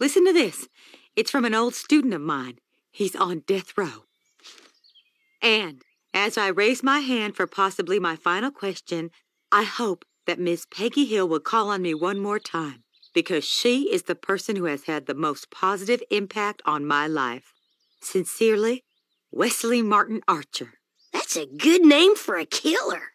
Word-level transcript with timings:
Listen 0.00 0.24
to 0.24 0.32
this. 0.32 0.66
It's 1.14 1.30
from 1.30 1.44
an 1.44 1.54
old 1.54 1.74
student 1.74 2.14
of 2.14 2.22
mine. 2.22 2.58
He's 2.90 3.14
on 3.14 3.44
death 3.46 3.76
row. 3.76 4.06
And 5.42 5.82
as 6.14 6.38
I 6.38 6.48
raise 6.48 6.82
my 6.82 7.00
hand 7.00 7.36
for 7.36 7.46
possibly 7.46 8.00
my 8.00 8.16
final 8.16 8.50
question, 8.50 9.10
I 9.52 9.64
hope 9.64 10.04
that 10.26 10.40
Miss 10.40 10.66
Peggy 10.66 11.04
Hill 11.04 11.28
will 11.28 11.40
call 11.40 11.68
on 11.68 11.82
me 11.82 11.92
one 11.92 12.18
more 12.18 12.38
time 12.38 12.82
because 13.12 13.44
she 13.44 13.92
is 13.92 14.04
the 14.04 14.14
person 14.14 14.56
who 14.56 14.64
has 14.64 14.84
had 14.84 15.06
the 15.06 15.14
most 15.14 15.50
positive 15.50 16.02
impact 16.10 16.62
on 16.64 16.86
my 16.86 17.06
life. 17.06 17.52
Sincerely, 18.00 18.84
Wesley 19.30 19.82
Martin 19.82 20.22
Archer. 20.26 20.74
That's 21.12 21.36
a 21.36 21.46
good 21.46 21.82
name 21.82 22.16
for 22.16 22.36
a 22.36 22.46
killer. 22.46 23.09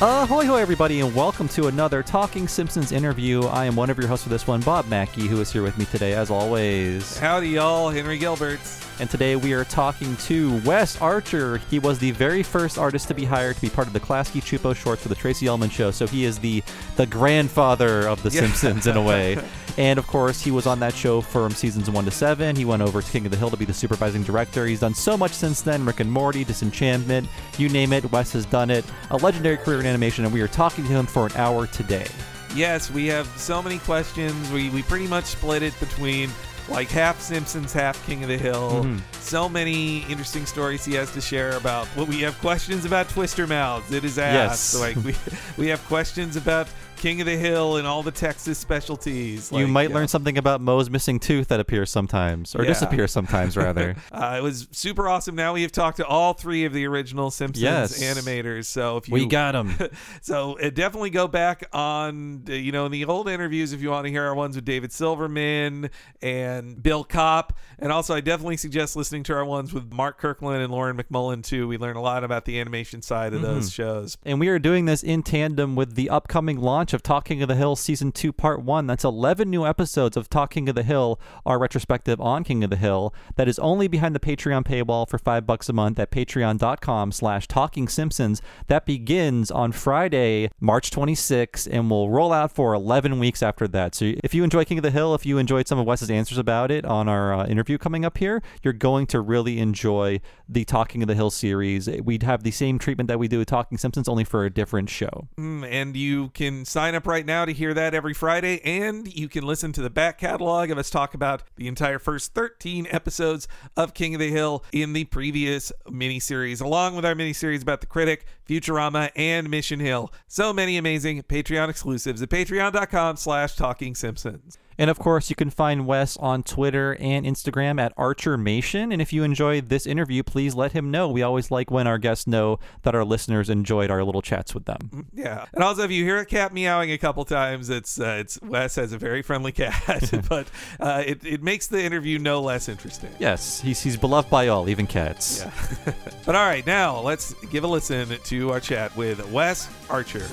Uh, 0.00 0.20
Ahoy, 0.22 0.44
hoy, 0.46 0.60
everybody, 0.60 1.00
and 1.00 1.12
welcome 1.12 1.48
to 1.48 1.66
another 1.66 2.04
Talking 2.04 2.46
Simpsons 2.46 2.92
interview. 2.92 3.42
I 3.46 3.64
am 3.64 3.74
one 3.74 3.90
of 3.90 3.98
your 3.98 4.06
hosts 4.06 4.22
for 4.22 4.28
this 4.30 4.46
one, 4.46 4.60
Bob 4.60 4.86
Mackey, 4.86 5.26
who 5.26 5.40
is 5.40 5.50
here 5.50 5.64
with 5.64 5.76
me 5.76 5.86
today, 5.86 6.12
as 6.12 6.30
always. 6.30 7.18
Howdy, 7.18 7.48
y'all. 7.48 7.90
Henry 7.90 8.16
Gilberts. 8.16 8.84
And 9.00 9.10
today 9.10 9.34
we 9.34 9.54
are 9.54 9.64
talking 9.64 10.16
to 10.18 10.60
Wes 10.60 11.00
Archer. 11.02 11.56
He 11.68 11.80
was 11.80 11.98
the 11.98 12.12
very 12.12 12.44
first 12.44 12.78
artist 12.78 13.08
to 13.08 13.14
be 13.14 13.24
hired 13.24 13.56
to 13.56 13.62
be 13.62 13.70
part 13.70 13.88
of 13.88 13.92
the 13.92 13.98
Klasky 13.98 14.40
Csupo 14.40 14.74
shorts 14.76 15.02
for 15.02 15.08
the 15.08 15.16
Tracey 15.16 15.48
Ullman 15.48 15.70
Show. 15.70 15.90
So 15.90 16.06
he 16.06 16.24
is 16.24 16.38
the 16.38 16.62
the 16.94 17.06
grandfather 17.06 18.06
of 18.08 18.22
the 18.22 18.30
Yeah. 18.30 18.42
Simpsons 18.42 18.86
in 18.86 18.96
a 18.96 19.02
way. 19.02 19.36
And 19.78 19.96
of 19.98 20.06
course, 20.08 20.42
he 20.42 20.50
was 20.50 20.66
on 20.66 20.80
that 20.80 20.92
show 20.92 21.20
from 21.20 21.52
seasons 21.52 21.88
one 21.88 22.04
to 22.04 22.10
seven. 22.10 22.56
He 22.56 22.64
went 22.64 22.82
over 22.82 23.00
to 23.00 23.10
King 23.10 23.24
of 23.26 23.30
the 23.30 23.38
Hill 23.38 23.48
to 23.50 23.56
be 23.56 23.64
the 23.64 23.72
supervising 23.72 24.24
director. 24.24 24.66
He's 24.66 24.80
done 24.80 24.92
so 24.92 25.16
much 25.16 25.32
since 25.32 25.62
then: 25.62 25.84
Rick 25.84 26.00
and 26.00 26.10
Morty, 26.10 26.42
Disenchantment, 26.44 27.28
you 27.58 27.68
name 27.68 27.92
it. 27.92 28.10
Wes 28.10 28.32
has 28.32 28.44
done 28.44 28.70
it. 28.70 28.84
A 29.12 29.16
legendary 29.16 29.56
career 29.56 29.78
in 29.80 29.86
animation, 29.86 30.24
and 30.24 30.34
we 30.34 30.40
are 30.42 30.48
talking 30.48 30.84
to 30.84 30.90
him 30.90 31.06
for 31.06 31.26
an 31.26 31.32
hour 31.36 31.68
today. 31.68 32.08
Yes, 32.56 32.90
we 32.90 33.06
have 33.06 33.26
so 33.38 33.62
many 33.62 33.78
questions. 33.78 34.50
We, 34.50 34.68
we 34.70 34.82
pretty 34.82 35.06
much 35.06 35.26
split 35.26 35.62
it 35.62 35.78
between 35.78 36.30
like 36.68 36.88
half 36.88 37.20
Simpsons, 37.20 37.72
half 37.72 38.04
King 38.04 38.22
of 38.24 38.28
the 38.28 38.36
Hill. 38.36 38.84
Mhm. 38.84 39.00
So 39.20 39.48
many 39.48 39.98
interesting 40.10 40.44
stories 40.44 40.84
he 40.84 40.94
has 40.94 41.10
to 41.12 41.20
share 41.20 41.56
about. 41.56 41.86
Well, 41.96 42.06
we 42.06 42.20
have 42.22 42.38
questions 42.40 42.84
about 42.84 43.08
Twister 43.10 43.46
Mouths. 43.46 43.92
It 43.92 44.04
is 44.04 44.16
Yes. 44.16 44.74
asked. 44.74 44.80
Like 44.80 44.96
we 45.04 45.14
we 45.56 45.68
have 45.68 45.82
questions 45.86 46.36
about 46.36 46.66
King 46.98 47.20
of 47.20 47.26
the 47.26 47.36
Hill 47.36 47.76
and 47.76 47.86
all 47.86 48.02
the 48.02 48.10
Texas 48.10 48.58
specialties. 48.58 49.50
you 49.52 49.66
might 49.68 49.88
yeah. 49.90 49.94
learn 49.96 50.08
something 50.08 50.36
about 50.36 50.60
Moe's 50.60 50.90
missing 50.90 51.18
tooth 51.20 51.48
that 51.48 51.60
appears 51.60 51.90
sometimes, 51.90 52.54
or 52.54 52.62
Yeah. 52.62 52.68
disappears 52.68 53.12
sometimes, 53.12 53.56
rather. 53.56 53.96
Uh, 54.12 54.36
it 54.38 54.42
was 54.42 54.68
super 54.72 55.08
awesome. 55.08 55.34
Now 55.34 55.54
we 55.54 55.62
have 55.62 55.72
talked 55.72 55.98
to 55.98 56.06
all 56.06 56.32
three 56.34 56.64
of 56.64 56.72
the 56.72 56.86
original 56.86 57.30
Simpsons 57.30 57.62
Yes. 57.62 58.02
animators. 58.02 58.66
So 58.66 58.96
if 58.98 59.08
you 59.08 59.14
we 59.14 59.26
got 59.26 59.52
them, 59.52 59.74
so 60.20 60.58
uh, 60.58 60.70
definitely 60.70 61.10
go 61.10 61.28
back 61.28 61.64
on 61.72 62.44
uh, 62.48 62.52
you 62.52 62.72
know 62.72 62.86
in 62.86 62.92
the 62.92 63.04
old 63.04 63.28
interviews 63.28 63.72
if 63.72 63.80
you 63.80 63.90
want 63.90 64.06
to 64.06 64.10
hear 64.10 64.24
our 64.24 64.34
ones 64.34 64.56
with 64.56 64.64
David 64.64 64.92
Silverman 64.92 65.90
and 66.22 66.82
Bill 66.82 67.04
Kopp 67.04 67.52
and 67.78 67.92
also 67.92 68.14
I 68.14 68.20
definitely 68.20 68.56
suggest 68.56 68.96
listening 68.96 69.22
to 69.24 69.34
our 69.34 69.44
ones 69.44 69.72
with 69.72 69.92
Mark 69.92 70.18
Kirkland 70.18 70.62
and 70.62 70.72
Lauren 70.72 70.96
MacMullan 70.96 71.42
too 71.44 71.68
we 71.68 71.78
learn 71.78 71.96
a 71.96 72.02
lot 72.02 72.24
about 72.24 72.44
the 72.44 72.58
animation 72.60 73.02
side 73.02 73.32
of 73.34 73.42
those 73.42 73.72
shows 73.72 74.16
And 74.24 74.40
we 74.40 74.48
are 74.48 74.58
doing 74.58 74.84
this 74.86 75.02
in 75.02 75.22
tandem 75.22 75.76
with 75.76 75.94
the 75.94 76.10
upcoming 76.10 76.60
launch 76.60 76.87
of 76.92 77.02
Talking 77.02 77.42
of 77.42 77.48
the 77.48 77.54
Hill 77.54 77.76
Season 77.76 78.12
2 78.12 78.32
Part 78.32 78.62
1. 78.62 78.86
That's 78.86 79.04
11 79.04 79.50
new 79.50 79.66
episodes 79.66 80.16
of 80.16 80.30
Talking 80.30 80.68
of 80.68 80.74
the 80.74 80.82
Hill, 80.82 81.20
our 81.44 81.58
retrospective 81.58 82.20
on 82.20 82.44
King 82.44 82.64
of 82.64 82.70
the 82.70 82.76
Hill. 82.76 83.14
That 83.36 83.48
is 83.48 83.58
only 83.58 83.88
behind 83.88 84.14
the 84.14 84.20
Patreon 84.20 84.64
paywall 84.64 85.08
for 85.08 85.18
5 85.18 85.46
bucks 85.46 85.68
a 85.68 85.72
month 85.72 85.98
at 85.98 86.10
patreon.com 86.10 87.12
slash 87.12 87.46
Talking 87.48 87.88
Simpsons. 87.88 88.40
That 88.68 88.86
begins 88.86 89.50
on 89.50 89.72
Friday, 89.72 90.50
March 90.60 90.90
26th, 90.90 91.68
and 91.70 91.90
will 91.90 92.10
roll 92.10 92.32
out 92.32 92.52
for 92.52 92.74
11 92.74 93.18
weeks 93.18 93.42
after 93.42 93.68
that. 93.68 93.94
So 93.94 94.12
if 94.24 94.34
you 94.34 94.44
enjoy 94.44 94.64
King 94.64 94.78
of 94.78 94.84
the 94.84 94.90
Hill, 94.90 95.14
if 95.14 95.26
you 95.26 95.38
enjoyed 95.38 95.68
some 95.68 95.78
of 95.78 95.86
Wes's 95.86 96.10
answers 96.10 96.38
about 96.38 96.70
it 96.70 96.84
on 96.84 97.08
our 97.08 97.34
uh, 97.34 97.46
interview 97.46 97.78
coming 97.78 98.04
up 98.04 98.18
here, 98.18 98.42
you're 98.62 98.72
going 98.72 99.06
to 99.08 99.20
really 99.20 99.58
enjoy 99.58 100.20
the 100.48 100.64
Talking 100.64 101.02
of 101.02 101.08
the 101.08 101.14
Hill 101.14 101.30
series. 101.30 101.88
We'd 101.88 102.22
have 102.22 102.42
the 102.42 102.50
same 102.50 102.78
treatment 102.78 103.08
that 103.08 103.18
we 103.18 103.28
do 103.28 103.38
with 103.38 103.48
Talking 103.48 103.78
Simpsons, 103.78 104.08
only 104.08 104.24
for 104.24 104.44
a 104.44 104.50
different 104.50 104.88
show. 104.88 105.28
Mm, 105.38 105.68
and 105.68 105.96
you 105.96 106.28
can 106.30 106.64
sign 106.64 106.77
up 106.78 107.08
right 107.08 107.26
now 107.26 107.44
to 107.44 107.52
hear 107.52 107.74
that 107.74 107.92
every 107.92 108.14
Friday 108.14 108.60
and 108.64 109.12
you 109.12 109.28
can 109.28 109.44
listen 109.44 109.72
to 109.72 109.82
the 109.82 109.90
back 109.90 110.16
catalog 110.16 110.70
of 110.70 110.78
us 110.78 110.90
talk 110.90 111.12
about 111.12 111.42
the 111.56 111.66
entire 111.66 111.98
first 111.98 112.34
13 112.34 112.86
episodes 112.90 113.48
of 113.76 113.94
King 113.94 114.14
of 114.14 114.20
the 114.20 114.30
Hill 114.30 114.62
in 114.70 114.92
the 114.92 115.02
previous 115.06 115.72
miniseries 115.88 116.62
along 116.62 116.94
with 116.94 117.04
our 117.04 117.16
miniseries 117.16 117.62
about 117.62 117.80
the 117.80 117.88
critic 117.88 118.26
Futurama 118.48 119.10
and 119.16 119.50
Mission 119.50 119.80
Hill. 119.80 120.12
So 120.28 120.52
many 120.52 120.76
amazing 120.76 121.24
Patreon 121.24 121.68
exclusives 121.68 122.22
at 122.22 122.28
patreon.com 122.28 123.16
slash 123.16 123.56
talking 123.56 123.96
simpsons 123.96 124.56
And 124.78 124.88
of 124.90 124.98
course, 124.98 125.28
you 125.28 125.36
can 125.36 125.50
find 125.50 125.86
Wes 125.86 126.16
on 126.18 126.42
Twitter 126.42 126.96
and 127.00 127.26
Instagram 127.26 127.80
at 127.80 127.94
ArcherMation. 127.96 128.92
And 128.92 129.02
if 129.02 129.12
you 129.12 129.24
enjoyed 129.24 129.68
this 129.68 129.86
interview, 129.86 130.22
please 130.22 130.54
let 130.54 130.72
him 130.72 130.90
know. 130.90 131.08
We 131.08 131.22
always 131.22 131.50
like 131.50 131.70
when 131.70 131.86
our 131.86 131.98
guests 131.98 132.26
know 132.26 132.58
that 132.82 132.94
our 132.94 133.04
listeners 133.04 133.50
enjoyed 133.50 133.90
our 133.90 134.04
little 134.04 134.22
chats 134.22 134.54
with 134.54 134.64
them. 134.66 135.06
yeah 135.12 135.46
and 135.52 135.64
also 135.64 135.82
if 135.82 135.90
you 135.90 136.04
hear 136.04 136.18
a 136.18 136.24
cat 136.26 136.52
meowing 136.52 136.90
a 136.92 136.98
couple 136.98 137.24
times 137.24 137.70
it's 137.70 137.98
uh, 137.98 138.18
it's 138.20 138.40
Wes 138.42 138.76
has 138.76 138.92
a 138.92 138.98
very 138.98 139.22
friendly 139.22 139.52
cat 139.52 140.10
but 140.28 140.48
uh, 140.80 141.02
it, 141.06 141.24
it 141.24 141.42
makes 141.42 141.66
the 141.66 141.82
interview 141.82 142.18
no 142.18 142.40
less 142.40 142.68
interesting 142.68 143.10
Yes, 143.18 143.60
he's, 143.60 143.82
he's 143.82 143.96
beloved 143.96 144.30
by 144.30 144.48
all, 144.48 144.68
even 144.68 144.86
cats. 144.86 145.40
Yeah. 145.40 145.94
but 146.26 146.34
all 146.34 146.46
right, 146.46 146.66
now 146.66 147.00
let's 147.00 147.34
give 147.46 147.64
a 147.64 147.66
listen 147.66 148.08
to 148.24 148.52
our 148.52 148.60
chat 148.60 148.94
with 148.96 149.24
Wes 149.32 149.68
Archer. 149.90 150.26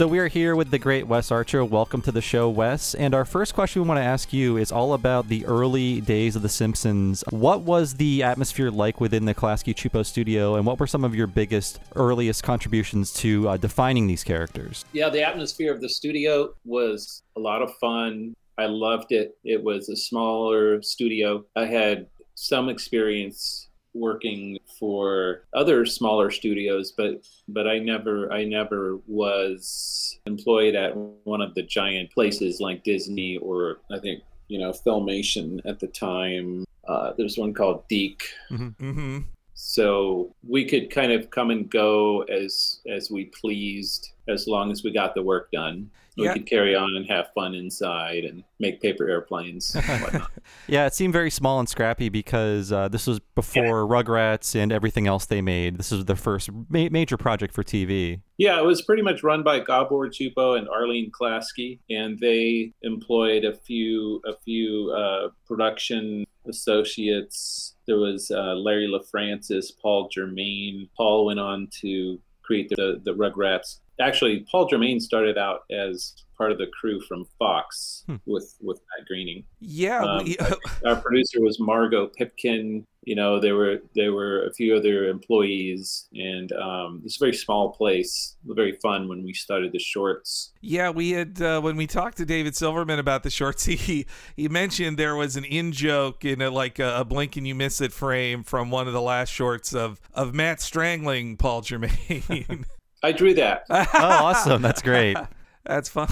So 0.00 0.08
we 0.08 0.18
are 0.18 0.28
here 0.28 0.56
with 0.56 0.70
the 0.70 0.78
great 0.78 1.06
Wes 1.06 1.30
Archer. 1.30 1.62
Welcome 1.62 2.00
to 2.00 2.10
the 2.10 2.22
show, 2.22 2.48
Wes. 2.48 2.94
And 2.94 3.14
our 3.14 3.26
first 3.26 3.52
question 3.52 3.82
we 3.82 3.88
want 3.88 3.98
to 3.98 4.02
ask 4.02 4.32
you 4.32 4.56
is 4.56 4.72
all 4.72 4.94
about 4.94 5.28
the 5.28 5.44
early 5.44 6.00
days 6.00 6.34
of 6.36 6.40
The 6.40 6.48
Simpsons. 6.48 7.22
What 7.28 7.60
was 7.60 7.92
the 7.92 8.22
atmosphere 8.22 8.70
like 8.70 8.98
within 8.98 9.26
the 9.26 9.34
Klasky 9.34 9.74
Csupo 9.74 10.06
studio, 10.06 10.54
and 10.54 10.64
what 10.64 10.80
were 10.80 10.86
some 10.86 11.04
of 11.04 11.14
your 11.14 11.26
biggest, 11.26 11.80
earliest 11.96 12.42
contributions 12.42 13.12
to 13.16 13.46
uh, 13.46 13.56
defining 13.58 14.06
these 14.06 14.24
characters? 14.24 14.86
yeah, 14.94 15.10
the 15.10 15.22
atmosphere 15.22 15.70
of 15.70 15.82
the 15.82 15.88
studio 15.90 16.54
was 16.64 17.22
a 17.36 17.40
lot 17.40 17.60
of 17.60 17.74
fun. 17.74 18.32
I 18.56 18.64
loved 18.64 19.12
it. 19.12 19.36
It 19.44 19.62
was 19.62 19.90
a 19.90 19.96
smaller 19.96 20.80
studio. 20.80 21.44
I 21.56 21.66
had 21.66 22.06
some 22.36 22.70
experience 22.70 23.68
working 23.94 24.58
for 24.78 25.44
other 25.54 25.84
smaller 25.84 26.30
studios, 26.30 26.92
but 26.92 27.22
but 27.48 27.66
I 27.66 27.78
never 27.78 28.32
I 28.32 28.44
never 28.44 28.98
was 29.06 30.18
employed 30.26 30.74
at 30.74 30.96
one 30.96 31.40
of 31.40 31.54
the 31.54 31.62
giant 31.62 32.10
places 32.12 32.60
like 32.60 32.84
Disney 32.84 33.36
or 33.38 33.80
I 33.90 33.98
think 33.98 34.22
you 34.48 34.58
know 34.58 34.70
Filmation 34.70 35.60
at 35.64 35.80
the 35.80 35.88
time. 35.88 36.64
Uh, 36.86 37.12
there's 37.16 37.38
one 37.38 37.54
called 37.54 37.86
DiC. 37.88 38.22
Mm-hmm. 38.50 39.20
So 39.54 40.34
we 40.48 40.64
could 40.64 40.90
kind 40.90 41.12
of 41.12 41.30
come 41.30 41.50
and 41.50 41.70
go 41.70 42.22
as 42.22 42.80
as 42.88 43.10
we 43.10 43.26
pleased, 43.26 44.12
as 44.28 44.46
long 44.46 44.70
as 44.72 44.82
we 44.82 44.90
got 44.92 45.14
the 45.14 45.22
work 45.22 45.50
done. 45.52 45.90
We 46.20 46.26
Yeah. 46.26 46.34
could 46.34 46.46
carry 46.46 46.74
on 46.76 46.94
and 46.96 47.06
have 47.08 47.32
fun 47.34 47.54
inside 47.54 48.24
and 48.24 48.44
make 48.58 48.80
paper 48.80 49.08
airplanes 49.08 49.74
and 49.74 49.84
whatnot. 50.02 50.30
Yeah, 50.68 50.86
it 50.86 50.94
seemed 50.94 51.12
very 51.14 51.30
small 51.30 51.58
and 51.58 51.68
scrappy 51.68 52.08
because 52.10 52.70
uh, 52.72 52.88
this 52.88 53.06
was 53.06 53.20
before 53.34 53.86
Rugrats 53.86 54.54
and 54.54 54.70
everything 54.70 55.06
else 55.06 55.26
they 55.26 55.40
made. 55.40 55.78
This 55.78 55.90
was 55.90 56.04
their 56.04 56.16
first 56.16 56.50
ma- 56.68 56.88
major 56.90 57.16
project 57.16 57.54
for 57.54 57.62
TV. 57.64 58.20
yeah, 58.36 58.58
it 58.60 58.64
was 58.64 58.82
pretty 58.82 59.02
much 59.02 59.22
run 59.22 59.42
by 59.42 59.58
Gabor 59.60 60.08
Csupo 60.10 60.58
and 60.58 60.68
Arlene 60.68 61.10
Klasky, 61.10 61.78
and 61.88 62.18
they 62.18 62.72
employed 62.82 63.44
a 63.44 63.54
few 63.54 64.20
a 64.26 64.34
few 64.44 64.92
uh, 64.92 65.28
production 65.46 66.24
associates. 66.46 67.74
There 67.86 67.96
was 67.98 68.30
uh, 68.30 68.54
Larry 68.54 68.88
LaFrancis, 68.88 69.72
Paul 69.80 70.08
Germain. 70.08 70.88
Paul 70.96 71.26
went 71.26 71.40
on 71.40 71.68
to 71.80 72.20
create 72.42 72.68
the 72.70 73.00
the 73.04 73.12
Rugrats 73.14 73.78
actually, 74.00 74.46
Paul 74.50 74.66
Germain 74.68 75.00
started 75.00 75.38
out 75.38 75.60
as 75.70 76.14
part 76.36 76.52
of 76.52 76.56
the 76.58 76.66
crew 76.80 76.98
from 77.02 77.26
Fox 77.38 78.02
Hmm. 78.06 78.16
with 78.26 78.56
with 78.62 78.78
Matt 78.98 79.06
Groening. 79.06 79.44
Yeah, 79.60 80.02
Um, 80.02 80.24
we, 80.24 80.36
Our 80.86 80.96
producer 80.96 81.40
was 81.40 81.58
Margot 81.60 82.08
Pipkin. 82.18 82.86
You 83.04 83.14
know, 83.14 83.40
there 83.40 83.54
were 83.56 83.78
there 83.94 84.12
were 84.12 84.44
a 84.46 84.52
few 84.52 84.74
other 84.76 85.08
employees, 85.08 86.08
and 86.14 86.50
um, 86.52 87.02
it's 87.04 87.16
a 87.16 87.24
very 87.24 87.32
small 87.34 87.72
place. 87.72 88.36
Very 88.44 88.78
fun 88.82 89.08
when 89.08 89.22
we 89.22 89.32
started 89.32 89.72
the 89.72 89.78
shorts. 89.78 90.52
Yeah, 90.60 90.90
we 90.90 91.10
had 91.10 91.40
uh, 91.40 91.60
when 91.60 91.76
we 91.76 91.86
talked 91.86 92.18
to 92.18 92.26
David 92.26 92.54
Silverman 92.56 92.98
about 92.98 93.22
the 93.22 93.30
shorts. 93.30 93.64
He 93.70 94.06
he 94.36 94.48
mentioned 94.48 94.96
there 94.98 95.16
was 95.16 95.36
an 95.36 95.44
in 95.44 95.72
joke 95.72 96.24
in 96.24 96.40
a, 96.42 96.50
like 96.50 96.78
a, 96.78 97.00
a 97.00 97.04
blink 97.04 97.36
and 97.36 97.46
you 97.46 97.54
miss 97.54 97.80
it 97.80 97.92
frame 97.92 98.42
from 98.44 98.70
one 98.70 98.86
of 98.86 98.92
the 98.94 99.02
last 99.02 99.30
shorts 99.30 99.74
of 99.74 100.00
of 100.14 100.34
Matt 100.34 100.60
strangling 100.60 101.36
Paul 101.36 101.60
Germain. 101.62 102.64
I 103.02 103.12
drew 103.12 103.34
that. 103.34 103.64
Oh, 103.70 103.86
awesome. 103.94 104.62
That's 104.62 104.82
great. 104.82 105.16
That's 105.66 105.90
fun. 105.90 106.08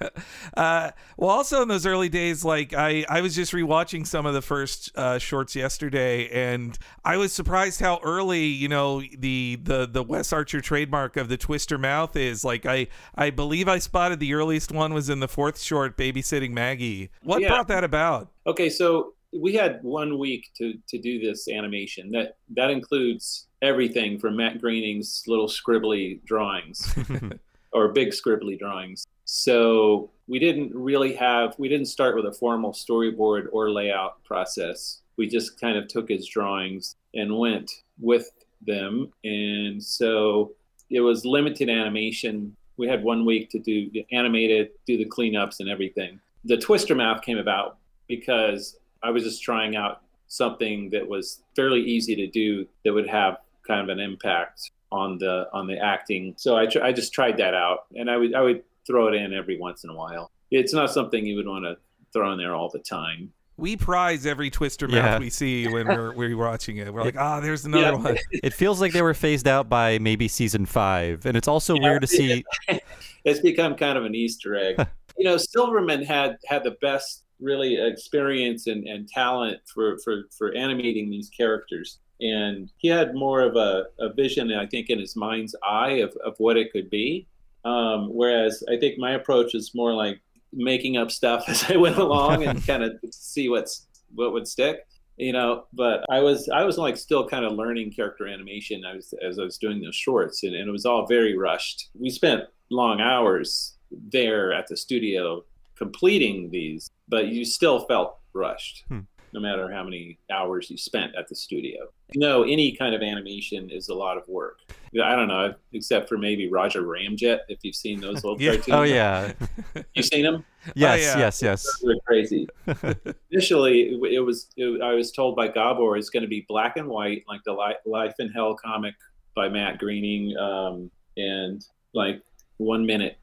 uh, 0.56 0.90
well, 1.16 1.30
also 1.30 1.62
in 1.62 1.68
those 1.68 1.86
early 1.86 2.08
days, 2.08 2.44
like 2.44 2.74
I, 2.74 3.04
I 3.08 3.20
was 3.20 3.34
just 3.34 3.52
rewatching 3.52 4.04
some 4.06 4.26
of 4.26 4.34
the 4.34 4.42
first 4.42 4.90
uh, 4.96 5.18
shorts 5.18 5.54
yesterday, 5.54 6.28
and 6.28 6.76
I 7.04 7.16
was 7.16 7.32
surprised 7.32 7.80
how 7.80 8.00
early, 8.02 8.46
you 8.46 8.68
know, 8.68 9.00
the 9.16 9.56
the 9.62 9.86
the 9.86 10.02
Wes 10.02 10.32
Archer 10.32 10.60
trademark 10.60 11.16
of 11.16 11.28
the 11.28 11.36
twister 11.36 11.78
mouth 11.78 12.16
is. 12.16 12.44
Like 12.44 12.66
I, 12.66 12.88
I 13.14 13.30
believe 13.30 13.68
I 13.68 13.78
spotted 13.78 14.18
the 14.18 14.34
earliest 14.34 14.72
one 14.72 14.92
was 14.92 15.08
in 15.08 15.20
the 15.20 15.28
fourth 15.28 15.60
short, 15.60 15.96
babysitting 15.96 16.50
Maggie. 16.50 17.10
What 17.22 17.40
Yeah. 17.40 17.48
brought 17.50 17.68
that 17.68 17.84
about? 17.84 18.30
Okay, 18.48 18.68
so 18.68 19.14
we 19.32 19.54
had 19.54 19.78
one 19.82 20.18
week 20.18 20.48
to 20.56 20.74
to 20.88 20.98
do 20.98 21.20
this 21.20 21.48
animation. 21.48 22.10
That 22.10 22.36
that 22.56 22.70
includes 22.70 23.46
everything 23.62 24.18
from 24.18 24.36
Matt 24.36 24.60
Groening's 24.60 25.24
little 25.26 25.48
scribbly 25.48 26.24
drawings 26.24 26.94
or 27.72 27.88
big 27.88 28.10
scribbly 28.10 28.58
drawings. 28.58 29.06
So 29.24 30.10
we 30.26 30.38
didn't 30.38 30.74
really 30.74 31.14
have 31.14 31.54
we 31.58 31.68
didn't 31.68 31.86
start 31.86 32.16
with 32.16 32.26
a 32.26 32.32
formal 32.32 32.72
storyboard 32.72 33.48
or 33.52 33.70
layout 33.70 34.22
process. 34.24 35.02
We 35.16 35.26
just 35.26 35.60
kind 35.60 35.76
of 35.76 35.88
took 35.88 36.08
his 36.08 36.26
drawings 36.26 36.96
and 37.14 37.38
went 37.38 37.82
with 37.98 38.30
them. 38.66 39.12
And 39.24 39.82
so 39.82 40.52
it 40.90 41.00
was 41.00 41.24
limited 41.24 41.68
animation. 41.68 42.56
We 42.76 42.86
had 42.86 43.02
one 43.02 43.24
week 43.24 43.50
to 43.50 43.58
do 43.58 43.90
animate 44.12 44.50
it, 44.50 44.78
do 44.86 44.96
the 44.96 45.04
cleanups 45.04 45.60
and 45.60 45.68
everything. 45.68 46.20
The 46.44 46.56
Twister 46.56 46.94
Mouth 46.94 47.22
came 47.22 47.38
about 47.38 47.78
because 48.06 48.78
I 49.02 49.10
was 49.10 49.24
just 49.24 49.42
trying 49.42 49.76
out 49.76 50.02
something 50.28 50.90
that 50.90 51.06
was 51.06 51.40
fairly 51.56 51.80
easy 51.80 52.14
to 52.14 52.26
do 52.26 52.66
that 52.84 52.92
would 52.92 53.08
have 53.08 53.38
kind 53.68 53.80
of 53.82 53.88
an 53.96 54.00
impact 54.02 54.70
on 54.90 55.18
the 55.18 55.46
on 55.52 55.66
the 55.68 55.78
acting. 55.78 56.34
So 56.38 56.56
I 56.56 56.66
tr- 56.66 56.82
I 56.82 56.92
just 56.92 57.12
tried 57.12 57.36
that 57.36 57.54
out, 57.54 57.80
and 57.94 58.10
I 58.10 58.16
would 58.16 58.34
I 58.34 58.40
would 58.42 58.62
throw 58.86 59.06
it 59.08 59.14
in 59.14 59.32
every 59.34 59.58
once 59.58 59.84
in 59.84 59.90
a 59.90 59.94
while. 59.94 60.30
It's 60.50 60.72
not 60.72 60.90
something 60.90 61.24
you 61.26 61.36
would 61.36 61.46
want 61.46 61.64
to 61.66 61.76
throw 62.12 62.32
in 62.32 62.38
there 62.38 62.54
all 62.54 62.70
the 62.70 62.78
time. 62.78 63.32
We 63.58 63.76
prize 63.76 64.24
every 64.24 64.50
twister 64.50 64.86
mouth 64.86 64.96
Yeah. 64.96 65.18
we 65.18 65.30
see 65.30 65.68
when 65.68 65.86
we're 65.88 66.14
we're 66.16 66.36
watching 66.36 66.78
it. 66.78 66.92
We're 66.92 67.02
like, 67.02 67.18
ah, 67.18 67.40
there's 67.40 67.64
another 67.66 67.84
Yeah. 67.98 68.02
one. 68.02 68.18
It 68.30 68.54
feels 68.54 68.80
like 68.80 68.92
they 68.92 69.02
were 69.02 69.14
phased 69.14 69.46
out 69.46 69.68
by 69.68 69.98
maybe 69.98 70.26
season 70.28 70.64
five, 70.64 71.26
and 71.26 71.36
it's 71.36 71.48
also 71.48 71.76
weird 71.78 72.00
to 72.02 72.08
see. 72.08 72.44
It's 73.24 73.40
become 73.40 73.74
kind 73.74 73.98
of 73.98 74.04
an 74.06 74.14
Easter 74.14 74.54
egg. 74.56 74.76
you 75.18 75.24
know, 75.24 75.36
Silverman 75.36 76.02
had 76.02 76.38
had 76.46 76.62
the 76.64 76.76
best 76.80 77.24
really 77.40 77.76
experience 77.76 78.68
and, 78.68 78.86
and 78.86 79.06
talent 79.08 79.58
for, 79.72 79.98
for, 80.04 80.22
for 80.36 80.54
animating 80.54 81.10
these 81.10 81.28
characters. 81.28 81.98
And 82.20 82.70
he 82.78 82.88
had 82.88 83.14
more 83.14 83.42
of 83.42 83.56
a, 83.56 83.86
a 84.00 84.12
vision, 84.12 84.52
I 84.52 84.66
think, 84.66 84.90
in 84.90 84.98
his 84.98 85.16
mind's 85.16 85.54
eye 85.66 86.00
of, 86.00 86.16
of 86.24 86.34
what 86.38 86.56
it 86.56 86.72
could 86.72 86.90
be. 86.90 87.26
Um, 87.64 88.08
whereas 88.12 88.62
I 88.68 88.76
think 88.76 88.98
my 88.98 89.12
approach 89.12 89.54
is 89.54 89.74
more 89.74 89.92
like 89.92 90.20
making 90.52 90.96
up 90.96 91.10
stuff 91.10 91.44
as 91.48 91.70
I 91.70 91.76
went 91.76 91.96
along 91.96 92.44
and 92.44 92.64
kind 92.66 92.82
of 92.82 92.92
see 93.10 93.48
what's 93.48 93.86
what 94.14 94.32
would 94.32 94.48
stick. 94.48 94.86
You 95.16 95.32
know, 95.32 95.64
but 95.72 96.04
I 96.08 96.20
was 96.20 96.48
I 96.48 96.62
was 96.62 96.78
like 96.78 96.96
still 96.96 97.28
kind 97.28 97.44
of 97.44 97.52
learning 97.52 97.92
character 97.92 98.28
animation 98.28 98.84
as 98.84 99.38
I 99.38 99.42
was 99.42 99.58
doing 99.58 99.80
those 99.80 99.96
shorts, 99.96 100.44
and, 100.44 100.54
and 100.54 100.68
it 100.68 100.70
was 100.70 100.86
all 100.86 101.06
very 101.06 101.36
rushed. 101.36 101.88
We 101.98 102.08
spent 102.08 102.44
long 102.70 103.00
hours 103.00 103.76
there 103.90 104.52
at 104.52 104.68
the 104.68 104.76
studio 104.76 105.44
completing 105.76 106.50
these, 106.50 106.88
but 107.08 107.28
you 107.28 107.44
still 107.44 107.80
felt 107.86 108.18
rushed, 108.32 108.84
Hmm. 108.88 109.00
No 109.32 109.40
matter 109.40 109.70
how 109.70 109.84
many 109.84 110.18
hours 110.30 110.70
you 110.70 110.76
spent 110.78 111.14
at 111.16 111.28
the 111.28 111.34
studio. 111.34 111.88
No, 112.14 112.42
any 112.44 112.72
kind 112.74 112.94
of 112.94 113.02
animation 113.02 113.70
is 113.70 113.88
a 113.90 113.94
lot 113.94 114.16
of 114.16 114.26
work. 114.28 114.58
I 115.04 115.14
don't 115.14 115.28
know, 115.28 115.52
except 115.74 116.08
for 116.08 116.16
maybe 116.16 116.48
Roger 116.48 116.82
Ramjet, 116.82 117.40
if 117.48 117.58
you've 117.62 117.74
seen 117.74 118.00
those 118.00 118.24
old 118.24 118.40
Yeah. 118.40 118.52
cartoons. 118.56 118.74
Oh 118.76 118.82
yeah, 118.84 119.32
You've 119.94 120.06
seen 120.06 120.22
them? 120.24 120.44
yes, 120.74 121.02
yeah. 121.02 121.18
yes, 121.18 121.42
yes. 121.42 121.66
They're 121.82 121.94
crazy. 122.06 122.48
Initially, 123.30 123.80
it, 123.90 124.12
it 124.14 124.20
was 124.20 124.48
it, 124.56 124.80
I 124.82 124.94
was 124.94 125.12
told 125.12 125.36
by 125.36 125.48
Gabor 125.48 125.96
it's 125.96 126.10
going 126.10 126.22
to 126.22 126.28
be 126.28 126.44
black 126.48 126.76
and 126.76 126.88
white, 126.88 127.24
like 127.28 127.42
the 127.44 127.52
Li- 127.52 127.76
Life 127.84 128.14
in 128.18 128.30
Hell 128.30 128.54
comic 128.54 128.94
by 129.34 129.48
Matt 129.48 129.78
Groening, 129.78 130.36
um, 130.38 130.90
and 131.16 131.64
like 131.94 132.22
one 132.56 132.86
minute. 132.86 133.18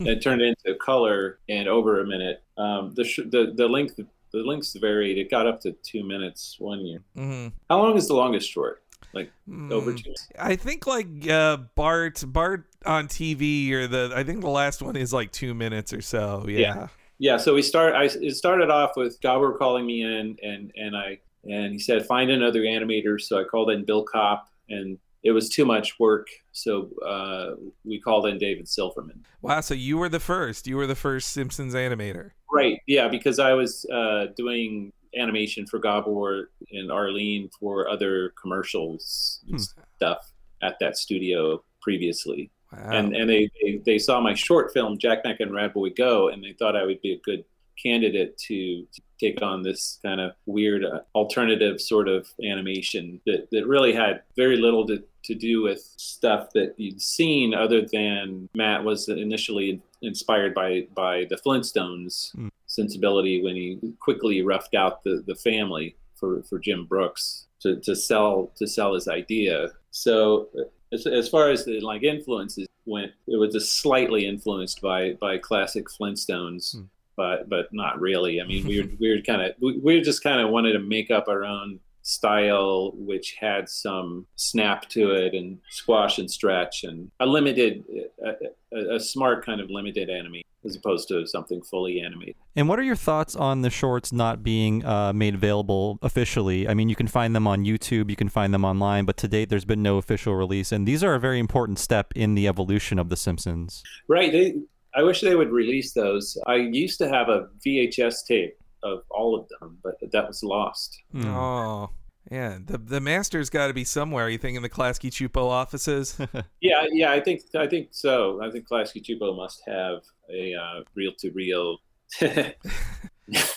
it 0.00 0.22
turned 0.22 0.40
into 0.40 0.74
color 0.76 1.38
and 1.50 1.68
over 1.68 2.00
a 2.00 2.06
minute. 2.06 2.42
Um, 2.56 2.92
the, 2.94 3.04
sh- 3.04 3.20
the 3.26 3.52
the 3.54 3.68
length 3.68 3.98
the 4.42 4.48
lengths 4.48 4.74
varied. 4.74 5.18
It 5.18 5.30
got 5.30 5.46
up 5.46 5.60
to 5.62 5.72
two 5.82 6.04
minutes 6.04 6.56
one 6.58 6.84
year. 6.84 7.02
Mm-hmm. 7.16 7.48
How 7.70 7.78
long 7.82 7.96
is 7.96 8.08
the 8.08 8.14
longest 8.14 8.50
short? 8.50 8.82
Like 9.12 9.30
over 9.50 9.92
Mm. 9.92 9.96
two. 9.96 10.02
minutes? 10.04 10.28
I 10.38 10.56
think 10.56 10.86
like 10.86 11.06
uh, 11.28 11.56
Bart 11.74 12.22
Bart 12.26 12.66
on 12.84 13.08
TV 13.08 13.70
or 13.72 13.86
the 13.86 14.12
I 14.14 14.24
think 14.24 14.40
the 14.42 14.50
last 14.50 14.82
one 14.82 14.96
is 14.96 15.12
like 15.12 15.32
two 15.32 15.54
minutes 15.54 15.92
or 15.92 16.02
so. 16.02 16.44
Yeah. 16.48 16.58
Yeah. 16.58 16.88
Yeah, 17.18 17.36
so 17.38 17.54
we 17.54 17.62
start. 17.62 17.94
I 17.94 18.04
it 18.04 18.36
started 18.36 18.68
off 18.70 18.90
with 18.94 19.18
Gabor 19.22 19.56
calling 19.56 19.86
me 19.86 20.02
in, 20.02 20.36
and 20.42 20.70
and 20.76 20.94
I 20.94 21.18
and 21.44 21.72
he 21.72 21.78
said 21.78 22.04
find 22.04 22.30
another 22.30 22.60
animator. 22.60 23.18
So 23.18 23.40
I 23.40 23.44
called 23.44 23.70
in 23.70 23.86
Bill 23.86 24.04
Kopp, 24.04 24.50
and 24.68 24.98
it 25.26 25.32
was 25.32 25.48
too 25.48 25.64
much 25.64 25.98
work. 25.98 26.26
So 26.52 26.88
uh, 27.04 27.56
we 27.84 28.00
called 28.00 28.26
in 28.26 28.38
David 28.38 28.66
Silverman. 28.68 29.24
Wow. 29.42 29.60
So 29.60 29.74
you 29.74 29.98
were 29.98 30.08
the 30.08 30.20
first. 30.20 30.66
You 30.66 30.76
were 30.76 30.86
the 30.86 30.94
first 31.06 31.26
Simpsons 31.32 31.74
animator. 31.74 32.30
Right. 32.52 32.80
Yeah, 32.86 33.08
because 33.08 33.38
I 33.38 33.52
was 33.52 33.84
uh, 33.92 34.26
doing 34.36 34.92
animation 35.18 35.66
for 35.66 35.78
Gabor 35.78 36.50
and 36.72 36.90
Arlene 36.92 37.48
for 37.58 37.88
other 37.88 38.32
commercials 38.40 39.40
and 39.48 39.56
Hmm. 39.60 39.82
stuff 39.96 40.32
at 40.62 40.74
that 40.80 40.96
studio 40.96 41.62
previously. 41.82 42.50
Wow. 42.72 42.90
and 42.98 43.14
and 43.16 43.30
they, 43.30 43.48
they 43.62 43.70
they 43.88 43.98
saw 43.98 44.20
my 44.20 44.34
short 44.34 44.72
film 44.72 44.98
Jac 44.98 45.18
Mac 45.24 45.38
and 45.40 45.54
Rad 45.54 45.72
Boy 45.72 45.90
Go, 45.90 46.28
and 46.30 46.42
they 46.42 46.52
thought 46.58 46.74
I 46.76 46.84
would 46.84 47.00
be 47.00 47.12
a 47.12 47.20
good 47.28 47.44
candidate 47.80 48.36
to, 48.38 48.86
to 48.94 49.00
take 49.20 49.40
on 49.42 49.62
this 49.62 49.98
kind 50.04 50.20
of 50.20 50.32
weird 50.46 50.82
uh, 50.84 51.00
alternative 51.14 51.80
sort 51.80 52.08
of 52.08 52.26
animation 52.42 53.20
that, 53.26 53.48
that 53.52 53.66
really 53.66 53.92
had 53.92 54.22
very 54.34 54.56
little 54.56 54.86
to, 54.86 54.96
to 55.26 55.34
do 55.34 55.62
with 55.62 55.80
stuff 55.96 56.50
that 56.54 56.74
you'd 56.78 57.00
seen 57.00 57.54
other 57.54 57.82
than 57.82 58.48
Matt 58.54 58.84
was 58.84 59.08
initially 59.08 59.80
inspired 60.02 60.54
by 60.54 60.86
by 60.94 61.26
the 61.30 61.36
Flintstones 61.36 62.34
Mm. 62.36 62.50
sensibility 62.66 63.42
when 63.42 63.56
he 63.56 63.78
quickly 64.00 64.42
roughed 64.42 64.74
out 64.74 65.02
the, 65.04 65.22
the 65.26 65.34
family 65.34 65.96
for, 66.14 66.42
for 66.44 66.58
Jim 66.58 66.84
Brooks 66.86 67.46
to, 67.60 67.76
to 67.80 67.94
sell 67.94 68.50
to 68.56 68.66
sell 68.66 68.94
his 68.94 69.08
idea. 69.08 69.70
So 69.90 70.48
as, 70.92 71.06
as 71.06 71.28
far 71.28 71.50
as 71.50 71.64
the 71.64 71.80
like 71.80 72.02
influences 72.02 72.66
went, 72.84 73.12
it 73.26 73.36
was 73.36 73.52
just 73.54 73.80
slightly 73.80 74.26
influenced 74.26 74.80
by 74.80 75.14
by 75.20 75.38
classic 75.38 75.86
Flintstones, 75.88 76.76
Hmm. 76.76 76.82
but 77.16 77.48
but 77.48 77.72
not 77.72 78.00
really. 78.00 78.40
I 78.40 78.44
mean, 78.46 78.66
we 78.66 78.80
were 78.82 78.88
we 79.00 79.10
were 79.14 79.22
kind 79.22 79.42
of 79.42 79.54
we, 79.60 79.78
we 79.78 80.00
just 80.00 80.22
kind 80.22 80.40
of 80.40 80.50
wanted 80.50 80.72
to 80.74 80.78
make 80.80 81.10
up 81.10 81.26
our 81.28 81.44
own 81.44 81.80
style, 82.06 82.92
which 82.94 83.36
had 83.40 83.68
some 83.68 84.26
snap 84.36 84.88
to 84.88 85.10
it 85.10 85.34
and 85.34 85.58
squash 85.70 86.18
and 86.18 86.30
stretch 86.30 86.84
and 86.84 87.10
a 87.18 87.26
limited, 87.26 87.84
a, 88.24 88.76
a, 88.76 88.94
a 88.96 89.00
smart 89.00 89.44
kind 89.44 89.60
of 89.60 89.70
limited 89.70 90.08
anime 90.08 90.42
as 90.64 90.76
opposed 90.76 91.08
to 91.08 91.26
something 91.26 91.62
fully 91.62 92.00
animated. 92.00 92.36
And 92.54 92.68
what 92.68 92.78
are 92.78 92.82
your 92.82 92.96
thoughts 92.96 93.34
on 93.34 93.62
the 93.62 93.70
shorts 93.70 94.12
not 94.12 94.42
being 94.42 94.84
uh, 94.84 95.12
made 95.12 95.34
available 95.34 95.98
officially? 96.00 96.68
I 96.68 96.74
mean, 96.74 96.88
you 96.88 96.96
can 96.96 97.08
find 97.08 97.34
them 97.34 97.46
on 97.46 97.64
YouTube, 97.64 98.08
you 98.08 98.16
can 98.16 98.28
find 98.28 98.54
them 98.54 98.64
online, 98.64 99.04
but 99.04 99.16
to 99.18 99.28
date, 99.28 99.48
there's 99.48 99.64
been 99.64 99.82
no 99.82 99.96
official 99.98 100.34
release. 100.34 100.70
And 100.72 100.86
these 100.86 101.02
are 101.02 101.14
a 101.14 101.20
very 101.20 101.40
important 101.40 101.78
step 101.78 102.12
in 102.14 102.34
the 102.34 102.46
evolution 102.46 102.98
of 102.98 103.08
The 103.08 103.16
Simpsons. 103.16 103.82
Right. 104.08 104.30
They, 104.30 104.54
I 104.94 105.02
wish 105.02 105.20
they 105.20 105.34
would 105.34 105.50
release 105.50 105.92
those. 105.92 106.38
I 106.46 106.54
used 106.54 106.98
to 106.98 107.08
have 107.08 107.28
a 107.28 107.48
VHS 107.64 108.26
tape 108.26 108.56
of 108.82 109.02
all 109.10 109.38
of 109.38 109.48
them, 109.48 109.78
but 109.82 109.94
that 110.12 110.26
was 110.28 110.42
lost. 110.42 110.98
Hmm. 111.12 111.26
Oh. 111.26 111.90
Yeah, 112.30 112.58
the 112.64 112.76
the 112.78 113.00
master's 113.00 113.50
got 113.50 113.68
to 113.68 113.72
be 113.72 113.84
somewhere. 113.84 114.28
You 114.28 114.36
think 114.38 114.56
in 114.56 114.62
the 114.64 114.68
Klasky 114.68 115.10
Csupo 115.10 115.48
offices? 115.48 116.18
Yeah, 116.60 116.84
yeah, 116.90 117.12
I 117.12 117.20
think 117.20 117.42
I 117.54 117.68
think 117.68 117.90
so. 117.92 118.42
I 118.42 118.50
think 118.50 118.66
Klasky 118.68 119.00
Csupo 119.00 119.36
must 119.36 119.62
have 119.68 120.00
a 120.28 120.52
uh, 120.54 120.80
reel-to-reel 120.96 121.78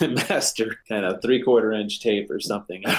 master 0.01 0.75
kind 0.87 1.05
of 1.05 1.21
three-quarter 1.21 1.71
inch 1.73 1.99
tape 2.01 2.29
or 2.29 2.39
something. 2.39 2.83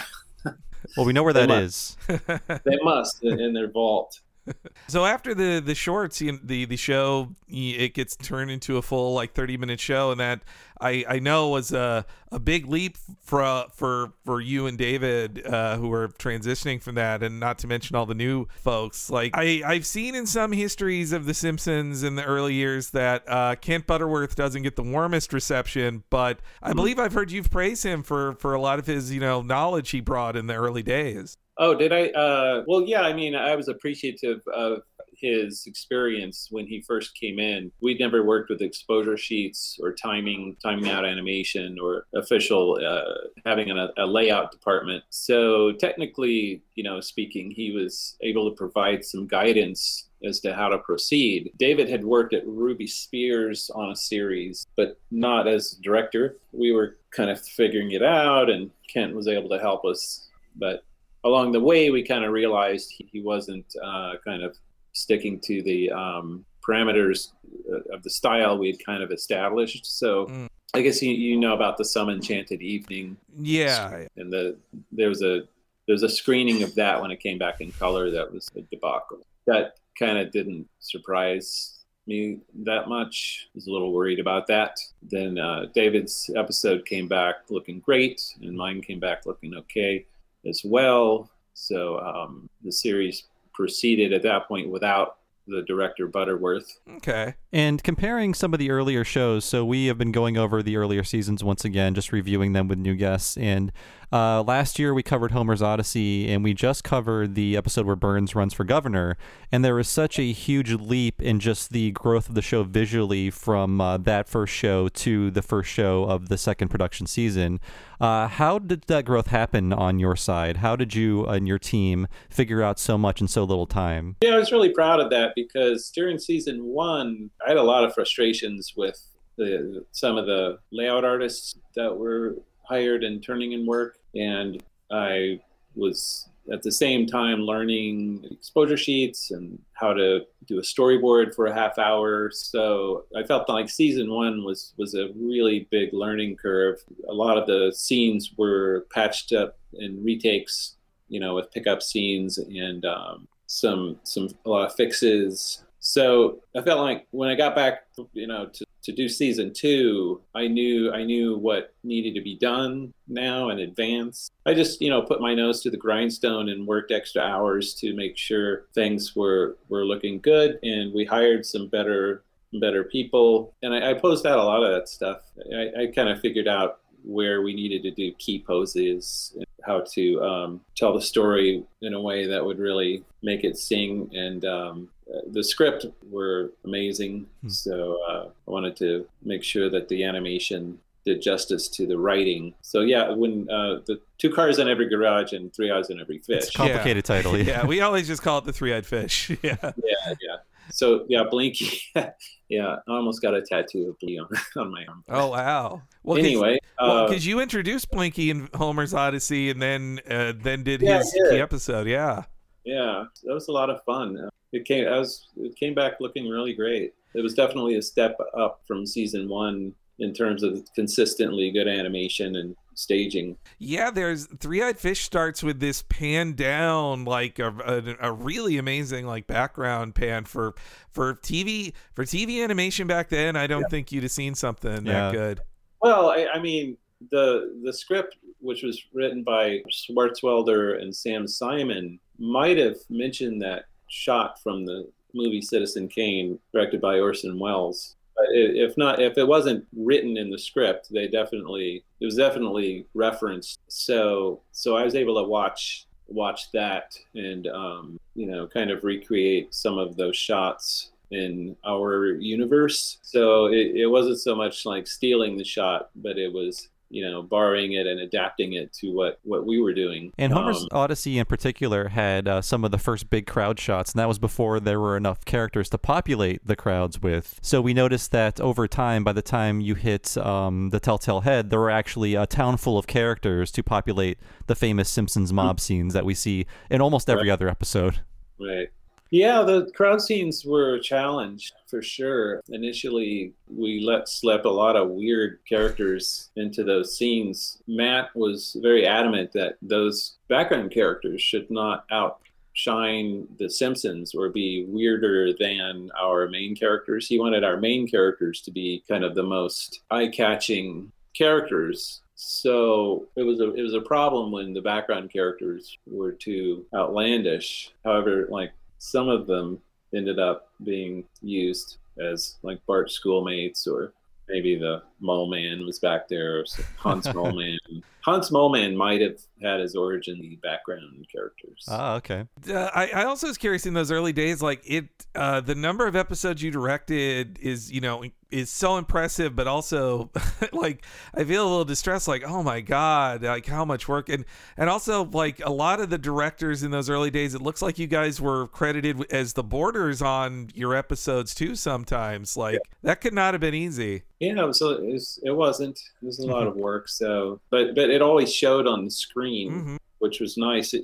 Well, 0.96 1.04
we 1.04 1.12
know 1.12 1.22
where 1.22 1.34
They 1.34 1.44
that 1.46 1.62
must. 1.62 1.98
is. 2.08 2.18
they 2.64 2.78
must 2.82 3.22
in 3.22 3.38
in 3.38 3.52
their 3.52 3.70
vault. 3.70 4.18
so 4.88 5.04
after 5.04 5.34
the 5.34 5.60
the 5.64 5.74
shorts, 5.74 6.20
you 6.20 6.32
know, 6.32 6.38
the 6.42 6.64
the 6.64 6.76
show 6.76 7.34
it 7.48 7.94
gets 7.94 8.16
turned 8.16 8.50
into 8.50 8.76
a 8.76 8.82
full 8.82 9.14
like 9.14 9.32
thirty 9.32 9.56
minute 9.56 9.80
show, 9.80 10.10
and 10.10 10.20
that 10.20 10.42
I 10.80 11.04
I 11.08 11.18
know 11.18 11.48
was 11.48 11.72
a 11.72 12.06
a 12.32 12.38
big 12.38 12.66
leap 12.66 12.96
for 13.22 13.66
for 13.74 14.12
for 14.24 14.40
you 14.40 14.66
and 14.66 14.78
David 14.78 15.44
uh, 15.46 15.76
who 15.76 15.92
are 15.92 16.08
transitioning 16.08 16.80
from 16.80 16.94
that, 16.94 17.22
and 17.22 17.40
not 17.40 17.58
to 17.58 17.66
mention 17.66 17.96
all 17.96 18.06
the 18.06 18.14
new 18.14 18.46
folks. 18.62 19.10
Like 19.10 19.32
I 19.34 19.62
I've 19.64 19.86
seen 19.86 20.14
in 20.14 20.26
some 20.26 20.52
histories 20.52 21.12
of 21.12 21.26
The 21.26 21.34
Simpsons 21.34 22.02
in 22.02 22.14
the 22.14 22.24
early 22.24 22.54
years 22.54 22.90
that 22.90 23.24
uh, 23.28 23.56
Kent 23.56 23.86
Butterworth 23.86 24.34
doesn't 24.34 24.62
get 24.62 24.76
the 24.76 24.82
warmest 24.82 25.32
reception, 25.32 26.04
but 26.10 26.40
I 26.62 26.72
believe 26.72 26.98
I've 26.98 27.12
heard 27.12 27.30
you've 27.30 27.50
praised 27.50 27.84
him 27.84 28.02
for 28.02 28.34
for 28.34 28.54
a 28.54 28.60
lot 28.60 28.78
of 28.78 28.86
his 28.86 29.12
you 29.12 29.20
know 29.20 29.42
knowledge 29.42 29.90
he 29.90 30.00
brought 30.00 30.36
in 30.36 30.46
the 30.46 30.54
early 30.54 30.82
days. 30.82 31.36
Oh, 31.58 31.74
did 31.74 31.92
I? 31.92 32.08
Uh, 32.08 32.64
well, 32.66 32.82
yeah. 32.82 33.02
I 33.02 33.12
mean, 33.12 33.34
I 33.34 33.54
was 33.54 33.68
appreciative 33.68 34.40
of 34.54 34.82
his 35.20 35.64
experience 35.66 36.48
when 36.50 36.66
he 36.66 36.80
first 36.80 37.14
came 37.14 37.38
in. 37.38 37.70
We'd 37.80 38.00
never 38.00 38.24
worked 38.24 38.50
with 38.50 38.62
exposure 38.62 39.16
sheets 39.16 39.78
or 39.82 39.92
timing, 39.92 40.56
timing 40.62 40.88
out 40.88 41.04
animation 41.04 41.78
or 41.78 42.06
official 42.14 42.78
uh, 42.84 43.28
having 43.44 43.70
a, 43.70 43.88
a 43.98 44.06
layout 44.06 44.50
department. 44.50 45.04
So 45.10 45.72
technically, 45.72 46.62
you 46.74 46.84
know, 46.84 47.00
speaking, 47.00 47.50
he 47.50 47.72
was 47.72 48.16
able 48.22 48.48
to 48.48 48.56
provide 48.56 49.04
some 49.04 49.26
guidance 49.26 50.08
as 50.24 50.40
to 50.40 50.54
how 50.54 50.68
to 50.68 50.78
proceed. 50.78 51.52
David 51.58 51.88
had 51.88 52.04
worked 52.04 52.34
at 52.34 52.46
Ruby 52.46 52.86
Spears 52.86 53.70
on 53.74 53.90
a 53.90 53.96
series, 53.96 54.66
but 54.76 54.98
not 55.10 55.48
as 55.48 55.78
director. 55.82 56.38
We 56.52 56.72
were 56.72 56.98
kind 57.10 57.30
of 57.30 57.40
figuring 57.40 57.92
it 57.92 58.02
out, 58.02 58.50
and 58.50 58.70
Kent 58.88 59.14
was 59.14 59.28
able 59.28 59.48
to 59.50 59.58
help 59.58 59.84
us. 59.84 60.28
But 60.56 60.84
along 61.24 61.52
the 61.52 61.60
way, 61.60 61.90
we 61.90 62.02
kind 62.02 62.24
of 62.24 62.32
realized 62.32 62.92
he 62.96 63.20
wasn't 63.20 63.66
uh, 63.82 64.14
kind 64.24 64.42
of 64.42 64.56
sticking 64.92 65.38
to 65.40 65.62
the 65.62 65.90
um, 65.90 66.44
parameters 66.66 67.32
uh, 67.72 67.94
of 67.94 68.02
the 68.02 68.10
style 68.10 68.58
we 68.58 68.68
had 68.68 68.84
kind 68.84 69.02
of 69.02 69.10
established. 69.10 69.86
So 69.86 70.26
mm. 70.26 70.48
I 70.74 70.82
guess 70.82 71.02
you, 71.02 71.12
you 71.12 71.36
know 71.36 71.54
about 71.54 71.76
the 71.78 71.84
Some 71.84 72.10
Enchanted 72.10 72.62
Evening. 72.62 73.16
Yeah. 73.38 74.06
And 74.16 74.32
the 74.32 74.56
there 74.92 75.08
was 75.08 75.22
a 75.22 75.42
there's 75.86 76.02
a 76.02 76.08
screening 76.08 76.62
of 76.62 76.74
that 76.76 77.00
when 77.00 77.10
it 77.10 77.20
came 77.20 77.38
back 77.38 77.60
in 77.60 77.72
color 77.72 78.10
that 78.10 78.32
was 78.32 78.48
a 78.56 78.60
debacle. 78.62 79.18
That 79.46 79.76
kind 79.98 80.18
of 80.18 80.30
didn't 80.30 80.68
surprise 80.78 81.84
me 82.06 82.38
that 82.64 82.88
much. 82.88 83.48
I 83.48 83.50
was 83.56 83.66
a 83.66 83.72
little 83.72 83.92
worried 83.92 84.20
about 84.20 84.46
that. 84.46 84.78
Then 85.02 85.38
uh, 85.38 85.66
David's 85.74 86.30
episode 86.36 86.86
came 86.86 87.08
back 87.08 87.36
looking 87.50 87.80
great, 87.80 88.22
and 88.40 88.56
mine 88.56 88.80
came 88.80 89.00
back 89.00 89.26
looking 89.26 89.54
okay 89.54 90.06
as 90.48 90.62
well. 90.64 91.30
So 91.54 91.98
um, 92.00 92.48
the 92.64 92.72
series 92.72 93.24
proceeded 93.52 94.12
at 94.12 94.22
that 94.22 94.48
point 94.48 94.70
without 94.70 95.16
the 95.46 95.62
director 95.62 96.06
Butterworth. 96.06 96.78
Okay. 96.96 97.34
And 97.52 97.82
comparing 97.82 98.34
some 98.34 98.52
of 98.52 98.58
the 98.58 98.70
earlier 98.70 99.04
shows, 99.04 99.44
so 99.44 99.64
we 99.64 99.86
have 99.86 99.98
been 99.98 100.12
going 100.12 100.38
over 100.38 100.62
the 100.62 100.76
earlier 100.76 101.02
seasons 101.04 101.42
once 101.42 101.64
again, 101.64 101.94
just 101.94 102.12
reviewing 102.12 102.52
them 102.52 102.68
with 102.68 102.78
new 102.78 102.94
guests. 102.94 103.36
And 103.36 103.72
uh, 104.12 104.42
last 104.42 104.78
year 104.78 104.92
we 104.92 105.02
covered 105.02 105.30
Homer's 105.30 105.62
Odyssey, 105.62 106.30
and 106.30 106.42
we 106.42 106.52
just 106.52 106.82
covered 106.82 107.34
the 107.34 107.56
episode 107.56 107.86
where 107.86 107.96
Burns 107.96 108.34
runs 108.34 108.52
for 108.52 108.64
governor. 108.64 109.16
And 109.52 109.64
there 109.64 109.74
was 109.74 109.88
such 109.88 110.18
a 110.18 110.32
huge 110.32 110.72
leap 110.72 111.22
in 111.22 111.38
just 111.38 111.70
the 111.70 111.92
growth 111.92 112.28
of 112.28 112.34
the 112.34 112.42
show 112.42 112.64
visually 112.64 113.30
from 113.30 113.80
uh, 113.80 113.98
that 113.98 114.28
first 114.28 114.52
show 114.52 114.88
to 114.88 115.30
the 115.30 115.42
first 115.42 115.70
show 115.70 116.04
of 116.04 116.28
the 116.28 116.36
second 116.36 116.68
production 116.68 117.06
season. 117.06 117.60
Uh, 118.00 118.26
how 118.26 118.58
did 118.58 118.82
that 118.88 119.04
growth 119.04 119.28
happen 119.28 119.72
on 119.72 119.98
your 119.98 120.16
side? 120.16 120.56
How 120.58 120.74
did 120.74 120.94
you 120.94 121.24
and 121.26 121.46
your 121.46 121.58
team 121.58 122.08
figure 122.28 122.62
out 122.62 122.78
so 122.78 122.98
much 122.98 123.20
in 123.20 123.28
so 123.28 123.44
little 123.44 123.66
time? 123.66 124.16
Yeah, 124.22 124.34
I 124.34 124.38
was 124.38 124.50
really 124.50 124.70
proud 124.70 124.98
of 124.98 125.10
that 125.10 125.32
because 125.36 125.90
during 125.94 126.18
season 126.18 126.64
one, 126.64 127.30
I 127.44 127.50
had 127.50 127.58
a 127.58 127.62
lot 127.62 127.84
of 127.84 127.94
frustrations 127.94 128.74
with 128.76 129.00
the, 129.36 129.84
some 129.92 130.16
of 130.16 130.26
the 130.26 130.58
layout 130.72 131.04
artists 131.04 131.54
that 131.76 131.96
were 131.96 132.36
hired 132.64 133.04
and 133.04 133.22
turning 133.22 133.52
in 133.52 133.66
work 133.66 133.99
and 134.14 134.62
I 134.90 135.40
was 135.74 136.28
at 136.52 136.62
the 136.62 136.72
same 136.72 137.06
time 137.06 137.40
learning 137.40 138.26
exposure 138.30 138.76
sheets 138.76 139.30
and 139.30 139.58
how 139.74 139.92
to 139.92 140.20
do 140.46 140.58
a 140.58 140.62
storyboard 140.62 141.34
for 141.34 141.46
a 141.46 141.54
half 141.54 141.78
hour. 141.78 142.30
So 142.32 143.04
I 143.16 143.22
felt 143.22 143.48
like 143.48 143.68
season 143.68 144.10
one 144.10 144.44
was 144.44 144.74
was 144.76 144.94
a 144.94 145.10
really 145.14 145.68
big 145.70 145.92
learning 145.92 146.36
curve. 146.36 146.82
A 147.08 147.12
lot 147.12 147.38
of 147.38 147.46
the 147.46 147.72
scenes 147.74 148.32
were 148.36 148.86
patched 148.92 149.32
up 149.32 149.58
in 149.74 150.02
retakes, 150.02 150.76
you 151.08 151.20
know, 151.20 151.34
with 151.34 151.52
pickup 151.52 151.82
scenes 151.82 152.38
and 152.38 152.84
um, 152.84 153.28
some 153.46 154.00
some 154.02 154.28
a 154.44 154.50
lot 154.50 154.66
of 154.66 154.74
fixes. 154.74 155.64
So 155.78 156.40
I 156.56 156.62
felt 156.62 156.80
like 156.80 157.06
when 157.10 157.30
I 157.30 157.34
got 157.34 157.54
back, 157.54 157.84
you 158.12 158.26
know, 158.26 158.46
to 158.46 158.66
to 158.82 158.92
do 158.92 159.08
season 159.08 159.52
two, 159.52 160.20
I 160.34 160.46
knew 160.46 160.92
I 160.92 161.04
knew 161.04 161.36
what 161.36 161.74
needed 161.84 162.14
to 162.14 162.22
be 162.22 162.36
done 162.38 162.92
now 163.08 163.50
in 163.50 163.58
advance. 163.58 164.30
I 164.46 164.54
just, 164.54 164.80
you 164.80 164.90
know, 164.90 165.02
put 165.02 165.20
my 165.20 165.34
nose 165.34 165.62
to 165.62 165.70
the 165.70 165.76
grindstone 165.76 166.48
and 166.48 166.66
worked 166.66 166.90
extra 166.90 167.22
hours 167.22 167.74
to 167.74 167.94
make 167.94 168.16
sure 168.16 168.66
things 168.74 169.14
were 169.14 169.56
were 169.68 169.84
looking 169.84 170.20
good. 170.20 170.58
And 170.62 170.92
we 170.94 171.04
hired 171.04 171.44
some 171.46 171.68
better 171.68 172.24
better 172.54 172.84
people. 172.84 173.54
And 173.62 173.74
I, 173.74 173.90
I 173.90 173.94
posed 173.94 174.26
out 174.26 174.38
a 174.38 174.44
lot 174.44 174.62
of 174.62 174.72
that 174.72 174.88
stuff. 174.88 175.22
I, 175.54 175.82
I 175.82 175.86
kind 175.94 176.08
of 176.08 176.20
figured 176.20 176.48
out 176.48 176.80
where 177.02 177.42
we 177.42 177.54
needed 177.54 177.82
to 177.82 177.90
do 177.90 178.12
key 178.18 178.44
poses 178.46 179.36
how 179.64 179.84
to 179.92 180.22
um, 180.22 180.60
tell 180.76 180.92
the 180.92 181.00
story 181.00 181.64
in 181.82 181.94
a 181.94 182.00
way 182.00 182.26
that 182.26 182.44
would 182.44 182.58
really 182.58 183.04
make 183.22 183.44
it 183.44 183.56
sing 183.58 184.10
and 184.14 184.44
um, 184.44 184.88
the 185.26 185.42
script 185.42 185.86
were 186.10 186.52
amazing. 186.64 187.26
Hmm. 187.42 187.48
So 187.48 187.98
uh, 188.08 188.28
I 188.46 188.50
wanted 188.50 188.76
to 188.76 189.06
make 189.22 189.42
sure 189.42 189.70
that 189.70 189.88
the 189.88 190.04
animation 190.04 190.78
did 191.04 191.22
justice 191.22 191.68
to 191.68 191.86
the 191.86 191.98
writing. 191.98 192.54
So 192.60 192.80
yeah, 192.82 193.10
when 193.10 193.50
uh, 193.50 193.80
the 193.86 194.00
two 194.18 194.30
cars 194.30 194.58
in 194.58 194.68
every 194.68 194.88
garage 194.88 195.32
and 195.32 195.52
three 195.52 195.70
eyes 195.70 195.88
in 195.88 195.98
every 195.98 196.18
fish. 196.18 196.44
It's 196.44 196.50
complicated 196.50 197.08
yeah. 197.08 197.14
title. 197.16 197.30
Yeah. 197.40 197.44
yeah, 197.44 197.66
we 197.66 197.80
always 197.80 198.06
just 198.06 198.22
call 198.22 198.38
it 198.38 198.44
the 198.44 198.52
three-eyed 198.52 198.86
fish. 198.86 199.30
Yeah. 199.42 199.56
Yeah, 199.62 200.14
yeah. 200.20 200.36
So 200.72 201.06
yeah, 201.08 201.24
Blinky. 201.30 201.82
yeah, 202.48 202.76
I 202.88 202.92
almost 202.92 203.22
got 203.22 203.34
a 203.34 203.42
tattoo 203.42 203.90
of 203.90 203.98
Blinky 203.98 204.18
on, 204.18 204.28
on 204.56 204.72
my 204.72 204.84
arm. 204.86 205.04
Oh 205.08 205.28
wow. 205.28 205.82
Well, 206.02 206.18
anyway, 206.18 206.58
because 206.78 206.88
well, 206.88 207.10
uh, 207.10 207.14
you 207.14 207.40
introduced 207.40 207.90
Blinky 207.90 208.30
in 208.30 208.48
Homer's 208.54 208.94
Odyssey, 208.94 209.50
and 209.50 209.60
then 209.60 210.00
uh, 210.08 210.32
then 210.36 210.62
did 210.62 210.82
yeah, 210.82 210.98
his 210.98 211.12
key 211.30 211.40
episode. 211.40 211.86
Yeah. 211.86 212.24
Yeah, 212.64 213.04
that 213.24 213.32
was 213.34 213.48
a 213.48 213.52
lot 213.52 213.70
of 213.70 213.82
fun 213.84 214.30
it 214.52 214.64
came 214.64 214.86
I 214.86 214.98
was 214.98 215.28
it 215.36 215.56
came 215.56 215.74
back 215.74 215.94
looking 216.00 216.28
really 216.28 216.54
great. 216.54 216.92
It 217.14 217.22
was 217.22 217.34
definitely 217.34 217.76
a 217.76 217.82
step 217.82 218.16
up 218.36 218.62
from 218.66 218.86
season 218.86 219.28
one 219.28 219.72
in 219.98 220.14
terms 220.14 220.42
of 220.42 220.62
consistently 220.74 221.50
good 221.50 221.68
animation 221.68 222.36
and 222.36 222.54
staging. 222.80 223.36
Yeah, 223.58 223.90
there's 223.90 224.26
Three 224.26 224.62
Eyed 224.62 224.78
Fish 224.78 225.04
starts 225.04 225.42
with 225.42 225.60
this 225.60 225.82
pan 225.82 226.32
down, 226.32 227.04
like 227.04 227.38
a, 227.38 227.48
a, 227.48 228.08
a, 228.08 228.12
really 228.12 228.58
amazing 228.58 229.06
like 229.06 229.26
background 229.26 229.94
pan 229.94 230.24
for 230.24 230.54
for 230.90 231.14
TV 231.14 231.72
for 231.94 232.04
TV 232.04 232.42
animation 232.42 232.86
back 232.86 233.08
then. 233.08 233.36
I 233.36 233.46
don't 233.46 233.62
yeah. 233.62 233.68
think 233.68 233.92
you'd 233.92 234.02
have 234.02 234.12
seen 234.12 234.34
something 234.34 234.86
yeah. 234.86 235.10
that 235.10 235.12
good. 235.12 235.40
Well, 235.82 236.10
I, 236.10 236.26
I, 236.34 236.38
mean 236.40 236.76
the 237.10 237.60
the 237.64 237.72
script, 237.72 238.16
which 238.40 238.62
was 238.62 238.82
written 238.92 239.22
by 239.22 239.62
Swartzwelder 239.70 240.80
and 240.80 240.94
Sam 240.94 241.26
Simon, 241.26 241.98
might 242.18 242.58
have 242.58 242.76
mentioned 242.88 243.42
that 243.42 243.66
shot 243.88 244.42
from 244.42 244.64
the 244.64 244.90
movie 245.14 245.42
Citizen 245.42 245.88
Kane, 245.88 246.38
directed 246.52 246.80
by 246.80 247.00
Orson 247.00 247.38
Welles. 247.38 247.96
If 248.30 248.76
not, 248.76 249.00
if 249.00 249.18
it 249.18 249.26
wasn't 249.26 249.66
written 249.76 250.16
in 250.16 250.30
the 250.30 250.38
script, 250.38 250.92
they 250.92 251.08
definitely 251.08 251.84
it 252.00 252.04
was 252.04 252.16
definitely 252.16 252.86
referenced. 252.94 253.60
So 253.68 254.42
so 254.52 254.76
I 254.76 254.84
was 254.84 254.94
able 254.94 255.22
to 255.22 255.28
watch 255.28 255.86
watch 256.08 256.50
that 256.52 256.92
and 257.14 257.46
um, 257.48 258.00
you 258.14 258.26
know 258.26 258.46
kind 258.46 258.70
of 258.70 258.84
recreate 258.84 259.54
some 259.54 259.78
of 259.78 259.96
those 259.96 260.16
shots 260.16 260.90
in 261.10 261.56
our 261.66 262.14
universe. 262.14 262.98
So 263.02 263.46
it, 263.46 263.74
it 263.74 263.86
wasn't 263.86 264.20
so 264.20 264.34
much 264.34 264.64
like 264.64 264.86
stealing 264.86 265.36
the 265.36 265.44
shot, 265.44 265.90
but 265.96 266.18
it 266.18 266.32
was 266.32 266.68
you 266.90 267.08
know, 267.08 267.22
borrowing 267.22 267.72
it 267.72 267.86
and 267.86 268.00
adapting 268.00 268.54
it 268.54 268.72
to 268.72 268.90
what 268.90 269.20
what 269.22 269.46
we 269.46 269.60
were 269.60 269.72
doing. 269.72 270.12
And 270.18 270.32
Homer's 270.32 270.62
um, 270.62 270.68
Odyssey 270.72 271.18
in 271.18 271.24
particular 271.24 271.88
had 271.88 272.28
uh, 272.28 272.42
some 272.42 272.64
of 272.64 272.72
the 272.72 272.78
first 272.78 273.08
big 273.08 273.26
crowd 273.26 273.58
shots, 273.58 273.92
and 273.92 274.00
that 274.00 274.08
was 274.08 274.18
before 274.18 274.60
there 274.60 274.80
were 274.80 274.96
enough 274.96 275.24
characters 275.24 275.68
to 275.70 275.78
populate 275.78 276.46
the 276.46 276.56
crowds 276.56 277.00
with. 277.00 277.38
So 277.42 277.60
we 277.60 277.72
noticed 277.72 278.10
that 278.10 278.40
over 278.40 278.66
time, 278.66 279.04
by 279.04 279.12
the 279.12 279.22
time 279.22 279.60
you 279.60 279.76
hit 279.76 280.18
um, 280.18 280.70
the 280.70 280.80
Telltale 280.80 281.20
Head, 281.20 281.50
there 281.50 281.60
were 281.60 281.70
actually 281.70 282.16
a 282.16 282.26
town 282.26 282.56
full 282.56 282.76
of 282.76 282.86
characters 282.86 283.52
to 283.52 283.62
populate 283.62 284.18
the 284.46 284.56
famous 284.56 284.90
Simpsons 284.90 285.32
mob 285.32 285.56
mm-hmm. 285.56 285.62
scenes 285.62 285.94
that 285.94 286.04
we 286.04 286.14
see 286.14 286.46
in 286.68 286.80
almost 286.80 287.08
every 287.08 287.28
right. 287.28 287.34
other 287.34 287.48
episode. 287.48 288.00
Right. 288.38 288.70
Yeah, 289.10 289.42
the 289.42 289.68
crowd 289.74 290.00
scenes 290.00 290.44
were 290.44 290.74
a 290.74 290.80
challenge 290.80 291.52
for 291.66 291.82
sure. 291.82 292.40
Initially, 292.48 293.32
we 293.48 293.80
let 293.80 294.08
slip 294.08 294.44
a 294.44 294.48
lot 294.48 294.76
of 294.76 294.90
weird 294.90 295.40
characters 295.48 296.30
into 296.36 296.62
those 296.62 296.96
scenes. 296.96 297.60
Matt 297.66 298.14
was 298.14 298.56
very 298.62 298.86
adamant 298.86 299.32
that 299.32 299.56
those 299.62 300.16
background 300.28 300.70
characters 300.70 301.20
should 301.20 301.50
not 301.50 301.86
outshine 301.90 303.26
the 303.40 303.50
Simpsons 303.50 304.14
or 304.14 304.28
be 304.28 304.64
weirder 304.68 305.32
than 305.40 305.90
our 306.00 306.28
main 306.28 306.54
characters. 306.54 307.08
He 307.08 307.18
wanted 307.18 307.42
our 307.42 307.56
main 307.56 307.88
characters 307.88 308.40
to 308.42 308.52
be 308.52 308.84
kind 308.88 309.02
of 309.02 309.16
the 309.16 309.24
most 309.24 309.80
eye-catching 309.90 310.92
characters. 311.14 312.02
So 312.14 313.08
it 313.16 313.22
was 313.22 313.40
a 313.40 313.54
it 313.54 313.62
was 313.62 313.74
a 313.74 313.80
problem 313.80 314.30
when 314.30 314.52
the 314.52 314.60
background 314.60 315.10
characters 315.10 315.78
were 315.86 316.12
too 316.12 316.66
outlandish. 316.74 317.72
However, 317.82 318.28
like 318.30 318.52
some 318.80 319.08
of 319.10 319.26
them 319.26 319.58
ended 319.94 320.18
up 320.18 320.48
being 320.64 321.04
used 321.20 321.76
as 322.00 322.38
like 322.42 322.64
Bart's 322.66 322.94
schoolmates 322.94 323.66
or 323.66 323.92
maybe 324.28 324.56
the 324.58 324.82
Moleman 325.02 325.64
was 325.64 325.78
back 325.78 326.08
there, 326.08 326.40
or 326.40 326.44
Hans 326.76 327.06
Moleman. 327.08 327.56
Hans 328.02 328.30
Moleman 328.30 328.76
might 328.76 329.00
have 329.00 329.18
had 329.42 329.60
his 329.60 329.76
origin 329.76 330.18
in 330.20 330.30
the 330.30 330.36
background 330.36 331.06
characters. 331.12 331.66
Ah, 331.68 331.96
okay. 331.96 332.24
Uh, 332.48 332.70
I, 332.74 332.90
I 332.90 333.04
also 333.04 333.26
was 333.26 333.36
curious 333.36 333.66
in 333.66 333.74
those 333.74 333.90
early 333.90 334.12
days, 334.12 334.40
like 334.40 334.62
it, 334.64 334.88
uh, 335.14 335.40
the 335.40 335.54
number 335.54 335.86
of 335.86 335.94
episodes 335.94 336.42
you 336.42 336.50
directed 336.50 337.38
is, 337.42 337.70
you 337.70 337.80
know, 337.80 338.04
is 338.30 338.50
so 338.50 338.76
impressive, 338.78 339.34
but 339.36 339.46
also 339.46 340.10
like 340.52 340.84
I 341.14 341.24
feel 341.24 341.42
a 341.42 341.48
little 341.48 341.64
distressed, 341.64 342.08
like, 342.08 342.22
oh 342.24 342.42
my 342.42 342.60
God, 342.60 343.22
like 343.22 343.46
how 343.46 343.64
much 343.64 343.86
work. 343.86 344.08
And, 344.08 344.24
and 344.56 344.70
also 344.70 345.04
like 345.04 345.40
a 345.44 345.50
lot 345.50 345.80
of 345.80 345.90
the 345.90 345.98
directors 345.98 346.62
in 346.62 346.70
those 346.70 346.88
early 346.88 347.10
days, 347.10 347.34
it 347.34 347.42
looks 347.42 347.60
like 347.60 347.78
you 347.78 347.86
guys 347.86 348.20
were 348.20 348.48
credited 348.48 349.04
as 349.12 349.34
the 349.34 349.42
boarders 349.42 350.00
on 350.00 350.48
your 350.54 350.74
episodes 350.74 351.34
too 351.34 351.54
sometimes. 351.54 352.36
Like 352.36 352.54
yeah. 352.54 352.60
that 352.82 353.00
could 353.00 353.14
not 353.14 353.34
have 353.34 353.40
been 353.40 353.54
easy. 353.54 354.04
Yeah, 354.20 354.50
so 354.52 354.82
it, 354.90 354.94
was, 354.94 355.20
it 355.24 355.30
wasn't. 355.30 355.78
It 356.02 356.06
was 356.06 356.18
a 356.18 356.26
lot 356.26 356.46
of 356.46 356.56
work. 356.56 356.88
So, 356.88 357.40
but, 357.50 357.74
but 357.74 357.90
it 357.90 358.02
always 358.02 358.32
showed 358.32 358.66
on 358.66 358.84
the 358.84 358.90
screen. 358.90 359.52
Mm-hmm 359.52 359.76
which 360.00 360.18
was 360.18 360.38
nice. 360.38 360.72
It, 360.72 360.82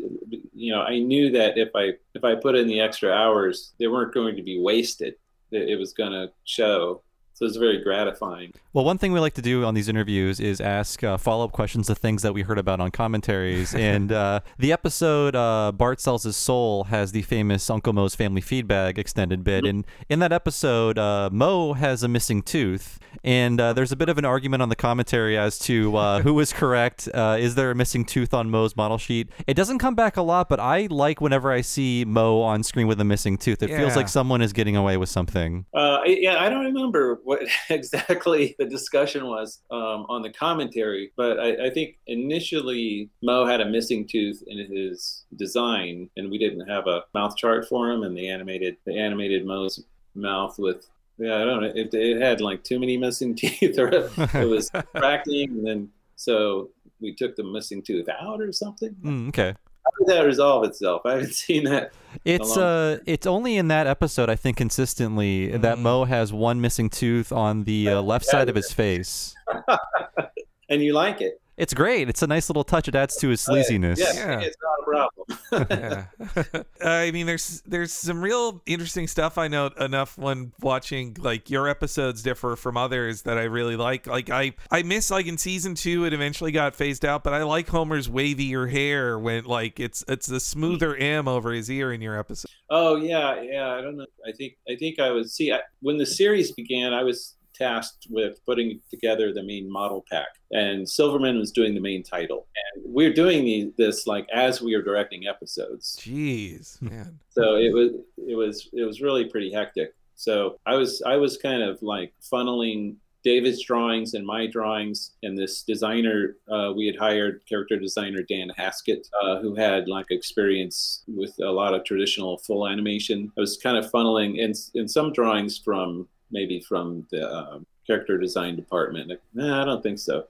you 0.54 0.72
know, 0.72 0.82
I 0.82 0.98
knew 0.98 1.30
that 1.32 1.56
if 1.56 1.70
I 1.74 1.94
if 2.14 2.22
I 2.22 2.34
put 2.34 2.54
in 2.54 2.68
the 2.68 2.80
extra 2.80 3.10
hours, 3.10 3.72
they 3.78 3.88
weren't 3.88 4.14
going 4.14 4.36
to 4.36 4.42
be 4.42 4.60
wasted. 4.60 5.14
It 5.50 5.78
was 5.78 5.92
going 5.92 6.12
to 6.12 6.30
show. 6.44 7.02
So 7.36 7.44
it's 7.44 7.58
very 7.58 7.82
gratifying. 7.82 8.54
Well, 8.72 8.86
one 8.86 8.96
thing 8.96 9.12
we 9.12 9.20
like 9.20 9.34
to 9.34 9.42
do 9.42 9.62
on 9.62 9.74
these 9.74 9.90
interviews 9.90 10.40
is 10.40 10.58
ask 10.58 11.04
uh, 11.04 11.18
follow 11.18 11.44
up 11.44 11.52
questions 11.52 11.90
of 11.90 11.98
things 11.98 12.22
that 12.22 12.32
we 12.32 12.40
heard 12.40 12.58
about 12.58 12.80
on 12.80 12.90
commentaries. 12.90 13.74
and 13.94 14.10
uh, 14.10 14.40
the 14.58 14.72
episode 14.72 15.36
uh, 15.36 15.72
Bart 15.72 16.00
Sells 16.00 16.22
His 16.22 16.34
Soul 16.34 16.84
has 16.84 17.12
the 17.12 17.20
famous 17.20 17.68
Uncle 17.68 17.92
Moe's 17.92 18.14
Family 18.14 18.40
Feedbag 18.40 18.96
extended 18.96 19.44
bit. 19.44 19.66
And 19.66 19.86
in 20.08 20.20
that 20.20 20.32
episode, 20.32 20.96
uh, 20.96 21.28
Moe 21.30 21.74
has 21.74 22.02
a 22.02 22.08
missing 22.08 22.40
tooth. 22.40 22.98
And 23.22 23.60
uh, 23.60 23.74
there's 23.74 23.92
a 23.92 23.96
bit 23.96 24.08
of 24.08 24.16
an 24.16 24.24
argument 24.24 24.62
on 24.62 24.70
the 24.70 24.76
commentary 24.76 25.36
as 25.36 25.58
to 25.60 25.94
uh, 25.94 26.20
who 26.22 26.40
is 26.40 26.54
correct. 26.54 27.06
is 27.14 27.54
there 27.54 27.70
a 27.70 27.74
missing 27.74 28.06
tooth 28.06 28.32
on 28.32 28.48
Moe's 28.48 28.76
model 28.76 28.96
sheet? 28.96 29.28
It 29.46 29.54
doesn't 29.54 29.78
come 29.78 29.94
back 29.94 30.16
a 30.16 30.22
lot, 30.22 30.48
but 30.48 30.58
I 30.58 30.88
like 30.90 31.20
whenever 31.20 31.52
I 31.52 31.60
see 31.60 32.06
Mo 32.06 32.40
on 32.40 32.62
screen 32.62 32.86
with 32.86 32.98
a 32.98 33.04
missing 33.04 33.36
tooth. 33.36 33.62
It 33.62 33.68
yeah. 33.68 33.78
feels 33.78 33.94
like 33.94 34.08
someone 34.08 34.40
is 34.40 34.54
getting 34.54 34.74
away 34.76 34.96
with 34.96 35.10
something. 35.10 35.66
yeah, 35.74 36.36
I 36.38 36.48
don't 36.48 36.64
remember 36.64 37.20
what 37.26 37.40
exactly 37.70 38.54
the 38.56 38.64
discussion 38.64 39.26
was 39.26 39.60
um, 39.72 40.06
on 40.08 40.22
the 40.22 40.30
commentary, 40.30 41.10
but 41.16 41.40
I, 41.40 41.66
I, 41.66 41.70
think 41.70 41.98
initially 42.06 43.10
Moe 43.20 43.44
had 43.44 43.60
a 43.60 43.68
missing 43.68 44.06
tooth 44.06 44.44
in 44.46 44.58
his 44.72 45.24
design, 45.34 46.08
and 46.16 46.30
we 46.30 46.38
didn't 46.38 46.68
have 46.68 46.86
a 46.86 47.02
mouth 47.14 47.36
chart 47.36 47.66
for 47.68 47.90
him, 47.90 48.04
and 48.04 48.16
they 48.16 48.28
animated 48.28 48.76
the 48.86 48.96
animated 48.96 49.44
Moe's 49.44 49.82
mouth 50.14 50.56
with 50.58 50.86
yeah 51.18 51.36
I 51.36 51.44
don't 51.44 51.62
know 51.62 51.72
it, 51.74 51.92
it 51.92 52.22
had 52.22 52.40
like 52.40 52.62
too 52.62 52.78
many 52.78 52.96
missing 52.96 53.34
teeth 53.40 53.76
or 53.76 53.88
it 53.88 54.48
was 54.48 54.70
cracking, 54.94 55.50
and 55.50 55.66
then 55.66 55.88
so 56.14 56.70
we 57.00 57.12
took 57.12 57.34
the 57.34 57.44
missing 57.44 57.82
tooth 57.82 58.08
out 58.08 58.40
or 58.40 58.52
something. 58.52 58.94
Mm, 59.02 59.28
okay. 59.30 59.54
How 59.86 60.04
did 60.04 60.16
that 60.16 60.26
resolve 60.26 60.64
itself? 60.64 61.02
I 61.04 61.12
haven't 61.12 61.34
seen 61.34 61.64
that. 61.64 61.92
It's 62.24 62.56
uh, 62.56 62.98
it's 63.06 63.26
only 63.26 63.56
in 63.56 63.68
that 63.68 63.86
episode 63.86 64.28
I 64.28 64.36
think 64.36 64.56
consistently 64.56 65.48
mm. 65.48 65.60
that 65.62 65.78
Moe 65.78 66.04
has 66.04 66.32
one 66.32 66.60
missing 66.60 66.90
tooth 66.90 67.30
on 67.30 67.64
the 67.64 67.90
uh, 67.90 68.02
left 68.02 68.24
side 68.24 68.48
of 68.48 68.56
his 68.56 68.72
face. 68.72 69.34
and 70.68 70.82
you 70.82 70.92
like 70.92 71.20
it. 71.20 71.40
It's 71.56 71.72
great. 71.72 72.08
It's 72.08 72.22
a 72.22 72.26
nice 72.26 72.50
little 72.50 72.64
touch. 72.64 72.86
It 72.86 72.94
adds 72.94 73.16
to 73.16 73.28
his 73.28 73.48
oh, 73.48 73.52
sleaziness. 73.52 73.98
Yeah, 73.98 74.12
yeah. 74.12 74.40
it's 74.40 74.56
not 74.62 74.80
a 74.80 74.84
problem. 74.84 76.06
yeah. 76.50 76.62
I 76.86 77.10
mean, 77.12 77.26
there's 77.26 77.62
there's 77.66 77.92
some 77.92 78.20
real 78.20 78.62
interesting 78.66 79.06
stuff. 79.06 79.38
I 79.38 79.48
know 79.48 79.68
enough 79.80 80.18
when 80.18 80.52
watching 80.60 81.16
like 81.18 81.48
your 81.48 81.66
episodes 81.68 82.22
differ 82.22 82.56
from 82.56 82.76
others 82.76 83.22
that 83.22 83.38
I 83.38 83.44
really 83.44 83.76
like. 83.76 84.06
Like 84.06 84.28
I 84.28 84.52
I 84.70 84.82
miss 84.82 85.10
like 85.10 85.26
in 85.26 85.38
season 85.38 85.74
two, 85.74 86.04
it 86.04 86.12
eventually 86.12 86.52
got 86.52 86.76
phased 86.76 87.06
out, 87.06 87.24
but 87.24 87.32
I 87.32 87.42
like 87.44 87.68
Homer's 87.68 88.08
wavier 88.08 88.70
hair 88.70 89.18
when 89.18 89.44
like 89.44 89.80
it's 89.80 90.04
it's 90.08 90.26
the 90.26 90.40
smoother 90.40 90.94
M 90.96 91.26
over 91.26 91.52
his 91.52 91.70
ear 91.70 91.90
in 91.92 92.02
your 92.02 92.18
episode. 92.18 92.50
Oh 92.68 92.96
yeah, 92.96 93.40
yeah. 93.40 93.70
I 93.70 93.80
don't 93.80 93.96
know. 93.96 94.06
I 94.26 94.32
think 94.32 94.54
I 94.68 94.76
think 94.76 94.98
I 94.98 95.10
was 95.10 95.32
see 95.32 95.52
I, 95.52 95.60
when 95.80 95.96
the 95.96 96.06
series 96.06 96.52
began. 96.52 96.92
I 96.92 97.02
was 97.02 97.35
tasked 97.56 98.06
with 98.10 98.44
putting 98.44 98.80
together 98.90 99.32
the 99.32 99.42
main 99.42 99.70
model 99.70 100.04
pack, 100.10 100.28
and 100.52 100.88
Silverman 100.88 101.38
was 101.38 101.52
doing 101.52 101.74
the 101.74 101.80
main 101.80 102.02
title. 102.02 102.46
And 102.74 102.94
we 102.94 103.06
are 103.06 103.12
doing 103.12 103.72
this 103.76 104.06
like 104.06 104.26
as 104.32 104.60
we 104.60 104.74
are 104.74 104.82
directing 104.82 105.26
episodes. 105.26 105.98
Jeez, 106.00 106.80
man. 106.82 107.18
So 107.30 107.56
it 107.56 107.72
was 107.72 107.92
it 108.16 108.36
was 108.36 108.68
it 108.72 108.84
was 108.84 109.00
really 109.00 109.24
pretty 109.24 109.52
hectic. 109.52 109.94
So 110.14 110.58
I 110.66 110.74
was 110.74 111.02
I 111.02 111.16
was 111.16 111.36
kind 111.36 111.62
of 111.62 111.82
like 111.82 112.12
funneling 112.20 112.96
David's 113.26 113.64
drawings 113.64 114.14
and 114.14 114.24
my 114.24 114.46
drawings, 114.46 115.16
and 115.24 115.36
this 115.36 115.62
designer 115.62 116.36
uh, 116.48 116.72
we 116.76 116.86
had 116.86 116.94
hired, 116.94 117.42
character 117.48 117.76
designer 117.76 118.22
Dan 118.22 118.52
Haskett, 118.56 119.08
uh, 119.20 119.40
who 119.40 119.52
had 119.56 119.88
like 119.88 120.06
experience 120.10 121.02
with 121.08 121.34
a 121.40 121.50
lot 121.50 121.74
of 121.74 121.84
traditional 121.84 122.38
full 122.38 122.68
animation. 122.68 123.32
I 123.36 123.40
was 123.40 123.56
kind 123.56 123.76
of 123.76 123.90
funneling 123.90 124.38
in 124.38 124.52
in 124.80 124.86
some 124.86 125.12
drawings 125.12 125.58
from 125.58 126.06
maybe 126.30 126.60
from 126.60 127.06
the 127.10 127.28
uh, 127.28 127.58
character 127.86 128.18
design 128.18 128.56
department. 128.56 129.10
Like, 129.10 129.22
nah, 129.34 129.62
I 129.62 129.64
don't 129.64 129.82
think 129.82 129.98
so. 129.98 130.26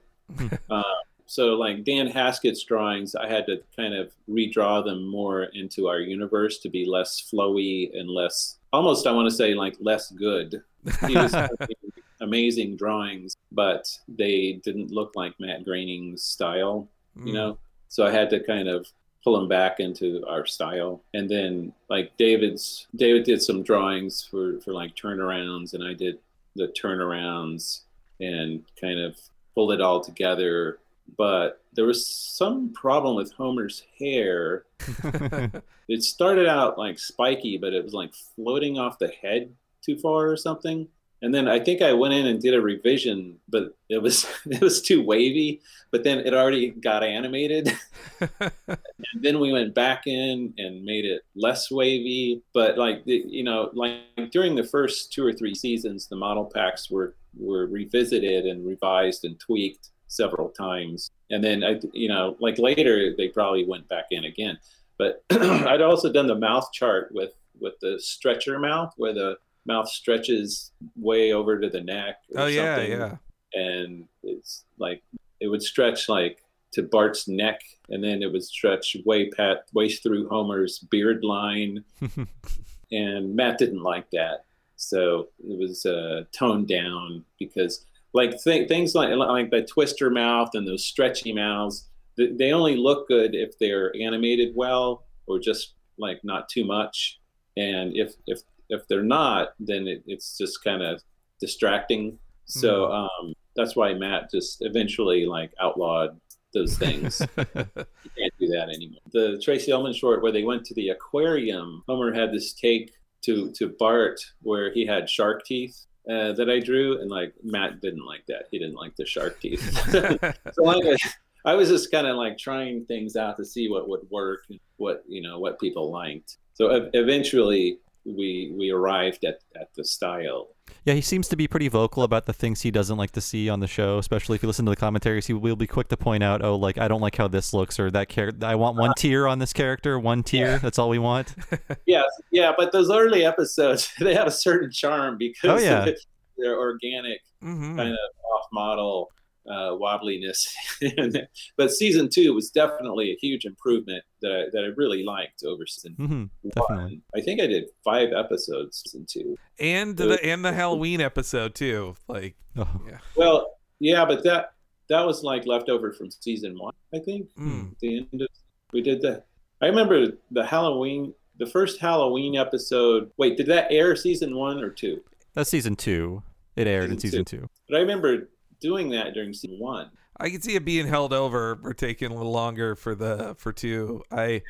uh, 0.69 0.83
so 1.25 1.55
like 1.55 1.83
Dan 1.83 2.07
Haskett's 2.07 2.63
drawings, 2.63 3.15
I 3.15 3.27
had 3.27 3.45
to 3.47 3.61
kind 3.75 3.93
of 3.93 4.11
redraw 4.29 4.83
them 4.83 5.07
more 5.07 5.43
into 5.53 5.87
our 5.87 5.99
universe 5.99 6.59
to 6.59 6.69
be 6.69 6.85
less 6.85 7.21
flowy 7.21 7.97
and 7.97 8.09
less, 8.09 8.57
almost 8.73 9.07
I 9.07 9.11
want 9.11 9.29
to 9.29 9.35
say 9.35 9.53
like 9.53 9.75
less 9.79 10.11
good. 10.11 10.61
He 11.07 11.15
was 11.15 11.35
amazing 12.21 12.77
drawings, 12.77 13.35
but 13.51 13.87
they 14.07 14.61
didn't 14.63 14.91
look 14.91 15.13
like 15.15 15.33
Matt 15.39 15.65
Groening's 15.65 16.23
style, 16.23 16.87
you 17.15 17.31
mm. 17.31 17.35
know. 17.35 17.57
So 17.89 18.05
I 18.05 18.11
had 18.11 18.29
to 18.31 18.43
kind 18.43 18.67
of 18.67 18.87
pull 19.27 19.37
them 19.37 19.49
back 19.49 19.81
into 19.81 20.23
our 20.25 20.45
style. 20.45 21.01
And 21.13 21.29
then 21.29 21.73
like 21.89 22.15
David's 22.15 22.87
David 22.95 23.25
did 23.25 23.41
some 23.41 23.61
drawings 23.61 24.25
for 24.31 24.61
for 24.61 24.71
like 24.71 24.95
turnarounds 24.95 25.73
and 25.73 25.83
I 25.83 25.93
did 25.93 26.19
the 26.55 26.67
turnarounds 26.67 27.81
and 28.21 28.63
kind 28.79 28.97
of 28.97 29.19
pulled 29.53 29.73
it 29.73 29.81
all 29.81 29.99
together. 29.99 30.79
But 31.17 31.61
there 31.73 31.83
was 31.83 32.07
some 32.07 32.71
problem 32.71 33.17
with 33.17 33.33
Homer's 33.33 33.83
hair. 33.99 34.63
it 35.89 36.03
started 36.03 36.47
out 36.47 36.77
like 36.77 36.97
spiky, 36.97 37.57
but 37.57 37.73
it 37.73 37.83
was 37.83 37.93
like 37.93 38.13
floating 38.13 38.79
off 38.79 38.97
the 38.97 39.09
head 39.09 39.53
too 39.81 39.97
far 39.97 40.29
or 40.29 40.37
something 40.37 40.87
and 41.21 41.33
then 41.33 41.47
I 41.47 41.59
think 41.59 41.81
I 41.81 41.93
went 41.93 42.13
in 42.13 42.27
and 42.27 42.39
did 42.39 42.53
a 42.53 42.61
revision, 42.61 43.37
but 43.49 43.75
it 43.89 44.01
was 44.01 44.27
it 44.45 44.61
was 44.61 44.81
too 44.81 45.03
wavy. 45.03 45.61
But 45.89 46.03
then 46.03 46.19
it 46.19 46.33
already 46.33 46.71
got 46.71 47.03
animated, 47.03 47.71
and 48.19 49.21
then 49.21 49.39
we 49.39 49.53
went 49.53 49.73
back 49.73 50.05
in 50.05 50.53
and 50.57 50.83
made 50.83 51.05
it 51.05 51.21
less 51.35 51.71
wavy. 51.71 52.41
But 52.53 52.77
like 52.77 53.05
the, 53.05 53.23
you 53.25 53.43
know, 53.43 53.69
like 53.73 54.01
during 54.31 54.55
the 54.55 54.65
first 54.65 55.13
two 55.13 55.25
or 55.25 55.33
three 55.33 55.55
seasons, 55.55 56.07
the 56.07 56.17
model 56.17 56.45
packs 56.45 56.91
were 56.91 57.15
were 57.37 57.67
revisited 57.67 58.45
and 58.45 58.65
revised 58.65 59.23
and 59.23 59.39
tweaked 59.39 59.89
several 60.07 60.49
times. 60.49 61.11
And 61.29 61.43
then 61.43 61.63
I, 61.63 61.79
you 61.93 62.09
know, 62.09 62.35
like 62.39 62.57
later 62.59 63.15
they 63.15 63.29
probably 63.29 63.65
went 63.65 63.87
back 63.87 64.05
in 64.11 64.25
again. 64.25 64.57
But 64.97 65.23
I'd 65.31 65.81
also 65.81 66.11
done 66.11 66.27
the 66.27 66.35
mouth 66.35 66.71
chart 66.73 67.09
with 67.11 67.31
with 67.59 67.79
the 67.81 67.99
stretcher 67.99 68.59
mouth, 68.59 68.93
where 68.97 69.13
the 69.13 69.37
mouth 69.67 69.89
stretches 69.89 70.71
way 70.95 71.33
over 71.33 71.59
to 71.59 71.69
the 71.69 71.81
neck. 71.81 72.17
oh 72.35 72.47
yeah, 72.47 72.81
yeah. 72.81 73.15
And 73.53 74.05
it's 74.23 74.65
like 74.77 75.03
it 75.39 75.47
would 75.47 75.63
stretch 75.63 76.09
like 76.09 76.43
to 76.73 76.83
Bart's 76.83 77.27
neck, 77.27 77.61
and 77.89 78.03
then 78.03 78.21
it 78.21 78.31
would 78.31 78.43
stretch 78.43 78.97
way 79.05 79.29
pat 79.29 79.65
way 79.73 79.89
through 79.89 80.29
Homer's 80.29 80.79
beard 80.79 81.23
line. 81.23 81.83
and 82.91 83.35
Matt 83.35 83.57
didn't 83.57 83.83
like 83.83 84.09
that, 84.11 84.45
so 84.75 85.27
it 85.39 85.57
was 85.57 85.85
uh, 85.85 86.23
toned 86.31 86.67
down 86.67 87.23
because 87.39 87.85
like 88.13 88.41
th- 88.41 88.67
things 88.67 88.95
like 88.95 89.09
like 89.15 89.51
the 89.51 89.63
twister 89.63 90.09
mouth 90.09 90.49
and 90.53 90.67
those 90.67 90.85
stretchy 90.85 91.33
mouths, 91.33 91.87
they 92.17 92.51
only 92.51 92.75
look 92.75 93.07
good 93.07 93.35
if 93.35 93.57
they're 93.59 93.95
animated 93.99 94.55
well 94.55 95.03
or 95.27 95.39
just 95.39 95.73
like 95.97 96.23
not 96.23 96.49
too 96.49 96.65
much. 96.65 97.19
And 97.55 97.95
if 97.95 98.13
if 98.25 98.41
if 98.69 98.87
they're 98.87 99.03
not, 99.03 99.49
then 99.59 99.87
it, 99.87 100.03
it's 100.05 100.37
just 100.37 100.63
kind 100.63 100.81
of 100.81 101.01
distracting. 101.39 102.17
So 102.45 102.85
mm-hmm. 102.85 103.27
um, 103.27 103.33
that's 103.55 103.75
why 103.75 103.93
Matt 103.93 104.31
just 104.31 104.57
eventually 104.61 105.25
like 105.25 105.51
outlawed 105.61 106.19
those 106.53 106.77
things. 106.77 107.21
you 107.37 107.45
can't 107.55 108.33
do 108.39 108.47
that 108.47 108.69
anymore. 108.73 109.01
The 109.11 109.41
Tracey 109.43 109.71
Ullman 109.71 109.93
short 109.93 110.21
where 110.21 110.31
they 110.31 110.43
went 110.43 110.65
to 110.65 110.73
the 110.73 110.89
aquarium, 110.89 111.83
Homer 111.87 112.13
had 112.13 112.31
this 112.31 112.53
take 112.53 112.91
to 113.23 113.51
to 113.53 113.75
Bart 113.79 114.19
where 114.41 114.71
he 114.71 114.85
had 114.85 115.09
shark 115.09 115.45
teeth. 115.45 115.83
Uh, 116.09 116.31
that 116.31 116.49
I 116.49 116.61
drew, 116.61 117.01
and 117.01 117.11
like 117.11 117.33
Matt 117.43 117.81
didn't 117.81 118.05
like 118.05 118.25
that. 118.29 118.45
He 118.49 118.59
didn't 118.59 118.75
like 118.75 118.95
the 118.95 119.05
shark 119.05 119.41
teeth. 119.41 119.61
so 119.91 120.63
like, 120.63 120.97
I 121.43 121.53
was 121.53 121.67
just 121.67 121.91
kind 121.91 122.07
of 122.07 122.15
like 122.15 122.37
trying 122.37 122.85
things 122.85 123.17
out 123.17 123.35
to 123.35 123.43
see 123.43 123.67
what 123.67 123.89
would 123.89 124.09
work, 124.09 124.45
what 124.77 125.03
you 125.05 125.21
know, 125.21 125.37
what 125.37 125.59
people 125.59 125.91
liked. 125.91 126.37
So 126.53 126.69
ev- 126.69 126.89
eventually, 126.93 127.79
we 128.07 128.53
we 128.57 128.69
arrived 128.71 129.23
at 129.25 129.39
at 129.59 129.73
the 129.75 129.83
style. 129.83 130.49
Yeah, 130.85 130.93
he 130.93 131.01
seems 131.01 131.27
to 131.29 131.35
be 131.35 131.47
pretty 131.47 131.67
vocal 131.67 132.03
about 132.03 132.25
the 132.25 132.33
things 132.33 132.61
he 132.61 132.71
doesn't 132.71 132.97
like 132.97 133.11
to 133.11 133.21
see 133.21 133.49
on 133.49 133.59
the 133.59 133.67
show. 133.67 133.97
Especially 133.97 134.35
if 134.35 134.43
you 134.43 134.47
listen 134.47 134.65
to 134.65 134.69
the 134.69 134.75
commentaries, 134.75 135.27
he 135.27 135.33
will 135.33 135.55
be 135.55 135.67
quick 135.67 135.87
to 135.89 135.97
point 135.97 136.23
out, 136.23 136.41
"Oh, 136.43 136.55
like 136.55 136.77
I 136.77 136.87
don't 136.87 137.01
like 137.01 137.15
how 137.17 137.27
this 137.27 137.53
looks," 137.53 137.79
or 137.79 137.91
"That 137.91 138.07
character, 138.09 138.45
I 138.45 138.55
want 138.55 138.77
one 138.77 138.93
tier 138.97 139.27
on 139.27 139.39
this 139.39 139.53
character, 139.53 139.99
one 139.99 140.23
tier. 140.23 140.47
Yeah. 140.47 140.57
That's 140.57 140.79
all 140.79 140.89
we 140.89 140.99
want." 140.99 141.35
yeah, 141.85 142.03
yeah, 142.31 142.53
but 142.57 142.71
those 142.71 142.89
early 142.89 143.25
episodes 143.25 143.91
they 143.99 144.13
have 144.13 144.27
a 144.27 144.31
certain 144.31 144.71
charm 144.71 145.17
because 145.17 145.61
Oh, 145.61 145.63
yeah. 145.63 145.91
they're 146.37 146.57
organic, 146.57 147.19
hmm 147.41 147.75
kind 147.77 147.89
of 147.91 147.97
off-model 148.33 149.09
uh, 149.49 149.71
wobbliness. 149.71 150.47
but 151.57 151.71
season 151.71 152.09
two 152.09 152.33
was 152.33 152.49
definitely 152.49 153.11
a 153.11 153.15
huge 153.21 153.45
improvement 153.45 154.03
that 154.21 154.31
I, 154.31 154.43
that 154.51 154.63
I 154.63 154.67
really 154.75 155.03
liked 155.03 155.43
over 155.45 155.65
season 155.65 155.93
hmm 155.95 156.23
Definitely. 156.49 156.75
one. 156.95 157.01
I 157.15 157.21
think 157.21 157.41
I 157.41 157.47
did 157.47 157.65
five 157.83 158.09
episodes 158.13 158.83
season 158.85 159.05
two. 159.09 159.37
And 159.59 159.95
the 159.95 160.23
and 160.23 160.43
the 160.43 160.53
Halloween 160.53 161.01
episode 161.01 161.55
too. 161.55 161.95
Like, 162.07 162.35
Oh. 162.57 162.81
yeah. 162.87 162.97
Well, 163.15 163.57
yeah, 163.79 164.03
but 164.05 164.23
that 164.23 164.53
that 164.89 165.05
was 165.05 165.23
like 165.23 165.45
leftover 165.45 165.93
from 165.93 166.09
season 166.11 166.57
one. 166.57 166.73
I 166.93 166.99
think 166.99 167.29
mm, 167.37 167.77
the 167.79 167.97
end 168.11 168.21
of 168.21 168.27
we 168.73 168.81
did 168.81 169.01
that. 169.01 169.25
I 169.61 169.67
remember 169.67 170.07
the 170.31 170.45
Halloween, 170.45 171.13
the 171.39 171.45
first 171.45 171.79
Halloween 171.79 172.35
episode. 172.37 173.11
Wait, 173.17 173.37
did 173.37 173.47
that 173.47 173.71
air 173.71 173.95
season 173.95 174.35
one 174.35 174.63
or 174.63 174.69
two? 174.69 175.01
That's 175.33 175.49
season 175.49 175.75
two. 175.75 176.23
It 176.55 176.65
aired 176.67 176.89
in 176.89 176.97
Season 176.97 177.23
season 177.25 177.41
two. 177.41 177.49
But 177.69 177.77
I 177.77 177.79
remember 177.81 178.29
doing 178.59 178.89
that 178.89 179.13
during 179.13 179.33
season 179.33 179.59
one. 179.59 179.91
I 180.19 180.29
can 180.29 180.41
see 180.41 180.55
it 180.55 180.65
being 180.65 180.87
held 180.87 181.13
over 181.13 181.59
or 181.63 181.73
taking 181.73 182.11
a 182.11 182.15
little 182.15 182.31
longer 182.31 182.75
for 182.75 182.95
the 182.95 183.35
for 183.37 183.53
two. 183.53 184.01
I 184.11 184.41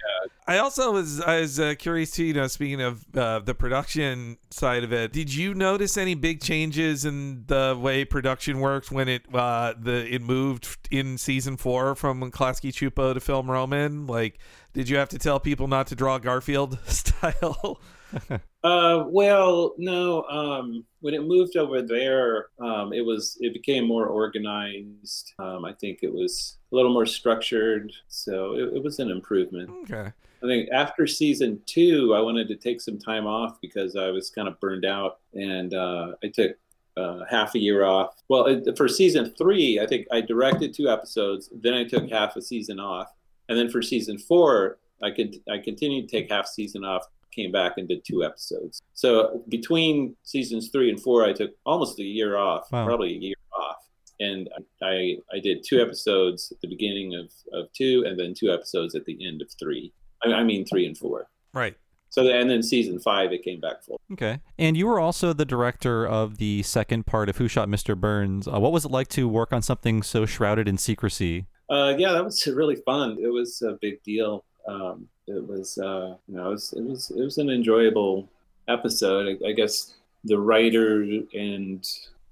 I 0.48 0.60
also 0.60 0.94
was 0.94 1.20
I 1.20 1.42
was 1.42 1.60
uh, 1.60 1.76
curious 1.78 2.12
too. 2.12 2.24
You 2.24 2.34
know, 2.34 2.48
speaking 2.48 2.82
of 2.82 3.06
uh, 3.16 3.40
the 3.40 3.54
production 3.54 4.38
side 4.50 4.86
of 4.86 4.94
it, 4.94 5.12
did 5.12 5.34
you 5.34 5.54
notice 5.54 5.98
any 5.98 6.16
big 6.16 6.42
changes 6.42 7.04
in 7.04 7.44
the 7.48 7.78
way 7.78 8.06
production 8.06 8.62
worked 8.62 8.92
when 8.92 9.10
it 9.10 9.24
uh, 9.34 9.74
the 9.78 10.14
it 10.14 10.22
moved 10.22 10.88
in 10.90 11.18
season 11.18 11.58
four 11.58 11.96
from 11.96 12.32
Klasky 12.32 12.72
Csupo 12.72 13.14
to 13.14 13.20
Film 13.20 13.52
Roman? 13.52 14.08
Like, 14.08 14.40
did 14.72 14.88
you 14.88 14.96
have 14.98 15.10
to 15.10 15.20
tell 15.20 15.40
people 15.40 15.68
not 15.68 15.88
to 15.88 15.96
draw 15.96 16.18
Garfield 16.18 16.80
style? 16.86 17.82
Uh, 18.64 19.06
well, 19.08 19.76
no. 19.78 20.24
Um, 20.24 20.84
when 21.00 21.14
it 21.14 21.24
moved 21.24 21.56
over 21.56 21.82
there, 21.82 22.48
um, 22.60 22.92
it 22.92 23.06
was 23.06 23.38
it 23.40 23.54
became 23.54 23.88
more 23.88 24.08
organized. 24.08 25.34
Um, 25.40 25.64
I 25.64 25.72
think 25.72 26.00
it 26.02 26.12
was 26.12 26.58
a 26.72 26.76
little 26.76 26.92
more 26.92 27.06
structured, 27.06 27.94
so 28.10 28.56
it, 28.56 28.76
it 28.76 28.84
was 28.84 29.00
an 29.00 29.10
improvement. 29.10 29.70
okay. 29.84 30.12
I 30.44 30.46
think 30.46 30.70
after 30.74 31.08
season 31.08 31.62
two, 31.66 32.14
I 32.14 32.20
wanted 32.20 32.48
to 32.50 32.56
take 32.56 32.82
some 32.82 33.00
time 33.00 33.26
off 33.26 33.62
because 33.62 33.96
I 33.96 34.10
was 34.10 34.30
kind 34.30 34.50
of 34.50 34.60
burned 34.60 34.86
out, 34.86 35.20
and 35.34 35.74
uh, 35.74 36.14
I 36.22 36.28
took 36.28 36.58
uh, 36.98 37.22
half 37.30 37.56
a 37.56 37.60
year 37.60 37.86
off. 37.86 38.16
Well, 38.28 38.46
it, 38.48 38.78
for 38.78 38.88
season 38.88 39.34
three, 39.38 39.80
I 39.80 39.88
think 39.88 40.08
I 40.12 40.22
directed 40.22 40.74
two 40.74 40.90
episodes, 40.90 41.50
then 41.54 41.74
I 41.74 41.86
took 41.86 42.10
half 42.10 42.36
a 42.36 42.42
season 42.42 42.80
off, 42.80 43.14
and 43.50 43.58
then 43.58 43.70
for 43.70 43.82
season 43.82 44.18
four, 44.18 44.78
I 45.02 45.12
could 45.12 45.38
I 45.50 45.60
continued 45.60 46.10
to 46.10 46.16
take 46.18 46.32
half 46.32 46.48
season 46.48 46.84
off, 46.84 47.06
came 47.38 47.52
back 47.52 47.74
and 47.78 47.88
did 47.88 48.04
two 48.04 48.24
episodes. 48.24 48.82
So 48.94 49.44
between 49.48 50.16
seasons 50.24 50.70
three 50.70 50.90
and 50.90 51.00
four, 51.02 51.24
I 51.24 51.32
took 51.34 51.52
almost 51.66 52.00
a 52.00 52.04
year 52.04 52.36
off, 52.36 52.70
Wow. 52.72 52.86
probably 52.86 53.14
a 53.14 53.20
year 53.20 53.36
off. 53.58 53.78
And 54.20 54.50
I 54.82 55.18
I 55.32 55.40
did 55.40 55.64
two 55.64 55.80
episodes 55.82 56.52
at 56.52 56.60
the 56.62 56.68
beginning 56.68 57.14
of, 57.16 57.32
of 57.54 57.72
two, 57.74 58.04
and 58.08 58.20
then 58.20 58.34
two 58.34 58.52
episodes 58.52 58.96
at 58.96 59.06
the 59.06 59.16
end 59.26 59.42
of 59.42 59.50
three. 59.60 59.94
I, 60.26 60.34
I 60.34 60.44
mean 60.44 60.66
three 60.66 60.86
and 60.88 60.98
four. 60.98 61.28
Right. 61.54 61.76
So 62.10 62.24
then, 62.24 62.36
and 62.42 62.50
then 62.50 62.64
season 62.64 63.00
five, 63.00 63.32
it 63.32 63.44
came 63.44 63.60
back 63.60 63.84
full. 63.84 64.00
Okay. 64.14 64.40
And 64.58 64.76
you 64.78 64.88
were 64.88 65.00
also 65.00 65.34
the 65.34 65.46
director 65.46 66.08
of 66.08 66.38
the 66.38 66.64
second 66.64 67.06
part 67.06 67.30
of 67.30 67.38
Who 67.38 67.48
Shot 67.48 67.68
Mr. 67.68 67.96
Burns. 68.00 68.48
Uh, 68.48 68.60
what 68.60 68.72
was 68.72 68.86
it 68.86 68.92
like 68.92 69.10
to 69.10 69.28
work 69.28 69.52
on 69.54 69.62
something 69.62 70.02
so 70.02 70.26
shrouded 70.26 70.68
in 70.68 70.78
secrecy? 70.78 71.46
Uh, 71.70 71.94
yeah, 71.98 72.14
that 72.14 72.24
was 72.24 72.48
really 72.62 72.78
fun. 72.78 73.18
It 73.22 73.28
was 73.28 73.62
a 73.62 73.74
big 73.82 74.02
deal. 74.04 74.46
Um, 74.68 75.08
it 75.28 75.46
was, 75.48 75.78
uh, 75.78 76.16
you 76.28 76.36
know, 76.36 76.48
it 76.48 76.52
was, 76.52 76.74
it 76.74 76.84
was, 76.84 77.12
it 77.12 77.22
was 77.22 77.38
an 77.38 77.50
enjoyable 77.50 78.28
episode. 78.68 79.38
I, 79.44 79.50
I 79.50 79.52
guess 79.54 79.96
the 80.24 80.40
writer 80.40 81.04
and 81.34 81.88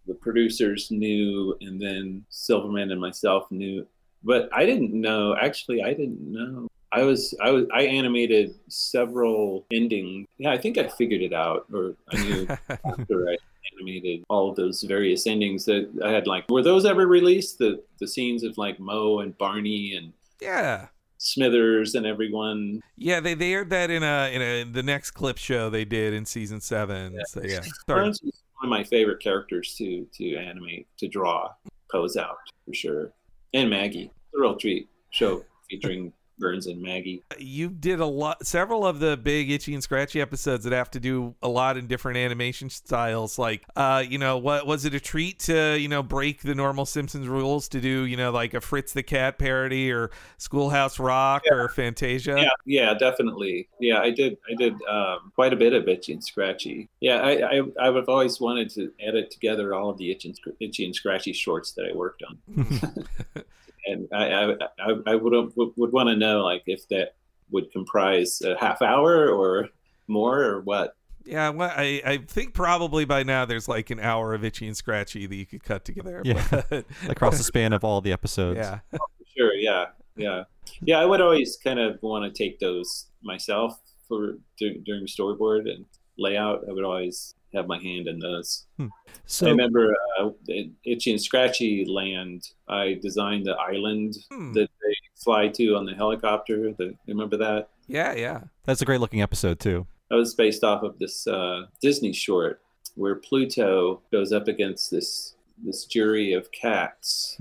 the 0.08 0.14
producers 0.14 0.92
knew, 0.92 1.58
and 1.62 1.82
then 1.82 2.26
Silverman 2.30 2.92
and 2.92 3.02
myself 3.02 3.50
knew, 3.52 3.86
but 4.24 4.50
I 4.54 4.66
didn't 4.66 4.94
know. 4.94 5.36
Actually, 5.36 5.84
I 5.84 5.94
didn't 5.94 6.22
know. 6.22 6.68
I 6.92 7.04
was, 7.04 7.34
I 7.42 7.52
was, 7.52 7.66
I 7.74 7.82
animated 7.84 8.56
several 8.70 9.66
endings. 9.72 10.28
Yeah, 10.38 10.52
I 10.52 10.58
think 10.58 10.78
I 10.78 10.88
figured 10.88 11.22
it 11.22 11.34
out, 11.34 11.66
or 11.74 11.96
I 12.12 12.24
knew 12.24 12.48
after 12.70 13.30
I 13.30 13.38
animated 13.74 14.24
all 14.30 14.50
of 14.50 14.56
those 14.56 14.84
various 14.84 15.28
endings 15.28 15.66
that 15.66 15.90
I 16.04 16.12
had 16.12 16.28
like 16.28 16.50
were 16.50 16.62
those 16.62 16.86
ever 16.86 17.08
released 17.08 17.58
the 17.58 17.84
the 18.00 18.08
scenes 18.08 18.44
of 18.44 18.58
like 18.58 18.80
Moe 18.80 19.20
and 19.20 19.38
Barney 19.38 19.96
and 19.96 20.14
Yeah. 20.40 20.88
Smithers 21.26 21.96
and 21.96 22.06
everyone 22.06 22.82
Yeah, 22.98 23.20
they, 23.20 23.34
they 23.34 23.54
aired 23.54 23.70
that 23.72 23.90
in 23.90 24.04
a 24.04 24.32
in 24.32 24.42
a 24.42 24.64
the 24.64 24.84
next 24.84 25.12
clip 25.12 25.38
show 25.38 25.70
they 25.70 25.86
did 25.86 26.14
in 26.14 26.26
season 26.26 26.62
seven. 26.62 27.20
So 27.28 27.42
yeah. 27.44 27.62
Burns 27.88 28.22
was 28.24 28.44
one 28.60 28.66
of 28.66 28.70
my 28.70 28.84
favorite 28.84 29.22
characters 29.22 29.76
to 29.76 30.06
to 30.14 30.36
animate 30.36 30.88
to 30.98 31.08
draw 31.08 31.52
pose 31.92 32.18
out 32.18 32.38
for 32.66 32.74
sure 32.74 33.12
and 33.54 33.70
Maggie 33.70 34.12
a 34.36 34.40
real 34.40 34.56
treat 34.56 34.90
show 35.12 35.44
featuring 35.70 36.14
Burns 36.38 36.68
and 36.68 36.82
Maggie. 36.82 37.24
You 37.38 37.70
did 37.70 38.00
a 38.00 38.06
lot 38.06 38.46
several 38.46 38.86
of 38.86 39.00
the 39.00 39.18
big 39.18 39.52
itchy 39.52 39.74
and 39.74 39.82
scratchy 39.82 40.22
episodes 40.22 40.64
that 40.64 40.74
have 40.74 40.92
to 40.92 41.00
do 41.00 41.36
a 41.42 41.50
lot 41.50 41.78
in 41.78 41.88
different 41.88 42.18
animation 42.18 42.70
styles. 42.70 43.40
Like 43.40 43.64
uh 43.76 44.04
you 44.08 44.18
know 44.18 44.38
what 44.38 44.68
was 44.68 44.86
it 44.86 44.94
a 44.94 45.00
treat 45.00 45.40
to 45.42 45.78
you 45.78 45.88
know 45.88 46.04
break 46.04 46.42
the 46.42 46.56
normal 46.56 46.86
simpsons 46.86 47.28
rules 47.28 47.68
to 47.70 47.82
do 47.82 48.06
you 48.06 48.18
know 48.18 48.32
like 48.32 48.54
a 48.54 48.62
fritz 48.62 48.94
the 48.94 49.04
cat 49.04 49.38
parody 49.38 49.92
or 49.92 50.12
schoolhouse 50.38 51.00
rock 51.00 51.44
or 51.50 51.70
fantasia? 51.70 52.36
Yeah 52.38 52.50
yeah 52.66 52.94
definitely. 52.94 53.70
Yeah 53.80 54.00
I 54.00 54.10
did 54.12 54.38
I 54.50 54.56
did 54.56 54.74
um, 54.90 55.32
quite 55.36 55.54
a 55.54 55.58
bit 55.58 55.74
of 55.74 55.88
itchy 55.88 56.14
and 56.14 56.24
scratchy. 56.24 56.90
Yeah 57.00 57.22
I, 57.22 57.60
I 57.60 57.62
I've 57.80 58.10
always 58.10 58.40
wanted 58.40 58.70
to 58.72 58.92
edit 59.00 59.32
together 59.32 59.74
all 59.74 59.90
of 59.90 59.98
the 59.98 60.12
itchy 60.12 60.30
and, 60.30 60.56
itchy 60.60 60.86
and 60.86 60.96
scratchy 60.96 61.34
shorts 61.34 61.72
that 61.74 61.86
I 61.86 61.96
worked 61.96 62.24
on 62.24 63.06
and 63.86 64.08
I 64.14 64.26
I, 64.26 64.52
I, 64.80 64.94
I 65.08 65.16
would 65.16 65.34
um, 65.36 65.52
would, 65.56 65.70
would 65.78 65.92
want 65.92 66.10
to 66.10 66.16
know 66.16 66.44
like 66.44 66.64
if 66.66 66.88
that 66.90 67.16
would 67.52 67.72
comprise 67.72 68.42
a 68.42 68.58
half 68.60 68.82
hour 68.82 69.30
or 69.30 69.70
more 70.08 70.42
or 70.44 70.62
what. 70.62 70.96
yeah 71.26 71.50
well, 71.50 71.72
I, 71.76 72.02
I 72.06 72.18
think 72.18 72.54
probably 72.54 73.06
by 73.06 73.24
now 73.24 73.46
there's 73.46 73.68
like 73.68 73.90
an 73.90 74.00
hour 74.00 74.34
of 74.34 74.44
itchy 74.44 74.68
and 74.68 74.76
scratchy 74.78 75.26
that 75.28 75.36
you 75.36 75.46
could 75.46 75.64
cut 75.64 75.86
together 75.86 76.22
Yeah. 76.26 76.46
but- 76.70 76.86
Across 77.10 77.38
the 77.38 77.44
span 77.44 77.74
of 77.74 77.84
all 77.84 78.02
the 78.02 78.12
episodes. 78.12 78.58
yeah 78.58 78.80
oh, 78.94 79.06
Sure, 79.38 79.54
yeah, 79.54 79.86
yeah, 80.16 80.44
yeah. 80.82 80.98
I 81.00 81.06
would 81.06 81.20
always 81.20 81.58
kind 81.62 81.78
of 81.80 82.02
want 82.02 82.24
to 82.24 82.32
take 82.44 82.58
those 82.60 83.08
myself 83.22 83.78
for 84.08 84.38
dur- 84.58 84.80
during 84.86 85.08
storyboard 85.08 85.70
and 85.70 85.84
layout. 86.18 86.62
I 86.70 86.72
would 86.72 86.86
always 86.86 87.36
have 87.56 87.68
my 87.68 87.82
hand 87.82 88.08
in 88.08 88.20
those. 88.20 88.66
I 88.80 88.88
So 89.26 89.48
remember 89.48 89.96
uh, 90.20 90.30
in 90.48 90.76
Itchy 90.86 91.12
and 91.12 91.22
Scratchy 91.22 91.86
Land. 91.88 92.44
I 92.68 93.00
designed 93.02 93.46
the 93.46 93.54
island 93.56 94.16
Hmm. 94.32 94.54
that 94.54 94.70
they 94.84 94.96
fly 95.24 95.48
to 95.50 95.76
on 95.76 95.86
the 95.86 95.94
helicopter. 95.96 96.74
The, 96.78 96.94
remember 97.08 97.38
that? 97.38 97.70
yeah 97.88 98.14
yeah 98.14 98.40
that's 98.66 98.82
a 98.82 98.86
great 98.86 99.00
looking 99.00 99.22
episode 99.22 99.60
too. 99.60 99.86
That 100.10 100.16
was 100.18 100.34
based 100.36 100.64
off 100.64 100.84
of 100.84 100.98
this 101.00 101.26
uh, 101.28 101.66
Disney 101.82 102.14
short 102.14 102.62
where 102.96 103.16
Pluto 103.16 104.02
goes 104.12 104.32
up 104.32 104.48
against 104.48 104.90
this 104.92 105.36
this 105.64 105.86
jury 105.86 106.34
of 106.34 106.52
cats. 106.52 107.38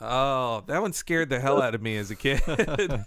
oh 0.00 0.62
that 0.66 0.80
one 0.80 0.92
scared 0.92 1.28
the 1.30 1.40
hell 1.40 1.60
out 1.66 1.74
of 1.74 1.82
me 1.82 1.96
as 1.96 2.10
a 2.10 2.16
kid 2.16 2.40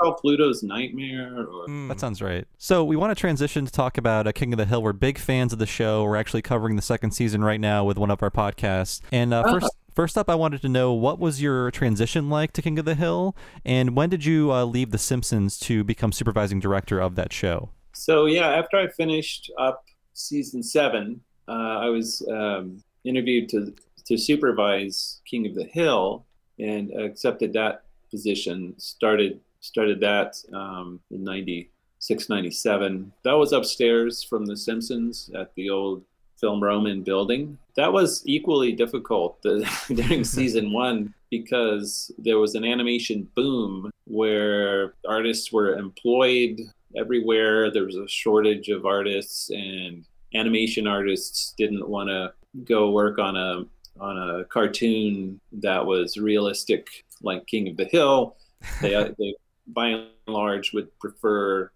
Was 0.00 0.06
called 0.08 0.20
Pluto's 0.20 0.62
Nightmare? 0.62 1.46
Or 1.46 1.64
Hmm. 1.66 1.88
That 1.88 2.00
sounds 2.00 2.22
right. 2.22 2.46
So 2.58 2.84
we 2.84 2.96
want 2.96 3.10
to 3.10 3.20
transition 3.20 3.66
to 3.66 3.72
talk 3.72 3.98
about 3.98 4.26
uh, 4.26 4.32
King 4.32 4.52
of 4.52 4.58
the 4.58 4.64
Hill. 4.66 4.82
We're 4.82 4.92
big 4.92 5.18
fans 5.18 5.52
of 5.52 5.58
the 5.58 5.66
show. 5.66 6.04
We're 6.04 6.16
actually 6.16 6.42
covering 6.42 6.76
the 6.76 6.82
second 6.82 7.12
season 7.12 7.42
right 7.44 7.60
now 7.60 7.84
with 7.84 7.98
one 7.98 8.10
of 8.10 8.22
our 8.22 8.30
podcasts. 8.30 9.00
And 9.12 9.34
uh, 9.34 9.42
first, 9.44 9.70
first 9.94 10.16
up, 10.18 10.30
I 10.30 10.34
wanted 10.34 10.62
to 10.62 10.68
know 10.68 10.92
what 10.92 11.18
was 11.18 11.42
your 11.42 11.70
transition 11.70 12.28
like 12.30 12.52
to 12.54 12.62
King 12.62 12.78
of 12.78 12.84
the 12.84 12.94
Hill, 12.94 13.36
and 13.64 13.94
when 13.96 14.08
did 14.08 14.24
you 14.24 14.52
uh, 14.52 14.64
leave 14.64 14.90
The 14.90 14.98
Simpsons 14.98 15.58
to 15.60 15.84
become 15.84 16.12
supervising 16.12 16.60
director 16.60 16.98
of 17.00 17.14
that 17.16 17.32
show? 17.32 17.70
So 17.94 18.26
yeah, 18.26 18.48
after 18.48 18.78
I 18.78 18.88
finished 18.88 19.50
up 19.58 19.84
season 20.14 20.62
seven, 20.62 21.20
uh, 21.48 21.52
I 21.52 21.86
was 21.88 22.26
um, 22.30 22.82
interviewed 23.04 23.48
to 23.50 23.74
to 24.06 24.16
supervise 24.16 25.20
King 25.28 25.46
of 25.46 25.54
the 25.54 25.64
Hill 25.64 26.24
and 26.58 26.90
accepted 26.92 27.52
that 27.52 27.84
position. 28.10 28.74
Started 28.78 29.40
started 29.60 30.00
that 30.00 30.36
um, 30.52 31.00
in 31.10 31.22
96, 31.24 32.28
97. 32.28 33.12
That 33.22 33.32
was 33.32 33.52
upstairs 33.52 34.22
from 34.22 34.46
The 34.46 34.56
Simpsons 34.56 35.30
at 35.34 35.54
the 35.54 35.70
old 35.70 36.02
Film 36.40 36.62
Roman 36.62 37.02
building. 37.02 37.58
That 37.76 37.92
was 37.92 38.22
equally 38.24 38.72
difficult 38.72 39.42
during 39.94 40.24
season 40.24 40.72
one 40.72 41.14
because 41.30 42.10
there 42.18 42.38
was 42.38 42.54
an 42.54 42.64
animation 42.64 43.28
boom 43.34 43.90
where 44.06 44.94
artists 45.06 45.52
were 45.52 45.76
employed 45.76 46.60
everywhere. 46.96 47.70
There 47.70 47.84
was 47.84 47.96
a 47.96 48.08
shortage 48.08 48.68
of 48.68 48.86
artists, 48.86 49.50
and 49.50 50.04
animation 50.34 50.86
artists 50.86 51.54
didn't 51.56 51.88
want 51.88 52.08
to 52.08 52.32
go 52.64 52.90
work 52.90 53.18
on 53.18 53.36
a 53.36 53.64
on 54.00 54.16
a 54.16 54.44
cartoon 54.44 55.38
that 55.52 55.84
was 55.84 56.16
realistic, 56.16 56.88
like 57.22 57.46
King 57.46 57.68
of 57.68 57.76
the 57.76 57.84
Hill. 57.84 58.36
They, 58.80 58.90
they 59.18 59.34
by 59.72 59.88
and 59.88 60.08
large 60.26 60.72
would 60.72 60.96
prefer 60.98 61.70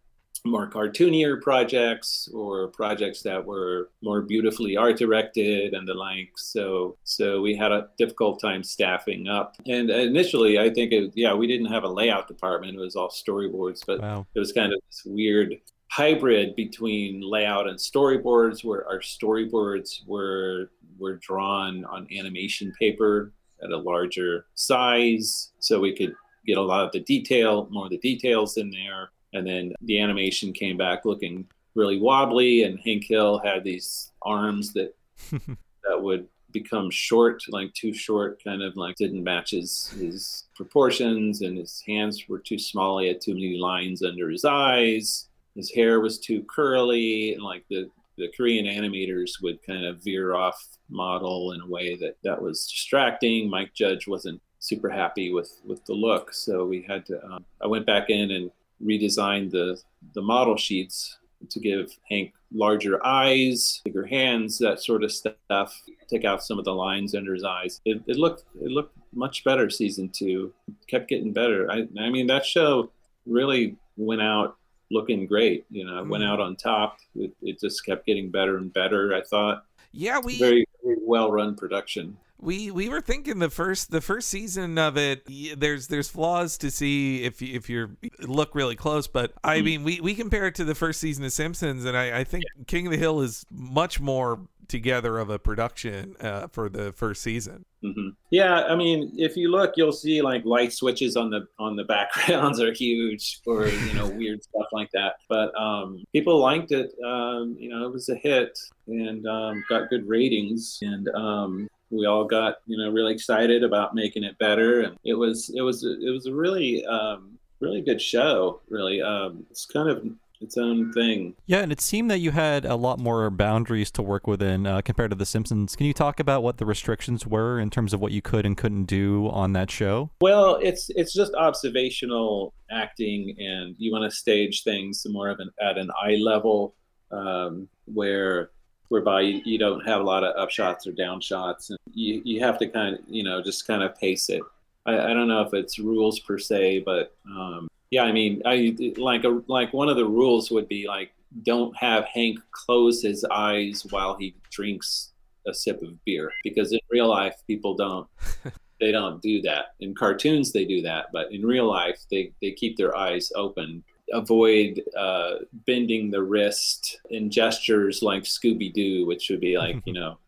more 0.46 0.68
cartoonier 0.68 1.40
projects 1.40 2.28
or 2.34 2.68
projects 2.68 3.22
that 3.22 3.42
were 3.44 3.88
more 4.02 4.20
beautifully 4.20 4.76
art 4.76 4.98
directed 4.98 5.72
and 5.72 5.88
the 5.88 5.94
like. 5.94 6.30
So 6.36 6.96
so 7.04 7.40
we 7.40 7.56
had 7.56 7.72
a 7.72 7.88
difficult 7.96 8.40
time 8.40 8.62
staffing 8.62 9.26
up. 9.26 9.56
And 9.66 9.90
initially, 9.90 10.58
I 10.58 10.70
think 10.70 10.92
it, 10.92 11.12
yeah, 11.14 11.32
we 11.32 11.46
didn't 11.46 11.72
have 11.72 11.84
a 11.84 11.88
layout 11.88 12.28
department. 12.28 12.76
It 12.76 12.80
was 12.80 12.96
all 12.96 13.08
storyboards, 13.08 13.80
but 13.86 14.02
wow. 14.02 14.26
it 14.34 14.38
was 14.38 14.52
kind 14.52 14.72
of 14.72 14.80
this 14.86 15.02
weird 15.06 15.56
hybrid 15.90 16.56
between 16.56 17.20
layout 17.22 17.68
and 17.68 17.78
storyboards 17.78 18.64
where 18.64 18.86
our 18.86 18.98
storyboards 18.98 20.06
were 20.06 20.70
were 20.98 21.16
drawn 21.16 21.84
on 21.86 22.06
animation 22.16 22.72
paper 22.78 23.32
at 23.62 23.70
a 23.70 23.76
larger 23.76 24.46
size 24.54 25.52
so 25.58 25.80
we 25.80 25.94
could 25.96 26.14
get 26.46 26.58
a 26.58 26.62
lot 26.62 26.84
of 26.84 26.92
the 26.92 27.00
detail 27.00 27.66
more 27.70 27.84
of 27.84 27.90
the 27.90 27.98
details 27.98 28.56
in 28.56 28.70
there 28.70 29.10
and 29.34 29.46
then 29.46 29.72
the 29.82 30.00
animation 30.00 30.52
came 30.52 30.76
back 30.76 31.04
looking 31.04 31.46
really 31.74 32.00
wobbly, 32.00 32.62
and 32.62 32.78
Hank 32.84 33.04
Hill 33.04 33.38
had 33.44 33.64
these 33.64 34.12
arms 34.22 34.72
that 34.72 34.94
that 35.30 36.00
would 36.00 36.28
become 36.52 36.88
short, 36.88 37.42
like 37.48 37.74
too 37.74 37.92
short, 37.92 38.42
kind 38.42 38.62
of 38.62 38.76
like 38.76 38.94
didn't 38.96 39.24
match 39.24 39.50
his, 39.50 39.92
his 39.98 40.44
proportions, 40.54 41.42
and 41.42 41.58
his 41.58 41.82
hands 41.86 42.24
were 42.28 42.38
too 42.38 42.58
small. 42.58 43.00
He 43.00 43.08
had 43.08 43.20
too 43.20 43.34
many 43.34 43.58
lines 43.58 44.04
under 44.04 44.30
his 44.30 44.44
eyes. 44.44 45.28
His 45.56 45.70
hair 45.72 46.00
was 46.00 46.18
too 46.18 46.44
curly, 46.48 47.34
and 47.34 47.42
like 47.42 47.64
the 47.68 47.90
the 48.16 48.30
Korean 48.36 48.66
animators 48.66 49.42
would 49.42 49.60
kind 49.66 49.84
of 49.84 50.04
veer 50.04 50.34
off 50.34 50.64
model 50.88 51.50
in 51.50 51.60
a 51.60 51.66
way 51.66 51.96
that 51.96 52.16
that 52.22 52.40
was 52.40 52.68
distracting. 52.68 53.50
Mike 53.50 53.74
Judge 53.74 54.06
wasn't 54.06 54.40
super 54.64 54.88
happy 54.88 55.32
with 55.32 55.60
with 55.64 55.84
the 55.84 55.92
look, 55.92 56.32
so 56.32 56.64
we 56.64 56.82
had 56.82 57.04
to. 57.06 57.22
Um, 57.24 57.44
I 57.62 57.66
went 57.66 57.86
back 57.86 58.08
in 58.08 58.30
and 58.30 58.50
redesigned 58.82 59.50
the 59.50 59.78
the 60.14 60.22
model 60.22 60.56
sheets 60.56 61.18
to 61.50 61.60
give 61.60 61.92
Hank 62.08 62.32
larger 62.50 63.04
eyes, 63.04 63.82
bigger 63.84 64.06
hands, 64.06 64.58
that 64.58 64.80
sort 64.80 65.04
of 65.04 65.12
stuff. 65.12 65.82
Take 66.08 66.24
out 66.24 66.42
some 66.42 66.58
of 66.58 66.64
the 66.64 66.72
lines 66.72 67.14
under 67.14 67.34
his 67.34 67.44
eyes. 67.44 67.80
It, 67.84 68.02
it 68.06 68.16
looked 68.16 68.44
it 68.60 68.70
looked 68.70 68.96
much 69.12 69.44
better. 69.44 69.68
Season 69.68 70.08
two 70.08 70.52
kept 70.86 71.08
getting 71.08 71.32
better. 71.32 71.70
I 71.70 71.86
I 72.00 72.08
mean 72.08 72.26
that 72.28 72.46
show 72.46 72.90
really 73.26 73.76
went 73.96 74.22
out 74.22 74.56
looking 74.90 75.26
great. 75.26 75.66
You 75.70 75.84
know, 75.84 76.02
mm. 76.02 76.08
went 76.08 76.24
out 76.24 76.40
on 76.40 76.56
top. 76.56 76.98
It, 77.14 77.32
it 77.42 77.60
just 77.60 77.84
kept 77.84 78.06
getting 78.06 78.30
better 78.30 78.56
and 78.56 78.72
better. 78.72 79.14
I 79.14 79.22
thought. 79.22 79.64
Yeah, 79.92 80.18
we 80.18 80.38
very, 80.38 80.66
very 80.82 80.96
well 81.00 81.30
run 81.30 81.54
production 81.54 82.16
we 82.44 82.70
we 82.70 82.88
were 82.88 83.00
thinking 83.00 83.38
the 83.38 83.50
first 83.50 83.90
the 83.90 84.00
first 84.00 84.28
season 84.28 84.78
of 84.78 84.96
it 84.96 85.22
there's 85.58 85.88
there's 85.88 86.08
flaws 86.08 86.58
to 86.58 86.70
see 86.70 87.24
if 87.24 87.40
you, 87.40 87.54
if 87.54 87.68
you 87.68 87.96
look 88.20 88.54
really 88.54 88.76
close 88.76 89.06
but 89.08 89.32
i 89.42 89.58
mm. 89.58 89.64
mean 89.64 89.84
we 89.84 90.00
we 90.00 90.14
compare 90.14 90.46
it 90.46 90.54
to 90.54 90.64
the 90.64 90.74
first 90.74 91.00
season 91.00 91.24
of 91.24 91.32
simpsons 91.32 91.84
and 91.84 91.96
i 91.96 92.20
i 92.20 92.24
think 92.24 92.44
yeah. 92.44 92.64
king 92.66 92.86
of 92.86 92.92
the 92.92 92.98
hill 92.98 93.20
is 93.20 93.44
much 93.50 93.98
more 93.98 94.40
together 94.66 95.18
of 95.18 95.28
a 95.28 95.38
production 95.38 96.16
uh, 96.20 96.46
for 96.48 96.70
the 96.70 96.90
first 96.92 97.22
season 97.22 97.64
mm-hmm. 97.82 98.08
yeah 98.30 98.62
i 98.64 98.74
mean 98.74 99.12
if 99.16 99.36
you 99.36 99.50
look 99.50 99.74
you'll 99.76 99.92
see 99.92 100.22
like 100.22 100.42
light 100.44 100.72
switches 100.72 101.16
on 101.16 101.28
the 101.28 101.46
on 101.58 101.76
the 101.76 101.84
backgrounds 101.96 102.60
are 102.60 102.72
huge 102.72 103.40
or 103.46 103.66
you 103.66 103.94
know 103.94 104.06
weird 104.16 104.42
stuff 104.42 104.66
like 104.72 104.90
that 104.92 105.16
but 105.28 105.54
um 105.60 106.02
people 106.12 106.38
liked 106.38 106.72
it 106.72 106.94
um 107.04 107.54
you 107.58 107.68
know 107.68 107.84
it 107.84 107.92
was 107.92 108.08
a 108.08 108.16
hit 108.16 108.58
and 108.86 109.26
um, 109.26 109.64
got 109.68 109.88
good 109.88 110.06
ratings 110.06 110.78
and 110.82 111.08
um, 111.14 111.68
we 111.94 112.06
all 112.06 112.24
got 112.24 112.56
you 112.66 112.76
know 112.76 112.90
really 112.90 113.12
excited 113.12 113.62
about 113.62 113.94
making 113.94 114.24
it 114.24 114.38
better 114.38 114.80
and 114.80 114.96
it 115.04 115.14
was 115.14 115.50
it 115.54 115.62
was 115.62 115.84
it 115.84 116.10
was 116.10 116.26
a 116.26 116.34
really 116.34 116.84
um, 116.86 117.38
really 117.60 117.80
good 117.80 118.00
show 118.00 118.60
really 118.68 119.00
um, 119.00 119.46
it's 119.50 119.66
kind 119.66 119.88
of 119.88 120.04
its 120.44 120.56
own 120.56 120.92
thing. 120.92 121.34
Yeah, 121.46 121.60
and 121.60 121.72
it 121.72 121.80
seemed 121.80 122.10
that 122.10 122.18
you 122.18 122.30
had 122.30 122.64
a 122.64 122.76
lot 122.76 123.00
more 123.00 123.28
boundaries 123.30 123.90
to 123.92 124.02
work 124.02 124.26
within 124.26 124.66
uh, 124.66 124.82
compared 124.82 125.10
to 125.10 125.16
The 125.16 125.26
Simpsons. 125.26 125.74
Can 125.74 125.86
you 125.86 125.92
talk 125.92 126.20
about 126.20 126.42
what 126.42 126.58
the 126.58 126.66
restrictions 126.66 127.26
were 127.26 127.58
in 127.58 127.70
terms 127.70 127.92
of 127.92 128.00
what 128.00 128.12
you 128.12 128.22
could 128.22 128.46
and 128.46 128.56
couldn't 128.56 128.84
do 128.84 129.28
on 129.30 129.52
that 129.54 129.70
show? 129.70 130.10
Well, 130.20 130.58
it's 130.62 130.90
it's 130.90 131.12
just 131.12 131.34
observational 131.34 132.54
acting, 132.70 133.34
and 133.38 133.74
you 133.78 133.90
want 133.90 134.08
to 134.08 134.16
stage 134.16 134.62
things 134.62 135.04
more 135.08 135.28
of 135.28 135.40
an 135.40 135.50
at 135.60 135.78
an 135.78 135.90
eye 136.00 136.18
level, 136.20 136.74
um, 137.10 137.68
where 137.86 138.50
whereby 138.88 139.22
you, 139.22 139.40
you 139.44 139.58
don't 139.58 139.86
have 139.86 140.00
a 140.00 140.04
lot 140.04 140.24
of 140.24 140.36
upshots 140.36 140.86
or 140.86 140.92
downshots, 140.92 141.70
and 141.70 141.78
you 141.92 142.22
you 142.24 142.40
have 142.40 142.58
to 142.58 142.68
kind 142.68 142.96
of 142.96 143.00
you 143.08 143.22
know 143.22 143.42
just 143.42 143.66
kind 143.66 143.82
of 143.82 143.96
pace 143.98 144.28
it. 144.28 144.42
I, 144.86 144.98
I 144.98 145.14
don't 145.14 145.28
know 145.28 145.42
if 145.42 145.54
it's 145.54 145.78
rules 145.78 146.20
per 146.20 146.38
se, 146.38 146.80
but 146.80 147.14
um, 147.26 147.68
yeah, 147.90 148.02
I 148.02 148.12
mean, 148.12 148.42
I 148.44 148.76
like 148.96 149.24
a 149.24 149.42
like 149.46 149.72
one 149.72 149.88
of 149.88 149.96
the 149.96 150.06
rules 150.06 150.50
would 150.50 150.68
be 150.68 150.86
like 150.86 151.12
don't 151.42 151.76
have 151.76 152.04
Hank 152.06 152.38
close 152.52 153.02
his 153.02 153.24
eyes 153.24 153.84
while 153.90 154.16
he 154.16 154.34
drinks 154.50 155.12
a 155.46 155.54
sip 155.54 155.82
of 155.82 156.02
beer 156.04 156.30
because 156.42 156.72
in 156.72 156.80
real 156.90 157.08
life 157.08 157.42
people 157.46 157.74
don't 157.74 158.06
they 158.80 158.90
don't 158.90 159.20
do 159.20 159.42
that 159.42 159.74
in 159.80 159.94
cartoons 159.94 160.52
they 160.52 160.64
do 160.64 160.80
that 160.82 161.06
but 161.12 161.30
in 161.32 161.44
real 161.44 161.66
life 161.66 162.00
they 162.10 162.32
they 162.40 162.50
keep 162.50 162.76
their 162.76 162.96
eyes 162.96 163.30
open 163.36 163.82
avoid 164.12 164.82
uh, 164.96 165.36
bending 165.66 166.10
the 166.10 166.22
wrist 166.22 167.00
in 167.10 167.30
gestures 167.30 168.02
like 168.02 168.24
Scooby 168.24 168.72
Doo, 168.72 169.06
which 169.06 169.30
would 169.30 169.40
be 169.40 169.56
like, 169.56 169.76
you 169.84 169.92
know, 169.92 170.18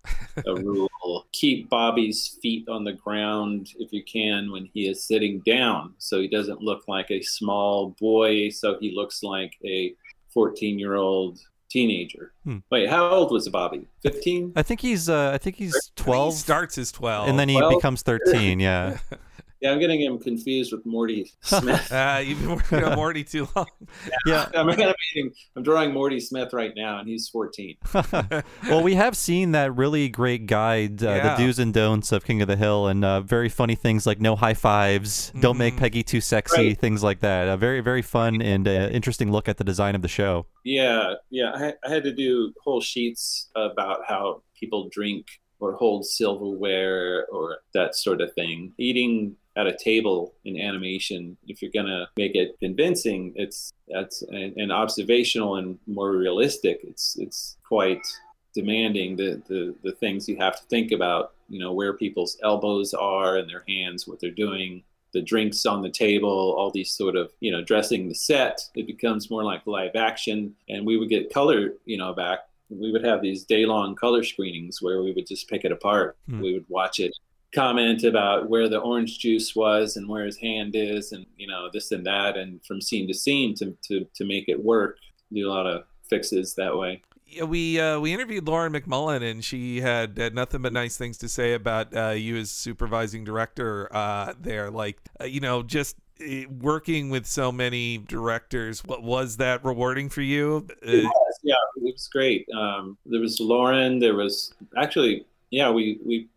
a 0.46 0.54
rule. 0.62 0.88
Keep 1.32 1.68
Bobby's 1.68 2.38
feet 2.42 2.68
on 2.68 2.84
the 2.84 2.92
ground 2.92 3.70
if 3.78 3.92
you 3.92 4.02
can 4.02 4.50
when 4.50 4.68
he 4.72 4.88
is 4.88 5.04
sitting 5.04 5.40
down 5.40 5.94
so 5.98 6.20
he 6.20 6.28
doesn't 6.28 6.62
look 6.62 6.88
like 6.88 7.10
a 7.10 7.22
small 7.22 7.90
boy, 8.00 8.48
so 8.48 8.78
he 8.80 8.94
looks 8.94 9.22
like 9.22 9.54
a 9.64 9.94
14 10.30 10.78
year 10.78 10.94
old 10.94 11.40
teenager. 11.68 12.32
Hmm. 12.44 12.58
Wait, 12.70 12.88
how 12.88 13.08
old 13.08 13.30
was 13.30 13.48
Bobby? 13.48 13.86
15? 14.02 14.52
I 14.56 14.62
think 14.62 14.80
he's 14.80 15.08
uh, 15.08 15.30
I 15.34 15.38
think 15.38 15.56
he's 15.56 15.90
12. 15.96 16.34
He 16.34 16.38
starts 16.38 16.78
as 16.78 16.92
12. 16.92 17.28
And 17.28 17.38
then 17.38 17.48
he 17.48 17.56
12? 17.56 17.74
becomes 17.74 18.02
13, 18.02 18.60
yeah. 18.60 18.98
Yeah, 19.60 19.72
I'm 19.72 19.78
getting 19.78 20.02
him 20.02 20.18
confused 20.18 20.72
with 20.72 20.84
Morty 20.84 21.32
Smith. 21.40 21.90
uh, 21.90 22.20
you've 22.24 22.40
been 22.40 22.50
working 22.50 22.84
on 22.84 22.94
Morty 22.94 23.24
too 23.24 23.48
long. 23.56 23.66
yeah, 24.06 24.16
yeah. 24.52 24.60
I'm, 24.60 24.68
animating, 24.68 25.32
I'm 25.56 25.62
drawing 25.62 25.92
Morty 25.92 26.20
Smith 26.20 26.52
right 26.52 26.72
now, 26.76 26.98
and 26.98 27.08
he's 27.08 27.28
14. 27.30 27.76
well, 28.68 28.82
we 28.82 28.94
have 28.96 29.16
seen 29.16 29.52
that 29.52 29.74
really 29.74 30.10
great 30.10 30.46
guide, 30.46 31.02
uh, 31.02 31.06
yeah. 31.06 31.36
the 31.36 31.42
do's 31.42 31.58
and 31.58 31.72
don'ts 31.72 32.12
of 32.12 32.24
King 32.24 32.42
of 32.42 32.48
the 32.48 32.56
Hill, 32.56 32.86
and 32.86 33.02
uh, 33.02 33.22
very 33.22 33.48
funny 33.48 33.74
things 33.74 34.06
like 34.06 34.20
no 34.20 34.36
high 34.36 34.54
5s 34.54 35.00
mm-hmm. 35.00 35.40
don't 35.40 35.56
make 35.56 35.74
mm-hmm. 35.74 35.80
Peggy 35.80 36.02
too 36.02 36.20
sexy, 36.20 36.68
right. 36.68 36.78
things 36.78 37.02
like 37.02 37.20
that. 37.20 37.48
A 37.48 37.56
very, 37.56 37.80
very 37.80 38.02
fun 38.02 38.42
and 38.42 38.68
uh, 38.68 38.90
interesting 38.92 39.32
look 39.32 39.48
at 39.48 39.56
the 39.56 39.64
design 39.64 39.94
of 39.94 40.02
the 40.02 40.08
show. 40.08 40.46
Yeah, 40.64 41.14
yeah. 41.30 41.52
I, 41.54 41.74
I 41.82 41.90
had 41.90 42.04
to 42.04 42.12
do 42.12 42.52
whole 42.62 42.82
sheets 42.82 43.48
about 43.56 44.00
how 44.06 44.42
people 44.58 44.90
drink 44.92 45.26
or 45.60 45.74
hold 45.76 46.04
silverware 46.04 47.26
or 47.32 47.58
that 47.72 47.94
sort 47.94 48.20
of 48.20 48.32
thing. 48.34 48.72
Eating 48.78 49.36
at 49.56 49.66
a 49.66 49.76
table 49.76 50.34
in 50.44 50.60
animation 50.60 51.36
if 51.48 51.62
you're 51.62 51.70
going 51.70 51.86
to 51.86 52.06
make 52.16 52.34
it 52.34 52.56
convincing 52.60 53.32
it's 53.36 53.72
that's 53.88 54.22
and, 54.22 54.70
observational 54.70 55.56
and 55.56 55.78
more 55.86 56.12
realistic 56.12 56.80
it's 56.82 57.16
it's 57.18 57.56
quite 57.66 58.06
demanding 58.54 59.16
the, 59.16 59.42
the 59.48 59.74
the 59.82 59.92
things 59.92 60.28
you 60.28 60.36
have 60.36 60.58
to 60.58 60.66
think 60.66 60.92
about 60.92 61.32
you 61.48 61.58
know 61.58 61.72
where 61.72 61.92
people's 61.92 62.36
elbows 62.42 62.94
are 62.94 63.36
and 63.36 63.48
their 63.48 63.64
hands 63.68 64.06
what 64.06 64.20
they're 64.20 64.30
doing 64.30 64.82
the 65.12 65.22
drinks 65.22 65.64
on 65.64 65.82
the 65.82 65.90
table 65.90 66.54
all 66.58 66.70
these 66.70 66.90
sort 66.90 67.16
of 67.16 67.32
you 67.40 67.50
know 67.50 67.62
dressing 67.62 68.08
the 68.08 68.14
set 68.14 68.60
it 68.74 68.86
becomes 68.86 69.30
more 69.30 69.44
like 69.44 69.66
live 69.66 69.96
action 69.96 70.54
and 70.68 70.86
we 70.86 70.96
would 70.96 71.08
get 71.08 71.32
color 71.32 71.74
you 71.84 71.96
know 71.96 72.12
back 72.12 72.40
we 72.68 72.90
would 72.90 73.04
have 73.04 73.22
these 73.22 73.44
day 73.44 73.64
long 73.64 73.94
color 73.94 74.24
screenings 74.24 74.82
where 74.82 75.02
we 75.02 75.12
would 75.12 75.26
just 75.26 75.48
pick 75.48 75.64
it 75.64 75.72
apart. 75.72 76.16
Hmm. 76.28 76.40
We 76.40 76.52
would 76.54 76.64
watch 76.68 77.00
it 77.00 77.16
comment 77.56 78.04
about 78.04 78.50
where 78.50 78.68
the 78.68 78.78
orange 78.78 79.18
juice 79.18 79.56
was 79.56 79.96
and 79.96 80.08
where 80.08 80.24
his 80.24 80.36
hand 80.36 80.76
is 80.76 81.12
and 81.12 81.24
you 81.36 81.46
know 81.46 81.68
this 81.72 81.90
and 81.90 82.04
that 82.04 82.36
and 82.36 82.64
from 82.66 82.80
scene 82.80 83.08
to 83.08 83.14
scene 83.14 83.54
to 83.54 83.76
to, 83.82 84.06
to 84.14 84.24
make 84.24 84.48
it 84.48 84.62
work 84.62 84.98
do 85.32 85.48
a 85.48 85.50
lot 85.50 85.66
of 85.66 85.84
fixes 86.08 86.54
that 86.54 86.76
way 86.76 87.02
yeah, 87.28 87.42
we 87.42 87.80
uh, 87.80 87.98
we 87.98 88.12
interviewed 88.12 88.46
Lauren 88.46 88.72
MacMullan, 88.72 89.28
and 89.28 89.44
she 89.44 89.80
had, 89.80 90.16
had 90.16 90.34
nothing 90.34 90.62
but 90.62 90.72
nice 90.72 90.96
things 90.96 91.18
to 91.18 91.28
say 91.28 91.54
about 91.54 91.94
uh, 91.94 92.10
you 92.10 92.36
as 92.36 92.50
supervising 92.50 93.24
director 93.24 93.88
uh, 93.94 94.34
there. 94.40 94.70
Like, 94.70 95.00
uh, 95.20 95.24
you 95.24 95.40
know, 95.40 95.64
just 95.64 95.96
eh, 96.20 96.44
working 96.48 97.10
with 97.10 97.26
so 97.26 97.50
many 97.50 97.98
directors, 97.98 98.84
what 98.84 99.02
was 99.02 99.38
that 99.38 99.64
rewarding 99.64 100.08
for 100.08 100.22
you? 100.22 100.68
Uh, 100.70 100.90
It 100.92 101.04
was, 101.04 101.38
yeah, 101.42 101.54
it 101.76 101.82
was 101.82 102.08
great. 102.12 102.46
Um, 102.56 102.96
there 103.04 103.20
was 103.20 103.40
Lauren. 103.40 103.98
There 103.98 104.14
was 104.14 104.54
actually, 104.76 105.26
yeah, 105.50 105.68
we 105.68 105.98
we 106.06 106.28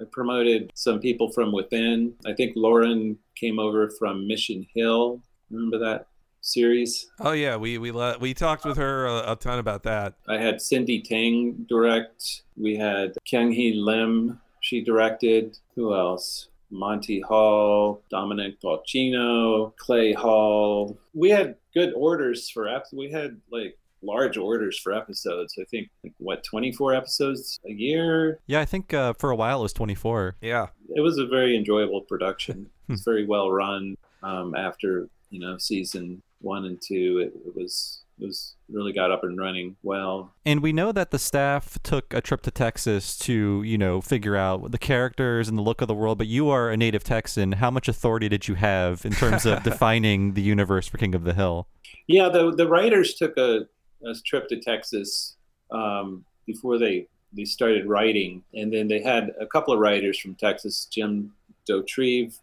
I, 0.00 0.04
promoted 0.10 0.70
some 0.74 1.00
people 1.00 1.30
from 1.30 1.52
within. 1.52 2.14
I 2.26 2.32
think 2.32 2.54
Lauren 2.56 3.18
came 3.36 3.58
over 3.58 3.90
from 3.90 4.26
Mission 4.26 4.66
Hill. 4.74 5.20
Remember 5.50 5.78
that 5.78 6.06
series? 6.40 7.06
oh 7.20 7.32
yeah, 7.32 7.56
we 7.56 7.78
we 7.78 7.90
le- 7.90 8.18
we 8.18 8.34
talked 8.34 8.64
with 8.64 8.76
her 8.76 9.06
a, 9.06 9.32
a 9.32 9.36
ton 9.36 9.58
about 9.58 9.82
that. 9.84 10.14
I 10.28 10.36
had 10.36 10.56
Cyndi 10.56 11.02
Tang 11.02 11.66
direct. 11.68 12.42
We 12.56 12.76
had 12.76 13.14
Kyung 13.30 13.52
Hee 13.52 13.74
Lim. 13.74 14.40
She 14.60 14.82
directed. 14.82 15.58
Who 15.74 15.94
else? 15.94 16.48
Monty 16.70 17.20
Hall, 17.20 18.02
Dominic 18.10 18.60
Polcino, 18.60 19.72
Klay 19.76 20.14
Hall. 20.14 20.98
We 21.12 21.30
had 21.30 21.56
good 21.72 21.92
orders 21.94 22.50
for 22.50 22.68
ep- 22.68 22.86
We 22.92 23.10
had 23.10 23.40
like 23.50 23.78
large 24.04 24.36
orders 24.36 24.78
for 24.78 24.92
episodes. 24.92 25.54
I 25.60 25.64
think 25.64 25.88
what 26.18 26.44
24 26.44 26.94
episodes 26.94 27.58
a 27.66 27.72
year. 27.72 28.40
Yeah, 28.46 28.60
I 28.60 28.64
think 28.64 28.92
uh, 28.92 29.14
for 29.14 29.30
a 29.30 29.36
while 29.36 29.60
it 29.60 29.62
was 29.62 29.72
24. 29.72 30.36
Yeah. 30.40 30.66
It 30.94 31.00
was 31.00 31.18
a 31.18 31.26
very 31.26 31.56
enjoyable 31.56 32.02
production. 32.02 32.70
It's 32.86 33.02
very 33.02 33.24
well 33.24 33.50
run. 33.50 33.96
Um, 34.22 34.54
after 34.54 35.08
you 35.30 35.40
know 35.40 35.56
season 35.56 36.22
one 36.42 36.66
and 36.66 36.78
two, 36.86 37.18
it, 37.18 37.32
it 37.46 37.56
was 37.56 38.04
it 38.20 38.26
was 38.26 38.54
really 38.68 38.92
got 38.92 39.10
up 39.10 39.24
and 39.24 39.38
running 39.38 39.76
well. 39.82 40.34
And 40.46 40.62
we 40.62 40.72
know 40.72 40.92
that 40.92 41.10
the 41.10 41.18
staff 41.18 41.78
took 41.82 42.14
a 42.14 42.20
trip 42.20 42.42
to 42.42 42.50
Texas 42.50 43.16
to, 43.18 43.62
you 43.62 43.76
know, 43.76 44.00
figure 44.00 44.36
out 44.36 44.70
the 44.70 44.78
characters 44.78 45.48
and 45.48 45.58
the 45.58 45.62
look 45.62 45.80
of 45.80 45.88
the 45.88 45.94
world, 45.94 46.18
but 46.18 46.26
you 46.26 46.48
are 46.48 46.70
a 46.70 46.76
native 46.76 47.04
Texan. 47.04 47.52
How 47.52 47.70
much 47.70 47.88
authority 47.88 48.28
did 48.28 48.46
you 48.46 48.54
have 48.54 49.04
in 49.04 49.12
terms 49.12 49.46
of 49.46 49.62
defining 49.64 50.34
the 50.34 50.42
universe 50.42 50.86
for 50.86 50.98
King 50.98 51.14
of 51.14 51.24
the 51.24 51.34
Hill? 51.34 51.66
Yeah, 52.06 52.28
the 52.28 52.54
the 52.54 52.68
writers 52.68 53.14
took 53.14 53.36
a, 53.36 53.66
a 54.06 54.14
trip 54.24 54.48
to 54.48 54.60
Texas 54.60 55.36
um, 55.70 56.24
before 56.46 56.78
they 56.78 57.08
they 57.32 57.44
started 57.44 57.86
writing, 57.86 58.44
and 58.54 58.72
then 58.72 58.86
they 58.86 59.02
had 59.02 59.32
a 59.40 59.46
couple 59.46 59.74
of 59.74 59.80
writers 59.80 60.18
from 60.18 60.36
Texas, 60.36 60.86
Jim 60.86 61.32
Dauterive, 61.68 62.38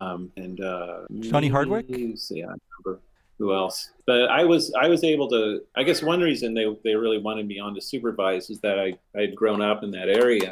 um, 0.00 0.32
and 0.36 0.60
uh, 0.60 1.00
Johnny 1.20 1.48
Hardwick? 1.48 1.86
Yeah, 1.88 2.46
I 2.46 2.56
remember 2.84 3.00
who 3.38 3.54
else. 3.54 3.90
But 4.06 4.30
I 4.30 4.44
was 4.44 4.72
I 4.80 4.88
was 4.88 5.04
able 5.04 5.28
to. 5.30 5.62
I 5.76 5.82
guess 5.82 6.02
one 6.02 6.20
reason 6.20 6.54
they 6.54 6.66
they 6.84 6.94
really 6.94 7.18
wanted 7.18 7.46
me 7.46 7.58
on 7.58 7.74
to 7.74 7.80
supervise 7.80 8.50
is 8.50 8.60
that 8.60 8.78
I 8.78 8.94
I 9.16 9.22
had 9.22 9.34
grown 9.34 9.62
up 9.62 9.82
in 9.82 9.90
that 9.92 10.08
area 10.08 10.50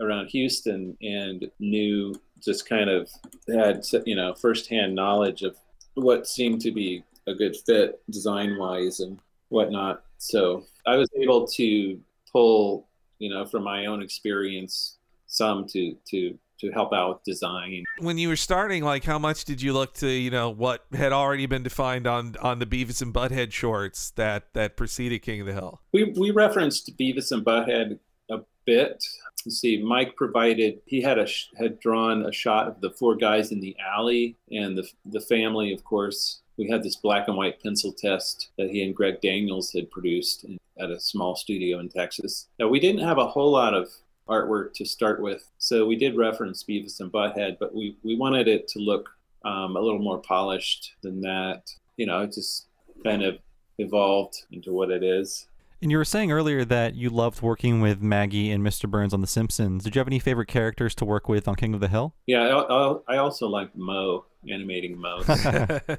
around 0.00 0.26
Houston 0.28 0.96
and 1.02 1.48
knew 1.60 2.14
just 2.44 2.68
kind 2.68 2.90
of 2.90 3.10
had 3.48 3.84
you 4.06 4.16
know 4.16 4.34
firsthand 4.34 4.94
knowledge 4.94 5.42
of 5.42 5.56
what 5.94 6.26
seemed 6.26 6.60
to 6.62 6.72
be 6.72 7.04
a 7.26 7.34
good 7.34 7.56
fit 7.66 8.00
design 8.10 8.56
wise 8.58 9.00
and 9.00 9.18
whatnot. 9.48 10.04
So 10.18 10.64
I 10.86 10.96
was 10.96 11.08
able 11.20 11.46
to 11.46 12.00
pull, 12.32 12.88
you 13.18 13.30
know, 13.30 13.44
from 13.46 13.64
my 13.64 13.86
own 13.86 14.02
experience, 14.02 14.98
some 15.26 15.66
to 15.68 15.96
to 16.10 16.38
to 16.60 16.72
help 16.72 16.92
out 16.92 17.08
with 17.08 17.24
design. 17.24 17.84
When 18.00 18.18
you 18.18 18.28
were 18.28 18.36
starting, 18.36 18.82
like, 18.82 19.04
how 19.04 19.18
much 19.18 19.44
did 19.44 19.62
you 19.62 19.72
look 19.72 19.94
to, 19.94 20.08
you 20.08 20.30
know, 20.30 20.50
what 20.50 20.84
had 20.92 21.12
already 21.12 21.46
been 21.46 21.62
defined 21.62 22.06
on 22.06 22.36
on 22.42 22.58
the 22.58 22.66
Beavis 22.66 23.00
and 23.00 23.14
Butthead 23.14 23.52
shorts 23.52 24.10
that 24.12 24.52
that 24.54 24.76
preceded 24.76 25.22
King 25.22 25.40
of 25.40 25.46
the 25.46 25.52
Hill? 25.52 25.80
We 25.92 26.12
we 26.16 26.30
referenced 26.30 26.96
Beavis 26.98 27.32
and 27.32 27.44
Butthead 27.44 27.98
a 28.30 28.40
bit. 28.64 29.04
Let's 29.46 29.60
see, 29.60 29.80
Mike 29.80 30.16
provided 30.16 30.80
he 30.86 31.00
had 31.00 31.18
a 31.18 31.26
had 31.56 31.78
drawn 31.78 32.26
a 32.26 32.32
shot 32.32 32.66
of 32.66 32.80
the 32.80 32.90
four 32.90 33.14
guys 33.14 33.52
in 33.52 33.60
the 33.60 33.76
alley 33.78 34.36
and 34.50 34.76
the 34.76 34.88
the 35.06 35.20
family, 35.20 35.72
of 35.72 35.84
course. 35.84 36.40
We 36.58 36.68
had 36.68 36.82
this 36.82 36.96
black 36.96 37.28
and 37.28 37.36
white 37.36 37.62
pencil 37.62 37.92
test 37.92 38.50
that 38.58 38.68
he 38.68 38.82
and 38.82 38.94
Greg 38.94 39.20
Daniels 39.20 39.72
had 39.72 39.90
produced 39.90 40.44
at 40.78 40.90
a 40.90 41.00
small 41.00 41.36
studio 41.36 41.78
in 41.78 41.88
Texas. 41.88 42.48
Now 42.58 42.68
we 42.68 42.80
didn't 42.80 43.06
have 43.06 43.18
a 43.18 43.26
whole 43.26 43.52
lot 43.52 43.74
of 43.74 43.88
artwork 44.28 44.74
to 44.74 44.84
start 44.84 45.22
with, 45.22 45.48
so 45.58 45.86
we 45.86 45.96
did 45.96 46.16
reference 46.16 46.64
Beavis 46.64 47.00
and 47.00 47.10
Butthead, 47.10 47.58
but 47.58 47.74
we 47.74 47.96
we 48.02 48.16
wanted 48.16 48.48
it 48.48 48.68
to 48.68 48.80
look 48.80 49.08
um, 49.44 49.76
a 49.76 49.80
little 49.80 50.00
more 50.00 50.18
polished 50.18 50.94
than 51.02 51.20
that. 51.22 51.70
You 51.96 52.06
know, 52.06 52.20
it 52.22 52.34
just 52.34 52.66
kind 53.04 53.22
of 53.22 53.38
evolved 53.78 54.42
into 54.50 54.72
what 54.72 54.90
it 54.90 55.02
is. 55.02 55.46
And 55.80 55.90
you 55.92 55.96
were 55.96 56.04
saying 56.04 56.32
earlier 56.32 56.64
that 56.64 56.96
you 56.96 57.08
loved 57.08 57.40
working 57.40 57.80
with 57.80 58.02
Maggie 58.02 58.50
and 58.50 58.64
Mr. 58.66 58.90
Burns 58.90 59.14
on 59.14 59.20
The 59.20 59.28
Simpsons. 59.28 59.84
Did 59.84 59.94
you 59.94 60.00
have 60.00 60.08
any 60.08 60.18
favorite 60.18 60.48
characters 60.48 60.94
to 60.96 61.04
work 61.04 61.28
with 61.28 61.46
on 61.46 61.54
King 61.54 61.72
of 61.72 61.80
the 61.80 61.86
Hill? 61.88 62.14
Yeah, 62.26 62.40
I, 62.48 62.62
I, 62.62 62.96
I 63.08 63.16
also 63.18 63.48
like 63.48 63.76
Moe 63.76 64.24
animating 64.50 64.98
Moe. 64.98 65.22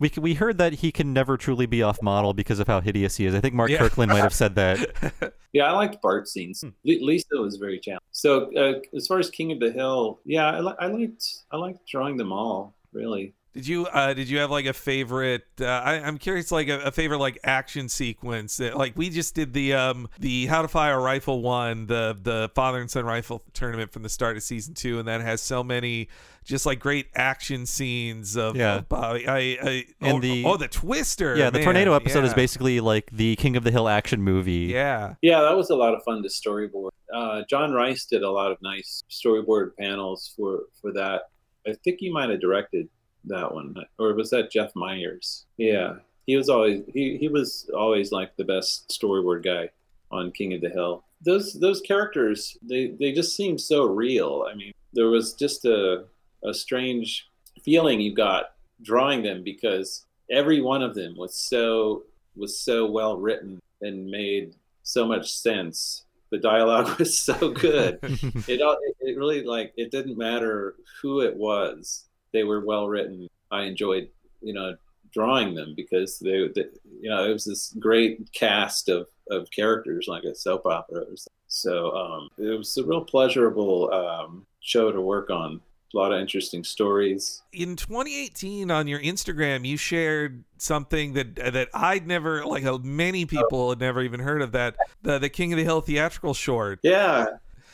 We, 0.00 0.10
we 0.18 0.32
heard 0.32 0.56
that 0.56 0.72
he 0.72 0.90
can 0.92 1.12
never 1.12 1.36
truly 1.36 1.66
be 1.66 1.82
off 1.82 2.00
model 2.02 2.32
because 2.32 2.58
of 2.58 2.66
how 2.66 2.80
hideous 2.80 3.18
he 3.18 3.26
is. 3.26 3.34
I 3.34 3.40
think 3.40 3.52
Mark 3.54 3.68
Yeah. 3.68 3.76
Kirkland 3.80 4.10
might 4.10 4.22
have 4.22 4.32
said 4.32 4.54
that. 4.54 5.34
yeah, 5.52 5.64
I 5.64 5.72
liked 5.72 6.00
Bart 6.00 6.26
scenes. 6.26 6.64
Li- 6.86 7.04
Lisa 7.04 7.26
was 7.36 7.56
very 7.56 7.78
challenging. 7.78 8.06
So 8.10 8.50
uh, 8.56 8.80
as 8.96 9.06
far 9.06 9.18
as 9.18 9.28
King 9.28 9.52
of 9.52 9.60
the 9.60 9.70
Hill, 9.70 10.20
yeah, 10.24 10.46
I, 10.52 10.60
li- 10.60 10.74
I 10.80 10.86
liked 10.86 11.24
I 11.52 11.58
liked 11.58 11.86
drawing 11.86 12.16
them 12.16 12.32
all 12.32 12.74
really. 12.94 13.34
Did 13.52 13.66
you 13.66 13.86
uh 13.86 14.14
did 14.14 14.28
you 14.28 14.38
have 14.38 14.50
like 14.52 14.66
a 14.66 14.72
favorite 14.72 15.44
uh, 15.60 15.64
I, 15.64 15.94
I'm 15.94 16.18
curious 16.18 16.52
like 16.52 16.68
a, 16.68 16.78
a 16.82 16.90
favorite 16.92 17.18
like 17.18 17.36
action 17.42 17.88
sequence 17.88 18.58
that, 18.58 18.76
like 18.76 18.92
we 18.96 19.10
just 19.10 19.34
did 19.34 19.52
the 19.52 19.72
um 19.74 20.08
the 20.20 20.46
how 20.46 20.62
to 20.62 20.68
fire 20.68 20.94
a 20.98 21.00
rifle 21.00 21.42
one 21.42 21.86
the 21.86 22.16
the 22.22 22.50
father 22.54 22.80
and 22.80 22.88
son 22.88 23.04
rifle 23.04 23.42
tournament 23.52 23.92
from 23.92 24.04
the 24.04 24.08
start 24.08 24.36
of 24.36 24.44
season 24.44 24.74
two 24.74 25.00
and 25.00 25.08
that 25.08 25.20
has 25.20 25.40
so 25.40 25.64
many 25.64 26.08
just 26.44 26.64
like 26.64 26.78
great 26.78 27.06
action 27.16 27.66
scenes 27.66 28.36
of, 28.36 28.54
Yeah. 28.56 28.76
of 28.76 28.88
Bobby 28.88 29.26
I, 29.26 29.38
I 29.60 29.84
And 30.00 30.18
oh, 30.18 30.20
the- 30.20 30.44
oh 30.46 30.56
the 30.56 30.68
twister 30.68 31.36
yeah, 31.36 31.50
the 31.50 31.62
tornado 31.64 31.94
episode 31.94 32.24
is 32.24 32.32
basically 32.34 32.78
like 32.78 33.10
the 33.10 33.34
King 33.34 33.56
of 33.56 33.64
the 33.64 33.72
Hill 33.72 33.88
action 33.88 34.22
movie. 34.22 34.70
yeah 34.72 35.14
Yeah, 35.22 35.40
that 35.40 35.56
was 35.56 35.70
a 35.70 35.76
lot 35.76 35.92
of 35.94 36.02
fun 36.04 36.22
to 36.22 36.28
storyboard. 36.28 36.90
Uh, 37.12 37.42
John 37.50 37.72
Rice 37.72 38.04
did 38.06 38.22
a 38.22 38.30
lot 38.30 38.52
of 38.52 38.58
nice 38.62 39.02
storyboard 39.10 39.70
panels 39.76 40.32
for 40.36 40.60
for 40.80 40.92
that. 40.92 41.22
I 41.66 41.74
think 41.84 41.96
he 41.98 42.10
might 42.12 42.30
have 42.30 42.40
directed 42.40 42.88
that 43.24 43.52
one, 43.52 43.76
or 43.98 44.14
was 44.14 44.30
that 44.30 44.50
Jeff 44.50 44.74
Myers? 44.74 45.46
Yeah, 45.56 45.96
he 46.26 46.36
was 46.36 46.48
always 46.48 46.82
he, 46.92 47.16
he 47.18 47.28
was 47.28 47.70
always 47.74 48.12
like 48.12 48.36
the 48.36 48.44
best 48.44 48.88
storyboard 48.88 49.44
guy 49.44 49.70
on 50.10 50.32
King 50.32 50.54
of 50.54 50.60
the 50.60 50.70
Hill. 50.70 51.04
Those 51.24 51.52
those 51.54 51.80
characters 51.80 52.56
they 52.62 52.88
they 52.98 53.12
just 53.12 53.36
seem 53.36 53.58
so 53.58 53.84
real. 53.84 54.46
I 54.50 54.54
mean, 54.54 54.72
there 54.92 55.08
was 55.08 55.34
just 55.34 55.64
a 55.64 56.04
a 56.44 56.54
strange 56.54 57.28
feeling 57.62 58.00
you 58.00 58.14
got 58.14 58.52
drawing 58.82 59.22
them 59.22 59.42
because 59.42 60.06
every 60.30 60.60
one 60.60 60.82
of 60.82 60.94
them 60.94 61.16
was 61.16 61.34
so 61.34 62.04
was 62.36 62.58
so 62.58 62.90
well 62.90 63.16
written 63.16 63.60
and 63.82 64.10
made 64.10 64.54
so 64.82 65.06
much 65.06 65.32
sense. 65.32 66.04
The 66.30 66.38
dialogue 66.38 66.96
was 66.98 67.18
so 67.18 67.50
good. 67.50 67.98
it 68.48 68.62
all 68.62 68.76
it, 68.82 68.96
it 69.00 69.18
really 69.18 69.42
like 69.42 69.72
it 69.76 69.90
didn't 69.90 70.16
matter 70.16 70.76
who 71.02 71.20
it 71.20 71.36
was. 71.36 72.04
They 72.32 72.44
were 72.44 72.64
well 72.64 72.88
written. 72.88 73.28
I 73.50 73.62
enjoyed 73.62 74.08
you 74.40 74.54
know 74.54 74.76
drawing 75.12 75.54
them 75.54 75.74
because 75.76 76.18
they, 76.18 76.48
they 76.54 76.66
you 77.00 77.10
know 77.10 77.28
it 77.28 77.32
was 77.32 77.44
this 77.44 77.74
great 77.78 78.32
cast 78.32 78.88
of 78.88 79.08
of 79.30 79.50
characters 79.50 80.06
like 80.08 80.24
a 80.24 80.34
soap 80.34 80.66
opera. 80.66 81.04
So 81.48 81.96
um, 81.96 82.28
it 82.38 82.56
was 82.56 82.76
a 82.76 82.84
real 82.84 83.04
pleasurable 83.04 83.92
um, 83.92 84.46
show 84.60 84.92
to 84.92 85.00
work 85.00 85.30
on. 85.30 85.60
A 85.92 85.96
lot 85.96 86.12
of 86.12 86.20
interesting 86.20 86.62
stories. 86.62 87.42
in 87.52 87.74
2018 87.74 88.70
on 88.70 88.86
your 88.86 89.00
Instagram 89.00 89.66
you 89.66 89.76
shared 89.76 90.44
something 90.56 91.14
that 91.14 91.34
that 91.34 91.68
I'd 91.74 92.06
never 92.06 92.44
like 92.44 92.64
uh, 92.64 92.78
many 92.78 93.26
people 93.26 93.70
had 93.70 93.80
never 93.80 94.00
even 94.00 94.20
heard 94.20 94.40
of 94.40 94.52
that 94.52 94.76
the 95.02 95.18
the 95.18 95.28
King 95.28 95.52
of 95.52 95.56
the 95.56 95.64
Hill 95.64 95.80
theatrical 95.80 96.32
short 96.32 96.78
Yeah. 96.84 97.26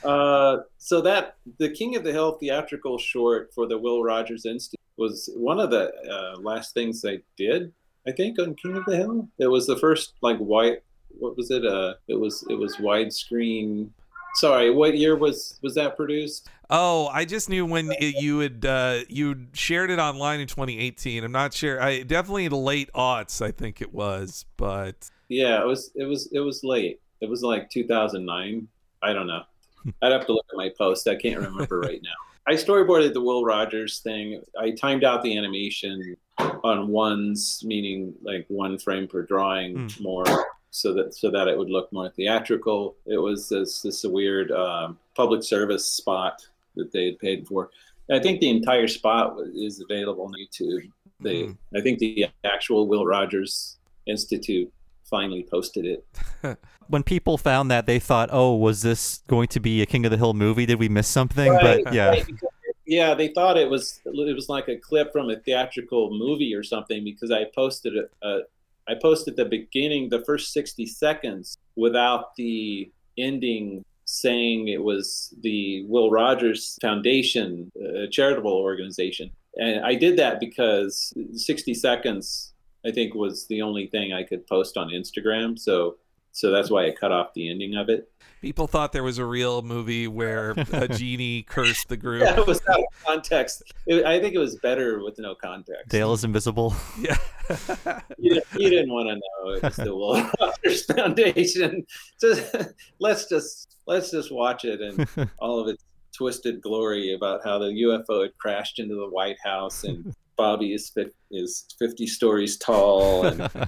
Uh, 0.07 0.63
so 0.79 1.01
that 1.01 1.37
the 1.59 1.69
King 1.69 1.97
of 1.97 2.05
the 2.05 2.13
Hill 2.13 2.33
theatrical 2.33 2.99
short 2.99 3.53
for 3.55 3.67
the 3.67 3.77
Will 3.77 4.03
Rogers 4.03 4.47
Institute 4.47 4.81
was 4.97 5.29
one 5.35 5.59
of 5.59 5.71
the 5.71 5.93
uh, 6.11 6.39
last 6.39 6.75
things 6.75 7.03
they 7.03 7.21
did. 7.37 7.73
I 8.07 8.13
think 8.13 8.39
on 8.39 8.55
King 8.55 8.77
of 8.77 8.85
the 8.87 8.97
Hill, 8.97 9.29
it 9.39 9.49
was 9.49 9.67
the 9.67 9.77
first 9.77 10.15
like 10.23 10.39
white. 10.39 10.83
What 11.19 11.37
was 11.37 11.51
it? 11.51 11.67
Uh, 11.67 11.95
it 12.09 12.19
was 12.19 12.45
it 12.49 12.55
was 12.55 12.77
widescreen. 12.77 13.91
Sorry, 14.37 14.71
what 14.71 14.97
year 14.97 15.17
was 15.17 15.59
was 15.63 15.75
that 15.75 15.97
produced? 15.97 16.49
Oh, 16.69 17.09
I 17.09 17.25
just 17.25 17.49
knew 17.49 17.65
when 17.65 17.91
it, 17.93 18.21
you 18.21 18.41
had 18.41 18.65
uh, 18.65 18.99
you 19.09 19.47
shared 19.55 19.91
it 19.91 19.99
online 19.99 20.41
in 20.41 20.47
2018. 20.47 21.25
I'm 21.25 21.33
not 21.33 21.53
sure. 21.53 21.83
I 21.83 22.03
definitely 22.03 22.47
the 22.49 22.57
late 22.57 22.91
aughts. 22.95 23.43
I 23.43 23.51
think 23.51 23.81
it 23.81 23.93
was, 23.93 24.45
but 24.57 25.11
Yeah, 25.29 25.61
it 25.61 25.67
was 25.67 25.91
it 25.97 26.05
was 26.05 26.29
it 26.33 26.41
was 26.41 26.63
late. 26.63 27.01
It 27.21 27.29
was 27.29 27.43
like 27.43 27.71
2009. 27.71 28.69
I 29.03 29.13
don't 29.13 29.27
know. 29.27 29.43
I'd 30.03 30.13
have 30.13 30.27
to 30.27 30.33
look 30.33 30.47
at 30.51 30.57
my 30.57 30.71
post. 30.77 31.09
I 31.09 31.17
can't 31.17 31.41
remember 31.41 31.81
right 31.81 32.01
now. 32.03 32.11
I 32.49 32.53
storyboarded 32.53 33.13
the 33.13 33.21
Will 33.21 33.45
Rogers 33.45 33.99
thing. 34.01 34.41
I 34.59 34.71
timed 34.71 35.03
out 35.03 35.23
the 35.23 35.37
animation 35.37 36.17
on 36.39 36.89
ones, 36.89 37.63
meaning 37.65 38.15
like 38.23 38.47
one 38.49 38.79
frame 38.79 39.09
per 39.09 39.23
drawing 39.23 39.91
more, 40.01 40.25
so 40.71 40.95
that 40.95 41.15
so 41.15 41.31
that 41.31 41.49
it 41.49 41.59
would 41.59 41.71
look 41.71 41.93
more 41.93 42.09
theatrical. 42.11 42.95
It 43.05 43.19
was 43.19 43.49
this 43.49 43.83
this 43.83 44.05
weird 44.05 44.53
um, 44.53 44.99
public 45.15 45.43
service 45.43 45.85
spot 45.85 46.47
that 46.77 46.93
they 46.93 47.07
had 47.07 47.19
paid 47.19 47.49
for. 47.49 47.71
I 48.11 48.21
think 48.21 48.41
the 48.41 48.51
entire 48.51 48.87
spot 48.87 49.37
is 49.55 49.81
available 49.81 50.27
on 50.27 50.35
YouTube. 50.35 50.91
They, 51.21 51.45
Mm. 51.45 51.57
I 51.75 51.81
think 51.81 51.99
the 51.99 52.27
actual 52.45 52.87
Will 52.87 53.07
Rogers 53.07 53.79
Institute 54.07 54.73
finally 55.09 55.47
posted 55.51 55.87
it. 55.87 56.07
When 56.89 57.03
people 57.03 57.37
found 57.37 57.69
that, 57.73 57.87
they 57.87 57.99
thought, 57.99 58.29
"Oh, 58.31 58.55
was 58.55 58.83
this 58.83 59.25
going 59.27 59.49
to 59.49 59.59
be 59.59 59.83
a 59.83 59.87
King 59.87 60.05
of 60.05 60.13
the 60.13 60.17
Hill 60.17 60.35
movie? 60.35 60.67
Did 60.67 60.79
we 60.79 60.89
miss 60.89 61.09
something?" 61.09 61.51
Right, 61.51 61.83
but 61.83 61.93
yeah, 61.93 62.11
right, 62.11 62.27
yeah, 62.87 63.13
they 63.15 63.27
thought 63.27 63.57
it 63.57 63.69
was 63.69 63.99
it 64.05 64.35
was 64.37 64.49
like 64.49 64.69
a 64.69 64.77
clip 64.77 65.13
from 65.13 65.29
a 65.29 65.35
theatrical 65.35 66.17
movie 66.17 66.55
or 66.55 66.63
something 66.63 67.03
because 67.03 67.33
I 67.33 67.47
posted 67.53 67.97
it. 67.97 68.13
Uh, 68.23 68.39
I 68.87 68.95
posted 68.95 69.35
the 69.35 69.47
beginning, 69.47 70.11
the 70.11 70.25
first 70.25 70.53
sixty 70.53 70.87
seconds, 70.87 71.59
without 71.75 72.37
the 72.37 72.89
ending 73.19 73.85
saying 74.07 74.69
it 74.69 74.83
was 74.83 75.35
the 75.43 75.85
Will 75.87 76.11
Rogers 76.11 76.79
Foundation, 76.81 77.71
a 77.83 78.07
charitable 78.07 78.53
organization. 78.53 79.31
And 79.57 79.85
I 79.85 79.95
did 79.95 80.17
that 80.19 80.39
because 80.39 81.13
60 81.33 81.75
seconds, 81.75 82.53
I 82.87 82.93
think, 82.93 83.15
was 83.15 83.47
the 83.49 83.63
only 83.63 83.87
thing 83.89 84.13
I 84.13 84.23
could 84.23 84.47
post 84.47 84.77
on 84.77 84.89
Instagram. 84.91 85.59
So, 85.59 85.97
so 86.33 86.51
that's 86.51 86.71
why 86.71 86.87
I 86.87 86.91
cut 86.93 87.13
off 87.13 87.33
the 87.35 87.51
ending 87.51 87.75
of 87.77 87.89
it. 87.89 88.11
People 88.43 88.67
thought 88.67 88.93
there 88.93 89.03
was 89.03 89.19
a 89.19 89.25
real 89.25 89.63
movie 89.63 90.07
where 90.07 90.51
a 90.73 90.87
genie 90.93 91.43
cursed 91.43 91.89
the 91.89 91.97
group. 91.97 92.23
Yeah, 92.23 92.39
it 92.39 92.47
was 92.47 92.61
out 92.69 92.79
of 92.79 92.85
context. 93.05 93.63
It, 93.87 94.05
I 94.05 94.21
think 94.21 94.35
it 94.35 94.39
was 94.39 94.57
better 94.57 95.03
with 95.03 95.19
no 95.19 95.35
context. 95.35 95.89
Dale 95.89 96.13
is 96.13 96.23
invisible. 96.25 96.75
Yeah. 97.01 97.17
You, 98.19 98.35
didn't- 98.35 98.47
you 98.61 98.71
didn't 98.71 98.93
want 98.93 99.09
to 99.09 99.15
know 99.15 99.55
it 99.55 99.63
was 99.63 99.77
the 99.77 99.95
Will 99.95 100.29
Rogers 100.41 100.85
Foundation. 100.87 101.87
Just 102.21 102.55
let's 102.99 103.29
just 103.29 103.77
let's 103.87 104.11
just 104.11 104.33
watch 104.33 104.65
it 104.65 104.81
and 104.81 105.31
all 105.39 105.61
of 105.61 105.69
its 105.69 105.85
twisted 106.13 106.61
glory 106.61 107.15
about 107.15 107.43
how 107.45 107.59
the 107.59 107.67
UFO 107.67 108.23
had 108.23 108.37
crashed 108.39 108.81
into 108.81 108.97
the 108.97 109.09
White 109.09 109.37
House 109.45 109.85
and 109.85 110.13
Bobby 110.37 110.75
is 110.75 110.91
fif- 110.91 111.13
is 111.31 111.65
fifty 111.79 112.07
stories 112.07 112.57
tall 112.59 113.27
and 113.27 113.41
uh, 113.55 113.67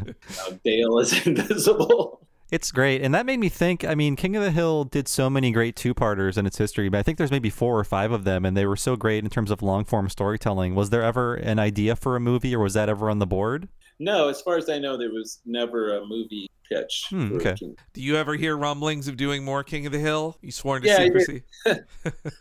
Dale 0.65 0.99
is 0.99 1.27
invisible. 1.27 2.21
It's 2.51 2.73
great. 2.73 3.03
And 3.03 3.15
that 3.15 3.27
made 3.27 3.39
me 3.39 3.49
think 3.51 3.85
I 3.85 3.95
mean, 3.95 4.17
King 4.17 4.35
of 4.37 4.43
the 4.43 4.51
Hill 4.51 4.85
did 4.85 5.07
so 5.07 5.29
many 5.29 5.51
great 5.51 5.77
two 5.77 5.93
parters 5.93 6.39
in 6.39 6.47
its 6.47 6.57
history, 6.57 6.89
but 6.89 6.99
I 6.99 7.03
think 7.03 7.19
there's 7.19 7.31
maybe 7.31 7.51
four 7.51 7.79
or 7.79 7.85
five 7.85 8.11
of 8.11 8.25
them, 8.25 8.45
and 8.47 8.57
they 8.57 8.65
were 8.65 8.77
so 8.77 8.97
great 8.97 9.23
in 9.23 9.29
terms 9.31 9.51
of 9.51 9.61
long 9.63 9.85
form 9.85 10.09
storytelling. 10.09 10.75
Was 10.75 10.89
there 10.91 11.03
ever 11.03 11.35
an 11.35 11.59
idea 11.59 11.95
for 11.95 12.17
a 12.17 12.21
movie, 12.21 12.55
or 12.55 12.61
was 12.61 12.73
that 12.75 12.89
ever 12.89 13.11
on 13.11 13.19
the 13.19 13.27
board? 13.27 13.69
No, 13.99 14.29
as 14.29 14.41
far 14.41 14.57
as 14.57 14.71
I 14.71 14.79
know, 14.79 14.97
there 14.97 15.11
was 15.13 15.41
never 15.45 15.99
a 15.99 16.07
movie 16.07 16.49
pitch. 16.71 17.07
Hmm, 17.11 17.37
okay. 17.37 17.55
King- 17.55 17.77
Do 17.93 18.01
you 18.01 18.17
ever 18.17 18.35
hear 18.37 18.57
rumblings 18.57 19.09
of 19.09 19.17
doing 19.19 19.45
more 19.45 19.63
King 19.65 19.85
of 19.87 19.93
the 19.93 19.99
Hill? 19.99 20.39
You 20.41 20.53
sworn 20.53 20.83
to 20.83 20.89
secrecy? 20.97 21.43
Yeah, 21.67 21.75
I 22.05 22.11
did. 22.11 22.15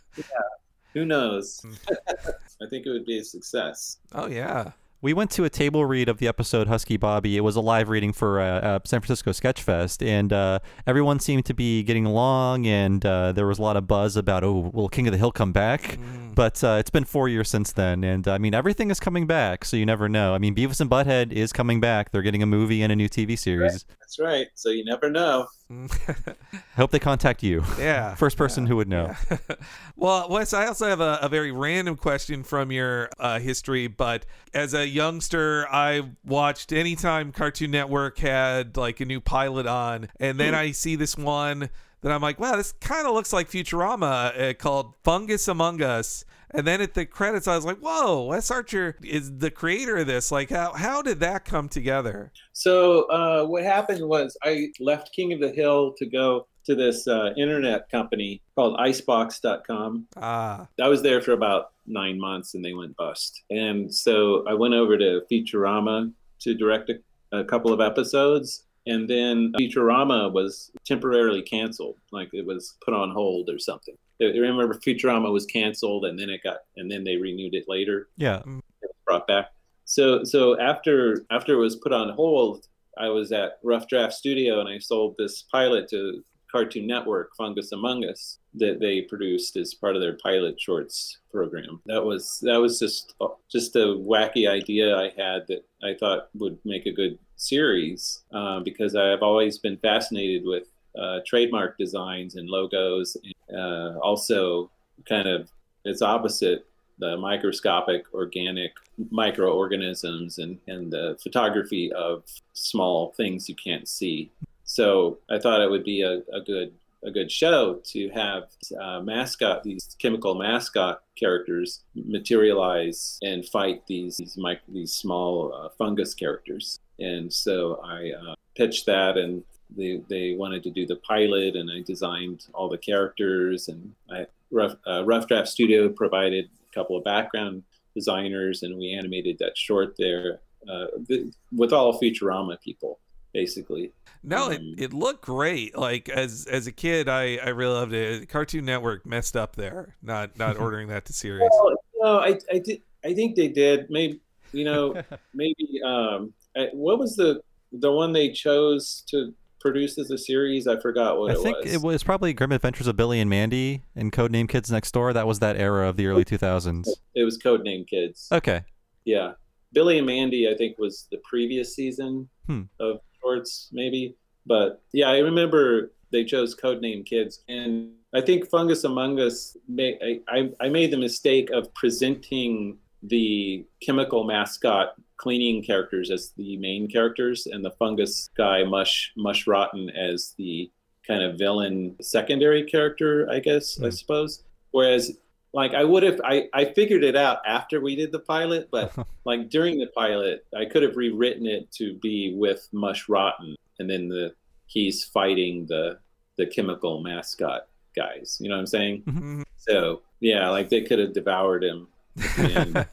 secrecy. 0.92 0.98
Who 0.98 1.06
knows? 1.06 1.60
Hmm. 1.62 1.72
I 2.62 2.68
think 2.68 2.86
it 2.86 2.90
would 2.90 3.06
be 3.06 3.18
a 3.18 3.24
success. 3.24 3.98
Oh 4.12 4.26
yeah. 4.26 4.72
We 5.00 5.12
went 5.12 5.30
to 5.32 5.44
a 5.44 5.50
table 5.50 5.86
read 5.86 6.08
of 6.08 6.18
the 6.18 6.26
episode 6.26 6.66
Husky 6.66 6.96
Bobby. 6.96 7.36
It 7.36 7.42
was 7.42 7.54
a 7.54 7.60
live 7.60 7.88
reading 7.88 8.12
for 8.12 8.40
uh, 8.40 8.44
uh, 8.44 8.78
San 8.84 9.00
Francisco 9.00 9.30
Sketchfest, 9.30 10.04
and 10.04 10.32
uh, 10.32 10.58
everyone 10.88 11.20
seemed 11.20 11.44
to 11.44 11.54
be 11.54 11.84
getting 11.84 12.04
along, 12.04 12.66
and 12.66 13.06
uh, 13.06 13.30
there 13.30 13.46
was 13.46 13.60
a 13.60 13.62
lot 13.62 13.76
of 13.76 13.86
buzz 13.86 14.16
about, 14.16 14.42
oh, 14.42 14.72
will 14.74 14.88
King 14.88 15.06
of 15.06 15.12
the 15.12 15.18
Hill 15.18 15.30
come 15.30 15.52
back? 15.52 15.82
Mm. 15.82 16.27
But 16.38 16.62
uh, 16.62 16.76
it's 16.78 16.88
been 16.88 17.02
four 17.02 17.28
years 17.28 17.50
since 17.50 17.72
then, 17.72 18.04
and 18.04 18.28
I 18.28 18.38
mean, 18.38 18.54
everything 18.54 18.92
is 18.92 19.00
coming 19.00 19.26
back, 19.26 19.64
so 19.64 19.76
you 19.76 19.84
never 19.84 20.08
know. 20.08 20.34
I 20.34 20.38
mean, 20.38 20.54
Beavis 20.54 20.80
and 20.80 20.88
Butthead 20.88 21.32
is 21.32 21.52
coming 21.52 21.80
back. 21.80 22.12
They're 22.12 22.22
getting 22.22 22.44
a 22.44 22.46
movie 22.46 22.80
and 22.80 22.92
a 22.92 22.94
new 22.94 23.08
TV 23.08 23.36
series. 23.36 23.84
That's 23.98 24.20
right. 24.20 24.46
So 24.54 24.68
you 24.70 24.84
never 24.84 25.10
know. 25.10 25.48
I 25.68 25.88
hope 26.76 26.92
they 26.92 27.00
contact 27.00 27.42
you. 27.42 27.64
yeah. 27.76 28.14
First 28.14 28.36
person 28.36 28.66
who 28.66 28.76
would 28.76 28.86
know. 28.86 29.16
Yeah. 29.28 29.38
well, 29.96 30.28
Wes, 30.28 30.52
I 30.52 30.68
also 30.68 30.86
have 30.86 31.00
a, 31.00 31.18
a 31.22 31.28
very 31.28 31.50
random 31.50 31.96
question 31.96 32.44
from 32.44 32.70
your 32.70 33.10
uh, 33.18 33.40
history, 33.40 33.88
but 33.88 34.24
as 34.54 34.74
a 34.74 34.86
youngster, 34.86 35.66
I 35.68 36.02
watched 36.24 36.72
anytime 36.72 37.32
Cartoon 37.32 37.72
Network 37.72 38.16
had 38.18 38.76
like 38.76 39.00
a 39.00 39.04
new 39.04 39.20
pilot 39.20 39.66
on, 39.66 40.08
and 40.20 40.38
then 40.38 40.54
I 40.54 40.70
see 40.70 40.94
this 40.94 41.18
one 41.18 41.68
that 42.02 42.12
I'm 42.12 42.22
like, 42.22 42.38
wow, 42.38 42.56
this 42.56 42.72
kind 42.72 43.06
of 43.06 43.14
looks 43.14 43.32
like 43.32 43.50
Futurama 43.50 44.50
uh, 44.50 44.54
called 44.54 44.94
Fungus 45.02 45.48
Among 45.48 45.82
Us. 45.82 46.24
And 46.50 46.66
then 46.66 46.80
at 46.80 46.94
the 46.94 47.04
credits, 47.04 47.46
I 47.46 47.56
was 47.56 47.66
like, 47.66 47.78
whoa, 47.78 48.24
Wes 48.24 48.50
Archer 48.50 48.96
is 49.04 49.38
the 49.38 49.50
creator 49.50 49.98
of 49.98 50.06
this. 50.06 50.32
Like, 50.32 50.48
how, 50.48 50.72
how 50.72 51.02
did 51.02 51.20
that 51.20 51.44
come 51.44 51.68
together? 51.68 52.32
So 52.54 53.02
uh, 53.10 53.44
what 53.44 53.64
happened 53.64 54.06
was 54.08 54.36
I 54.42 54.68
left 54.80 55.12
King 55.12 55.32
of 55.34 55.40
the 55.40 55.50
Hill 55.50 55.94
to 55.98 56.06
go 56.06 56.46
to 56.64 56.74
this 56.74 57.06
uh, 57.08 57.32
internet 57.36 57.90
company 57.90 58.42
called 58.54 58.76
Icebox.com. 58.78 60.06
Ah, 60.16 60.68
I 60.80 60.88
was 60.88 61.02
there 61.02 61.20
for 61.20 61.32
about 61.32 61.72
nine 61.86 62.20
months 62.20 62.54
and 62.54 62.64
they 62.64 62.74
went 62.74 62.96
bust. 62.96 63.42
And 63.50 63.92
so 63.92 64.46
I 64.46 64.54
went 64.54 64.74
over 64.74 64.96
to 64.98 65.22
Futurama 65.30 66.12
to 66.40 66.54
direct 66.54 66.90
a, 66.90 67.38
a 67.38 67.44
couple 67.44 67.72
of 67.72 67.80
episodes. 67.80 68.64
And 68.88 69.08
then 69.08 69.52
Futurama 69.60 70.32
was 70.32 70.70
temporarily 70.84 71.42
canceled, 71.42 71.96
like 72.10 72.30
it 72.32 72.46
was 72.46 72.76
put 72.84 72.94
on 72.94 73.10
hold 73.10 73.50
or 73.50 73.58
something. 73.58 73.94
I 74.20 74.24
remember 74.24 74.74
Futurama 74.74 75.32
was 75.32 75.46
canceled 75.46 76.06
and 76.06 76.18
then 76.18 76.30
it 76.30 76.42
got, 76.42 76.58
and 76.76 76.90
then 76.90 77.04
they 77.04 77.16
renewed 77.16 77.54
it 77.54 77.66
later 77.68 78.08
Yeah. 78.16 78.38
Mm-hmm. 78.38 78.58
brought 79.06 79.26
back. 79.26 79.52
So 79.84 80.24
so 80.24 80.58
after 80.60 81.24
after 81.30 81.54
it 81.54 81.58
was 81.58 81.76
put 81.76 81.92
on 81.92 82.10
hold, 82.14 82.66
I 82.98 83.08
was 83.08 83.30
at 83.32 83.58
Rough 83.62 83.88
Draft 83.88 84.14
Studio 84.14 84.60
and 84.60 84.68
I 84.68 84.78
sold 84.78 85.14
this 85.18 85.42
pilot 85.42 85.88
to 85.90 86.22
Cartoon 86.50 86.86
Network, 86.86 87.30
Fungus 87.36 87.72
Among 87.72 88.04
Us, 88.04 88.38
that 88.54 88.80
they 88.80 89.02
produced 89.02 89.56
as 89.56 89.74
part 89.74 89.96
of 89.96 90.02
their 90.02 90.16
pilot 90.22 90.60
shorts 90.60 91.18
program. 91.30 91.80
That 91.86 92.04
was 92.04 92.40
that 92.42 92.56
was 92.60 92.78
just 92.78 93.14
just 93.50 93.76
a 93.76 93.96
wacky 94.12 94.48
idea 94.48 94.96
I 94.96 95.12
had 95.16 95.46
that 95.48 95.64
I 95.82 95.94
thought 95.94 96.28
would 96.34 96.58
make 96.64 96.86
a 96.86 96.92
good 96.92 97.18
series 97.38 98.22
uh, 98.32 98.60
because 98.60 98.94
I've 98.94 99.22
always 99.22 99.58
been 99.58 99.78
fascinated 99.78 100.44
with 100.44 100.64
uh, 100.98 101.20
trademark 101.26 101.78
designs 101.78 102.34
and 102.34 102.48
logos, 102.48 103.16
and, 103.22 103.58
uh, 103.58 103.98
also 104.00 104.70
kind 105.08 105.28
of 105.28 105.48
its 105.84 106.02
opposite 106.02 106.66
the 106.98 107.16
microscopic 107.16 108.12
organic 108.12 108.72
microorganisms 109.10 110.38
and, 110.38 110.58
and 110.66 110.92
the 110.92 111.16
photography 111.22 111.92
of 111.92 112.24
small 112.54 113.12
things 113.12 113.48
you 113.48 113.54
can't 113.54 113.88
see. 113.88 114.30
So 114.64 115.18
I 115.30 115.38
thought 115.38 115.62
it 115.62 115.70
would 115.70 115.84
be 115.84 116.02
a, 116.02 116.22
a 116.34 116.40
good 116.44 116.72
a 117.04 117.10
good 117.12 117.30
show 117.30 117.74
to 117.84 118.08
have 118.10 118.48
uh, 118.80 119.00
mascot 119.00 119.62
these 119.62 119.96
chemical 120.00 120.34
mascot 120.34 121.02
characters 121.14 121.84
materialize 121.94 123.20
and 123.22 123.46
fight 123.46 123.86
these 123.86 124.16
these, 124.16 124.36
mic- 124.36 124.66
these 124.68 124.92
small 124.92 125.52
uh, 125.54 125.68
fungus 125.78 126.12
characters. 126.12 126.80
And 126.98 127.32
so 127.32 127.80
I 127.84 128.12
uh, 128.12 128.34
pitched 128.56 128.86
that 128.86 129.16
and 129.16 129.42
they, 129.76 130.02
they 130.08 130.34
wanted 130.34 130.62
to 130.64 130.70
do 130.70 130.86
the 130.86 130.96
pilot 130.96 131.56
and 131.56 131.70
I 131.70 131.82
designed 131.82 132.46
all 132.54 132.68
the 132.68 132.78
characters 132.78 133.68
and 133.68 133.92
I 134.10 134.26
rough, 134.50 134.76
uh, 134.86 135.04
rough 135.04 135.26
draft 135.28 135.48
studio 135.48 135.88
provided 135.88 136.48
a 136.68 136.74
couple 136.74 136.96
of 136.96 137.04
background 137.04 137.62
designers 137.94 138.62
and 138.62 138.76
we 138.78 138.92
animated 138.92 139.38
that 139.38 139.56
short 139.56 139.94
there 139.98 140.40
uh, 140.68 140.86
th- 141.06 141.26
with 141.52 141.72
all 141.72 142.00
Futurama 142.00 142.60
people 142.60 142.98
basically. 143.32 143.92
No, 144.22 144.50
it, 144.50 144.58
Um, 144.58 144.74
it 144.78 144.92
looked 144.92 145.24
great. 145.24 145.76
Like 145.76 146.08
as 146.08 146.46
as 146.50 146.66
a 146.66 146.72
kid, 146.72 147.08
I 147.08 147.36
I 147.36 147.50
really 147.50 147.74
loved 147.74 147.92
it. 147.92 148.28
Cartoon 148.28 148.64
Network 148.64 149.06
messed 149.06 149.36
up 149.36 149.54
there, 149.54 149.96
not 150.02 150.36
not 150.38 150.56
ordering 150.60 150.88
that 150.88 151.04
to 151.06 151.12
series. 151.12 151.48
Well, 151.52 151.76
no, 152.00 152.18
I, 152.18 152.38
I 152.52 152.58
did. 152.58 152.82
I 153.04 153.14
think 153.14 153.36
they 153.36 153.48
did. 153.48 153.88
Maybe 153.90 154.20
you 154.52 154.64
know, 154.64 155.00
maybe 155.34 155.80
um, 155.84 156.32
what 156.72 156.98
was 156.98 157.16
the 157.16 157.40
the 157.72 157.92
one 157.92 158.12
they 158.12 158.30
chose 158.30 159.04
to 159.10 159.34
produce 159.60 159.98
as 159.98 160.10
a 160.10 160.18
series? 160.18 160.66
I 160.66 160.78
forgot 160.80 161.18
what 161.18 161.30
it 161.32 161.36
was. 161.38 161.38
I 161.38 161.40
it 161.40 161.42
think 161.52 161.64
was. 161.64 161.74
it 161.74 161.82
was 161.82 162.02
probably 162.04 162.32
Grim 162.32 162.52
Adventures 162.52 162.86
of 162.86 162.96
Billy 162.96 163.20
and 163.20 163.28
Mandy 163.28 163.82
and 163.96 164.12
Codename 164.12 164.48
Kids 164.48 164.70
Next 164.70 164.92
Door. 164.92 165.12
That 165.14 165.26
was 165.26 165.38
that 165.40 165.56
era 165.56 165.88
of 165.88 165.96
the 165.96 166.06
early 166.06 166.24
2000s. 166.24 166.88
It 167.14 167.24
was 167.24 167.38
Codename 167.38 167.86
Kids. 167.86 168.28
Okay. 168.32 168.62
Yeah, 169.04 169.32
Billy 169.72 169.98
and 169.98 170.06
Mandy. 170.06 170.48
I 170.48 170.54
think 170.56 170.78
was 170.78 171.06
the 171.10 171.18
previous 171.28 171.74
season 171.74 172.28
Hmm. 172.46 172.62
of 172.80 173.00
shorts, 173.20 173.68
maybe. 173.72 174.16
But 174.46 174.80
yeah, 174.92 175.08
I 175.10 175.18
remember 175.18 175.92
they 176.10 176.24
chose 176.24 176.54
Codename 176.56 177.04
Kids, 177.04 177.42
and 177.48 177.90
I 178.14 178.22
think 178.22 178.48
Fungus 178.48 178.84
Among 178.84 179.20
Us. 179.20 179.56
May, 179.68 180.20
I 180.28 180.50
I 180.60 180.68
made 180.70 180.90
the 180.90 180.96
mistake 180.96 181.50
of 181.50 181.72
presenting 181.74 182.78
the 183.02 183.64
chemical 183.82 184.24
mascot 184.24 184.94
cleaning 185.18 185.62
characters 185.62 186.10
as 186.10 186.30
the 186.36 186.56
main 186.56 186.88
characters, 186.88 187.46
and 187.46 187.64
the 187.64 187.72
fungus 187.72 188.30
guy 188.36 188.64
Mush 188.64 189.12
Mush 189.16 189.46
Rotten 189.46 189.90
as 189.90 190.34
the 190.38 190.70
kind 191.06 191.22
of 191.22 191.36
villain 191.38 191.96
secondary 192.00 192.62
character, 192.64 193.28
I 193.30 193.40
guess 193.40 193.78
I 193.80 193.84
Hmm. 193.86 193.90
suppose. 193.90 194.42
Whereas 194.70 195.12
like 195.54 195.72
I 195.74 195.82
would 195.84 196.02
have 196.02 196.20
I, 196.24 196.48
I 196.52 196.66
figured 196.66 197.02
it 197.02 197.16
out 197.16 197.38
after 197.46 197.80
we 197.80 197.96
did 197.96 198.12
the 198.12 198.18
pilot, 198.20 198.68
but 198.70 198.92
like 199.24 199.48
during 199.48 199.78
the 199.78 199.86
pilot, 199.88 200.44
I 200.56 200.64
could 200.66 200.82
have 200.82 200.96
rewritten 200.96 201.46
it 201.46 201.70
to 201.72 201.94
be 201.94 202.34
with 202.36 202.68
Mush 202.72 203.08
Rotten, 203.08 203.56
and 203.78 203.88
then 203.90 204.08
the 204.08 204.34
he's 204.66 205.04
fighting 205.04 205.66
the 205.66 205.98
the 206.36 206.46
chemical 206.46 207.00
mascot 207.02 207.66
guys. 207.96 208.36
You 208.40 208.48
know 208.50 208.54
what 208.56 208.60
I'm 208.60 208.66
saying? 208.66 209.02
Mhm. 209.04 209.44
So 209.56 210.02
Yeah, 210.20 210.50
like 210.50 210.68
they 210.68 210.82
could 210.82 210.98
have 210.98 211.12
devoured 211.14 211.64
him. 211.64 211.88
And 212.38 212.86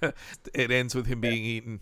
it 0.53 0.69
ends 0.71 0.93
with 0.95 1.07
him 1.07 1.19
being 1.19 1.43
eaten. 1.43 1.79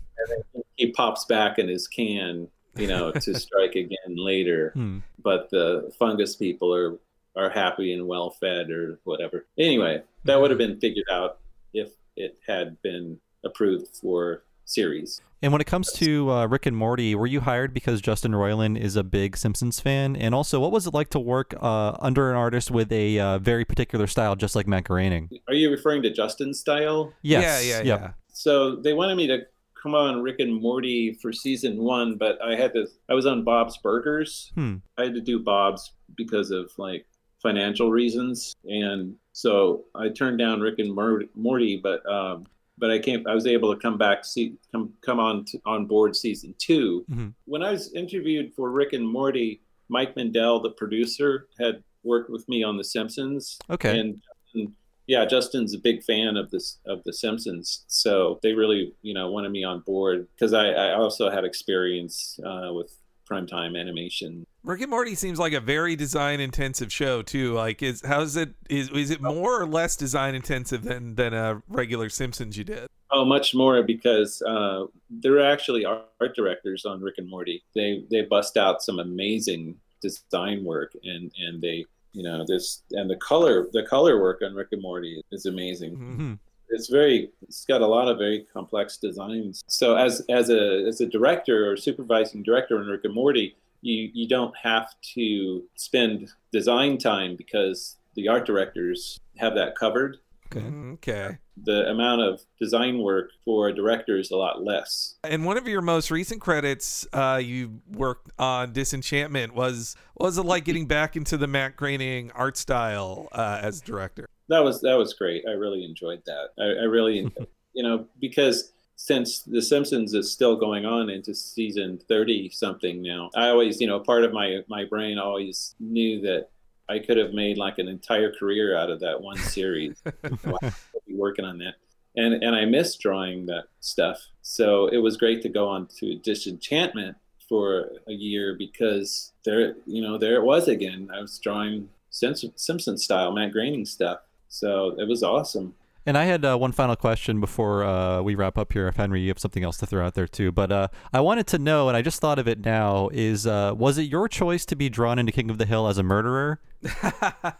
He 0.76 0.90
pops 0.92 1.24
back 1.24 1.58
in 1.58 1.68
his 1.68 1.86
can, 1.88 2.48
you 2.76 2.86
know, 2.86 3.12
to 3.12 3.34
strike 3.38 3.74
again 3.74 4.16
later. 4.16 4.70
Hmm. 4.74 4.98
But 5.22 5.50
the 5.50 5.92
fungus 5.98 6.36
people 6.36 6.74
are 6.74 6.98
are 7.36 7.50
happy 7.50 7.92
and 7.92 8.06
well 8.06 8.30
fed 8.30 8.70
or 8.70 9.00
whatever. 9.04 9.46
Anyway, 9.58 10.02
that 10.24 10.40
would 10.40 10.50
have 10.50 10.58
been 10.58 10.78
figured 10.78 11.06
out 11.10 11.38
if 11.72 11.90
it 12.16 12.38
had 12.46 12.80
been 12.82 13.18
approved 13.44 13.88
for 14.00 14.44
series. 14.64 15.20
And 15.42 15.52
when 15.52 15.60
it 15.60 15.66
comes 15.66 15.92
to 15.94 16.30
uh, 16.30 16.46
Rick 16.46 16.64
and 16.64 16.76
Morty, 16.76 17.14
were 17.14 17.26
you 17.26 17.40
hired 17.40 17.74
because 17.74 18.00
Justin 18.00 18.32
Roiland 18.32 18.78
is 18.78 18.96
a 18.96 19.04
big 19.04 19.36
Simpsons 19.36 19.78
fan? 19.78 20.16
And 20.16 20.34
also, 20.34 20.58
what 20.58 20.72
was 20.72 20.86
it 20.86 20.94
like 20.94 21.10
to 21.10 21.18
work 21.20 21.54
uh, 21.60 21.96
under 22.00 22.30
an 22.30 22.36
artist 22.36 22.70
with 22.70 22.90
a 22.90 23.18
uh, 23.18 23.38
very 23.38 23.64
particular 23.64 24.06
style, 24.06 24.36
just 24.36 24.56
like 24.56 24.66
Matt 24.66 24.84
Groening? 24.84 25.28
Are 25.48 25.54
you 25.54 25.70
referring 25.70 26.02
to 26.04 26.10
Justin's 26.10 26.60
style? 26.60 27.12
Yes. 27.20 27.66
Yeah, 27.66 27.76
yeah, 27.78 27.82
Yep. 27.84 28.00
yeah. 28.00 28.10
So 28.32 28.76
they 28.76 28.94
wanted 28.94 29.16
me 29.16 29.26
to 29.26 29.40
come 29.84 29.94
on 29.94 30.22
Rick 30.22 30.40
and 30.40 30.60
Morty 30.60 31.12
for 31.20 31.32
season 31.32 31.76
one, 31.82 32.16
but 32.16 32.42
I 32.42 32.56
had 32.56 32.72
to. 32.72 32.86
I 33.08 33.14
was 33.14 33.26
on 33.26 33.44
Bob's 33.44 33.76
Burgers. 33.76 34.50
Hmm. 34.54 34.76
I 34.98 35.04
had 35.04 35.14
to 35.14 35.20
do 35.20 35.38
Bob's 35.38 35.92
because 36.16 36.50
of 36.50 36.72
like 36.78 37.06
financial 37.42 37.90
reasons, 37.90 38.56
and 38.64 39.14
so 39.32 39.84
I 39.94 40.08
turned 40.08 40.38
down 40.38 40.60
Rick 40.60 40.78
and 40.78 40.92
Morty. 41.34 41.76
But 41.76 42.04
um, 42.10 42.46
but 42.78 42.90
I 42.90 42.98
came. 42.98 43.26
I 43.28 43.34
was 43.34 43.46
able 43.46 43.72
to 43.74 43.80
come 43.80 43.98
back, 43.98 44.24
see 44.24 44.54
come 44.72 44.94
come 45.02 45.20
on 45.20 45.44
to, 45.46 45.60
on 45.66 45.84
board 45.86 46.16
season 46.16 46.54
2 46.58 47.04
mm-hmm. 47.08 47.28
When 47.44 47.62
I 47.62 47.70
was 47.70 47.92
interviewed 47.92 48.54
for 48.54 48.70
Rick 48.70 48.94
and 48.94 49.06
Morty, 49.06 49.60
Mike 49.88 50.16
Mendel, 50.16 50.60
the 50.60 50.70
producer, 50.70 51.48
had 51.60 51.84
worked 52.02 52.30
with 52.30 52.48
me 52.48 52.62
on 52.62 52.76
The 52.76 52.84
Simpsons. 52.84 53.58
Okay. 53.70 53.98
And, 53.98 54.22
and 54.54 54.72
yeah, 55.06 55.24
Justin's 55.26 55.74
a 55.74 55.78
big 55.78 56.02
fan 56.02 56.36
of 56.36 56.50
this 56.50 56.78
of 56.86 57.02
The 57.04 57.12
Simpsons, 57.12 57.84
so 57.88 58.38
they 58.42 58.52
really 58.52 58.94
you 59.02 59.14
know 59.14 59.30
wanted 59.30 59.50
me 59.50 59.64
on 59.64 59.80
board 59.80 60.26
because 60.34 60.52
I, 60.52 60.68
I 60.68 60.94
also 60.94 61.30
had 61.30 61.44
experience 61.44 62.38
uh, 62.44 62.72
with 62.72 62.96
primetime 63.28 63.78
animation. 63.78 64.46
Rick 64.62 64.82
and 64.82 64.90
Morty 64.90 65.14
seems 65.14 65.38
like 65.38 65.52
a 65.52 65.60
very 65.60 65.96
design 65.96 66.40
intensive 66.40 66.92
show 66.92 67.22
too. 67.22 67.52
Like 67.52 67.82
is 67.82 68.02
how's 68.04 68.36
it 68.36 68.54
is 68.70 68.90
is 68.90 69.10
it 69.10 69.20
more 69.20 69.60
or 69.60 69.66
less 69.66 69.96
design 69.96 70.34
intensive 70.34 70.82
than 70.82 71.14
than 71.16 71.34
a 71.34 71.62
regular 71.68 72.08
Simpsons 72.08 72.56
you 72.56 72.64
did? 72.64 72.88
Oh, 73.10 73.24
much 73.24 73.54
more 73.54 73.82
because 73.82 74.42
uh, 74.42 74.86
there 75.10 75.36
are 75.38 75.52
actually 75.52 75.84
art 75.84 76.34
directors 76.34 76.84
on 76.84 77.00
Rick 77.00 77.16
and 77.18 77.28
Morty. 77.28 77.62
They 77.74 78.04
they 78.10 78.22
bust 78.22 78.56
out 78.56 78.82
some 78.82 78.98
amazing 78.98 79.76
design 80.00 80.64
work, 80.64 80.92
and 81.04 81.30
and 81.38 81.60
they 81.60 81.84
you 82.14 82.22
know 82.22 82.44
this 82.46 82.82
and 82.92 83.10
the 83.10 83.16
color 83.16 83.68
the 83.72 83.82
color 83.82 84.20
work 84.20 84.40
on 84.42 84.54
Rick 84.54 84.68
and 84.72 84.80
Morty 84.80 85.22
is 85.32 85.46
amazing. 85.46 85.96
Mhm. 85.96 86.38
It's 86.70 86.88
very 86.88 87.30
it's 87.42 87.64
got 87.66 87.82
a 87.82 87.86
lot 87.86 88.08
of 88.08 88.18
very 88.18 88.46
complex 88.52 88.96
designs. 88.96 89.62
So 89.66 89.96
as 89.96 90.24
as 90.30 90.48
a 90.48 90.86
as 90.86 91.00
a 91.00 91.06
director 91.06 91.70
or 91.70 91.76
supervising 91.76 92.42
director 92.42 92.78
on 92.78 92.86
Rick 92.86 93.04
and 93.04 93.14
Morty, 93.14 93.56
you 93.82 94.10
you 94.14 94.26
don't 94.28 94.56
have 94.56 94.88
to 95.14 95.64
spend 95.74 96.30
design 96.52 96.96
time 96.98 97.36
because 97.36 97.96
the 98.14 98.28
art 98.28 98.46
directors 98.46 99.18
have 99.36 99.54
that 99.56 99.76
covered 99.76 100.18
Okay. 100.52 100.66
Okay. 100.94 101.38
the 101.56 101.88
amount 101.88 102.20
of 102.20 102.40
design 102.60 102.98
work 102.98 103.30
for 103.44 103.68
a 103.68 103.74
director 103.74 104.18
is 104.18 104.30
a 104.30 104.36
lot 104.36 104.62
less. 104.62 105.14
And 105.24 105.44
one 105.44 105.56
of 105.56 105.66
your 105.66 105.80
most 105.82 106.10
recent 106.10 106.40
credits, 106.40 107.06
uh, 107.12 107.40
you 107.42 107.80
worked 107.90 108.30
on 108.38 108.72
Disenchantment. 108.72 109.54
Was 109.54 109.96
was 110.16 110.38
it 110.38 110.42
like 110.44 110.64
getting 110.64 110.86
back 110.86 111.16
into 111.16 111.36
the 111.36 111.46
Matt 111.46 111.76
Groening 111.76 112.30
art 112.32 112.56
style 112.56 113.28
uh, 113.32 113.60
as 113.62 113.80
director? 113.80 114.26
That 114.48 114.60
was 114.60 114.80
that 114.82 114.94
was 114.94 115.14
great. 115.14 115.44
I 115.48 115.52
really 115.52 115.84
enjoyed 115.84 116.22
that. 116.26 116.48
I, 116.58 116.82
I 116.82 116.84
really, 116.84 117.32
you 117.72 117.82
know, 117.82 118.06
because 118.20 118.72
since 118.96 119.40
The 119.40 119.60
Simpsons 119.60 120.14
is 120.14 120.30
still 120.32 120.54
going 120.56 120.84
on 120.86 121.10
into 121.10 121.34
season 121.34 121.98
thirty 122.08 122.50
something 122.50 123.02
now, 123.02 123.30
I 123.34 123.48
always, 123.48 123.80
you 123.80 123.86
know, 123.86 124.00
part 124.00 124.24
of 124.24 124.32
my 124.32 124.60
my 124.68 124.84
brain 124.84 125.18
always 125.18 125.74
knew 125.80 126.20
that 126.22 126.48
I 126.88 126.98
could 126.98 127.16
have 127.16 127.32
made 127.32 127.56
like 127.58 127.78
an 127.78 127.88
entire 127.88 128.32
career 128.32 128.76
out 128.76 128.90
of 128.90 129.00
that 129.00 129.20
one 129.20 129.38
series. 129.38 130.02
So 130.42 130.58
I 130.62 130.72
would 130.92 131.04
be 131.06 131.14
working 131.14 131.44
on 131.44 131.58
that. 131.58 131.74
And 132.16 132.42
and 132.42 132.54
I 132.54 132.64
miss 132.64 132.96
drawing 132.96 133.46
that 133.46 133.64
stuff. 133.80 134.20
So 134.42 134.86
it 134.88 134.98
was 134.98 135.16
great 135.16 135.42
to 135.42 135.48
go 135.48 135.68
on 135.68 135.88
to 135.98 136.16
Disenchantment 136.18 137.16
for 137.48 137.90
a 138.08 138.12
year 138.12 138.54
because 138.58 139.32
there 139.44 139.76
you 139.86 140.02
know, 140.02 140.18
there 140.18 140.36
it 140.36 140.44
was 140.44 140.68
again. 140.68 141.08
I 141.12 141.20
was 141.20 141.38
drawing 141.38 141.88
Simpson 142.10 142.52
Simpson 142.56 142.96
style, 142.98 143.32
Matt 143.32 143.52
Groening 143.52 143.86
stuff. 143.86 144.20
So 144.48 144.94
it 144.98 145.08
was 145.08 145.22
awesome. 145.22 145.74
And 146.06 146.18
I 146.18 146.24
had 146.24 146.44
uh, 146.44 146.56
one 146.58 146.72
final 146.72 146.96
question 146.96 147.40
before 147.40 147.82
uh, 147.82 148.20
we 148.20 148.34
wrap 148.34 148.58
up 148.58 148.72
here. 148.74 148.88
If 148.88 148.96
Henry, 148.96 149.22
you 149.22 149.28
have 149.28 149.38
something 149.38 149.64
else 149.64 149.78
to 149.78 149.86
throw 149.86 150.04
out 150.04 150.12
there 150.14 150.26
too, 150.26 150.52
but 150.52 150.70
uh, 150.70 150.88
I 151.14 151.20
wanted 151.20 151.46
to 151.48 151.58
know, 151.58 151.88
and 151.88 151.96
I 151.96 152.02
just 152.02 152.20
thought 152.20 152.38
of 152.38 152.46
it 152.46 152.62
now: 152.64 153.08
is 153.12 153.46
uh, 153.46 153.72
was 153.74 153.96
it 153.96 154.02
your 154.02 154.28
choice 154.28 154.66
to 154.66 154.76
be 154.76 154.90
drawn 154.90 155.18
into 155.18 155.32
King 155.32 155.48
of 155.48 155.56
the 155.56 155.64
Hill 155.66 155.88
as 155.88 155.96
a 155.98 156.02
murderer? 156.02 156.60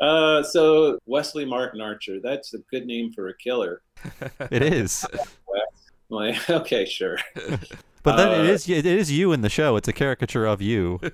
Uh, 0.00 0.42
so 0.42 0.98
Wesley 1.04 1.44
Martin 1.44 1.82
Archer, 1.82 2.20
that's 2.22 2.54
a 2.54 2.58
good 2.70 2.86
name 2.86 3.12
for 3.12 3.28
a 3.28 3.36
killer. 3.36 3.82
It 4.50 4.62
is, 4.62 5.04
Like, 6.08 6.48
okay, 6.48 6.86
sure. 6.86 7.18
but 8.02 8.16
then 8.16 8.28
it 8.32 8.48
Uh, 8.48 8.52
is 8.54 8.66
it 8.68 8.86
is 8.86 9.12
you 9.12 9.32
in 9.32 9.42
the 9.42 9.50
show. 9.50 9.76
It's 9.76 9.88
a 9.88 9.92
caricature 9.92 10.46
of 10.46 10.62
you. 10.62 10.98
Yeah, 11.02 11.10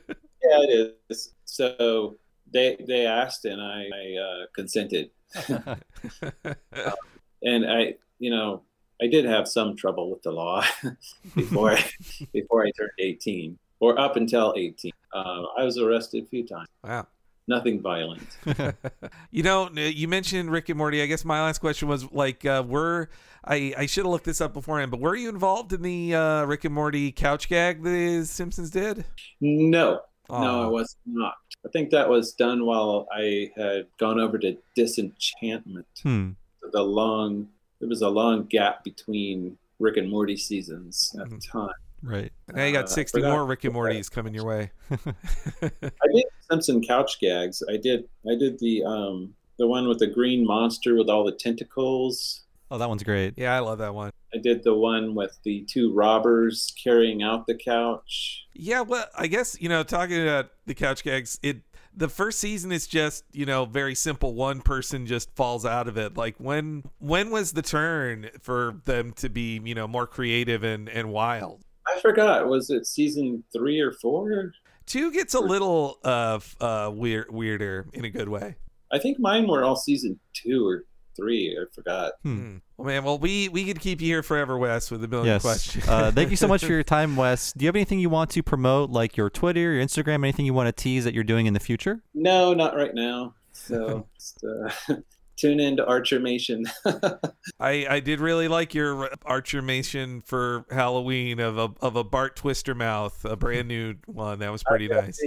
it 0.62 0.96
is. 1.10 1.34
So 1.46 2.16
they 2.52 2.76
they 2.86 3.06
asked 3.06 3.44
and 3.44 3.60
I, 3.60 3.88
I 3.92 4.22
uh, 4.22 4.46
consented. 4.54 5.10
and 7.42 7.70
I, 7.70 7.94
you 8.18 8.30
know, 8.30 8.62
I 9.00 9.06
did 9.06 9.24
have 9.24 9.46
some 9.48 9.76
trouble 9.76 10.10
with 10.10 10.22
the 10.22 10.30
law 10.32 10.64
before 11.34 11.72
I, 11.72 11.84
before 12.32 12.64
I 12.64 12.70
turned 12.76 12.90
18, 12.98 13.58
or 13.80 13.98
up 14.00 14.16
until 14.16 14.54
18. 14.56 14.92
Uh, 15.12 15.42
I 15.58 15.64
was 15.64 15.78
arrested 15.78 16.24
a 16.24 16.26
few 16.26 16.46
times. 16.46 16.68
Wow. 16.82 17.06
Nothing 17.48 17.80
violent. 17.80 18.26
You 19.30 19.44
know, 19.44 19.70
you 19.70 20.08
mentioned 20.08 20.50
Rick 20.50 20.68
and 20.68 20.76
Morty. 20.76 21.00
I 21.00 21.06
guess 21.06 21.24
my 21.24 21.40
last 21.40 21.60
question 21.60 21.86
was 21.86 22.10
like, 22.10 22.44
uh, 22.44 22.64
were 22.66 23.08
I 23.44 23.72
I 23.78 23.86
should 23.86 24.04
have 24.04 24.10
looked 24.10 24.24
this 24.24 24.40
up 24.40 24.52
beforehand, 24.52 24.90
but 24.90 24.98
were 24.98 25.14
you 25.14 25.28
involved 25.28 25.72
in 25.72 25.82
the 25.82 26.14
uh, 26.14 26.44
Rick 26.44 26.64
and 26.64 26.74
Morty 26.74 27.12
couch 27.12 27.48
gag 27.48 27.84
the 27.84 28.24
Simpsons 28.24 28.70
did? 28.70 29.04
No, 29.40 30.00
no, 30.30 30.62
I 30.64 30.66
was 30.66 30.96
not. 31.06 31.34
I 31.64 31.68
think 31.70 31.90
that 31.90 32.08
was 32.08 32.32
done 32.32 32.64
while 32.64 33.08
I 33.12 33.50
had 33.56 33.86
gone 33.98 34.20
over 34.20 34.38
to 34.38 34.56
Disenchantment. 34.74 35.86
Hmm. 36.02 36.30
The 36.72 36.82
long, 36.82 37.48
it 37.80 37.88
was 37.88 38.02
a 38.02 38.08
long 38.08 38.44
gap 38.44 38.82
between 38.84 39.56
Rick 39.78 39.96
and 39.98 40.10
Morty 40.10 40.36
seasons 40.36 41.14
at 41.20 41.28
the 41.30 41.38
time. 41.38 41.70
Right. 42.02 42.32
Now 42.52 42.64
you 42.64 42.72
got 42.72 42.84
Uh, 42.84 42.88
sixty 42.88 43.18
forgot- 43.20 43.32
more 43.32 43.44
Rick 43.46 43.64
and 43.64 43.74
Mortys 43.74 44.10
coming 44.10 44.34
your 44.34 44.44
way. 44.44 44.70
I 44.90 45.70
did 46.14 46.24
Simpson 46.50 46.82
couch 46.82 47.18
gags. 47.20 47.62
I 47.68 47.76
did. 47.76 48.08
I 48.30 48.34
did 48.36 48.58
the 48.58 48.84
um 48.84 49.34
the 49.58 49.66
one 49.66 49.88
with 49.88 49.98
the 49.98 50.06
green 50.06 50.46
monster 50.46 50.94
with 50.96 51.08
all 51.08 51.24
the 51.24 51.32
tentacles. 51.32 52.42
Oh, 52.70 52.78
that 52.78 52.88
one's 52.88 53.02
great. 53.02 53.34
yeah, 53.36 53.54
I 53.54 53.60
love 53.60 53.78
that 53.78 53.94
one. 53.94 54.10
I 54.34 54.38
did 54.38 54.64
the 54.64 54.74
one 54.74 55.14
with 55.14 55.38
the 55.44 55.64
two 55.70 55.92
robbers 55.92 56.74
carrying 56.82 57.22
out 57.22 57.46
the 57.46 57.54
couch. 57.54 58.46
Yeah, 58.54 58.80
well, 58.80 59.06
I 59.16 59.28
guess 59.28 59.56
you 59.60 59.68
know, 59.68 59.82
talking 59.82 60.20
about 60.20 60.50
the 60.66 60.74
couch 60.74 61.04
gags, 61.04 61.38
it 61.42 61.62
the 61.96 62.08
first 62.08 62.38
season 62.38 62.72
is 62.72 62.86
just 62.86 63.24
you 63.32 63.46
know 63.46 63.64
very 63.64 63.94
simple. 63.94 64.34
One 64.34 64.60
person 64.60 65.06
just 65.06 65.34
falls 65.34 65.64
out 65.64 65.88
of 65.88 65.96
it. 65.96 66.16
Like 66.16 66.36
when 66.38 66.84
when 66.98 67.30
was 67.30 67.52
the 67.52 67.62
turn 67.62 68.28
for 68.42 68.80
them 68.84 69.12
to 69.14 69.28
be 69.28 69.60
you 69.64 69.74
know 69.74 69.88
more 69.88 70.06
creative 70.06 70.62
and 70.62 70.88
and 70.88 71.10
wild? 71.10 71.62
I 71.86 72.00
forgot. 72.00 72.48
Was 72.48 72.68
it 72.68 72.86
season 72.86 73.44
three 73.52 73.80
or 73.80 73.92
four? 73.92 74.52
Two 74.86 75.12
gets 75.12 75.34
a 75.34 75.40
little 75.40 75.98
uh 76.04 76.40
uh 76.60 76.90
weird 76.92 77.32
weirder 77.32 77.86
in 77.92 78.04
a 78.04 78.10
good 78.10 78.28
way. 78.28 78.56
I 78.92 78.98
think 78.98 79.18
mine 79.18 79.48
were 79.48 79.64
all 79.64 79.76
season 79.76 80.20
two 80.34 80.66
or 80.66 80.84
three. 81.16 81.56
I 81.60 81.64
forgot. 81.74 82.12
Hmm. 82.22 82.56
Well, 82.76 82.86
man, 82.86 83.04
well 83.04 83.18
we 83.18 83.48
we 83.48 83.64
could 83.64 83.80
keep 83.80 84.00
you 84.00 84.06
here 84.08 84.22
forever, 84.22 84.58
Wes, 84.58 84.90
with 84.90 85.02
a 85.02 85.08
million 85.08 85.34
Yes. 85.34 85.42
questions. 85.42 85.88
uh, 85.88 86.12
thank 86.12 86.30
you 86.30 86.36
so 86.36 86.46
much 86.48 86.64
for 86.64 86.72
your 86.72 86.82
time, 86.96 87.16
Wes. 87.16 87.52
Do 87.52 87.64
you 87.64 87.68
have 87.68 87.76
anything 87.76 87.98
you 87.98 88.10
want 88.10 88.30
to 88.30 88.42
promote, 88.42 88.90
like 88.90 89.16
your 89.16 89.30
Twitter, 89.30 89.60
your 89.60 89.82
Instagram, 89.84 90.16
anything 90.16 90.44
you 90.46 90.54
want 90.54 90.66
to 90.68 90.72
tease 90.82 91.04
that 91.04 91.14
you're 91.14 91.24
doing 91.24 91.46
in 91.46 91.54
the 91.54 91.60
future? 91.60 92.02
No, 92.14 92.52
not 92.54 92.76
right 92.76 92.94
now. 92.94 93.34
So 93.52 94.06
just, 94.18 94.44
uh, 94.44 94.96
tune 95.36 95.60
in 95.60 95.76
to 95.78 95.84
Archermation. 95.84 96.66
I, 97.60 97.86
I 97.88 98.00
did 98.00 98.20
really 98.20 98.48
like 98.48 98.74
your 98.74 99.08
Archermation 99.26 100.26
for 100.26 100.64
Halloween 100.70 101.40
of 101.40 101.58
a 101.58 101.68
of 101.80 101.96
a 101.96 102.04
Bart 102.04 102.36
Twister 102.36 102.74
mouth, 102.74 103.24
a 103.24 103.36
brand 103.36 103.68
new 103.68 103.94
one. 104.06 104.38
That 104.40 104.52
was 104.52 104.62
pretty 104.62 104.88
nice. 104.88 105.20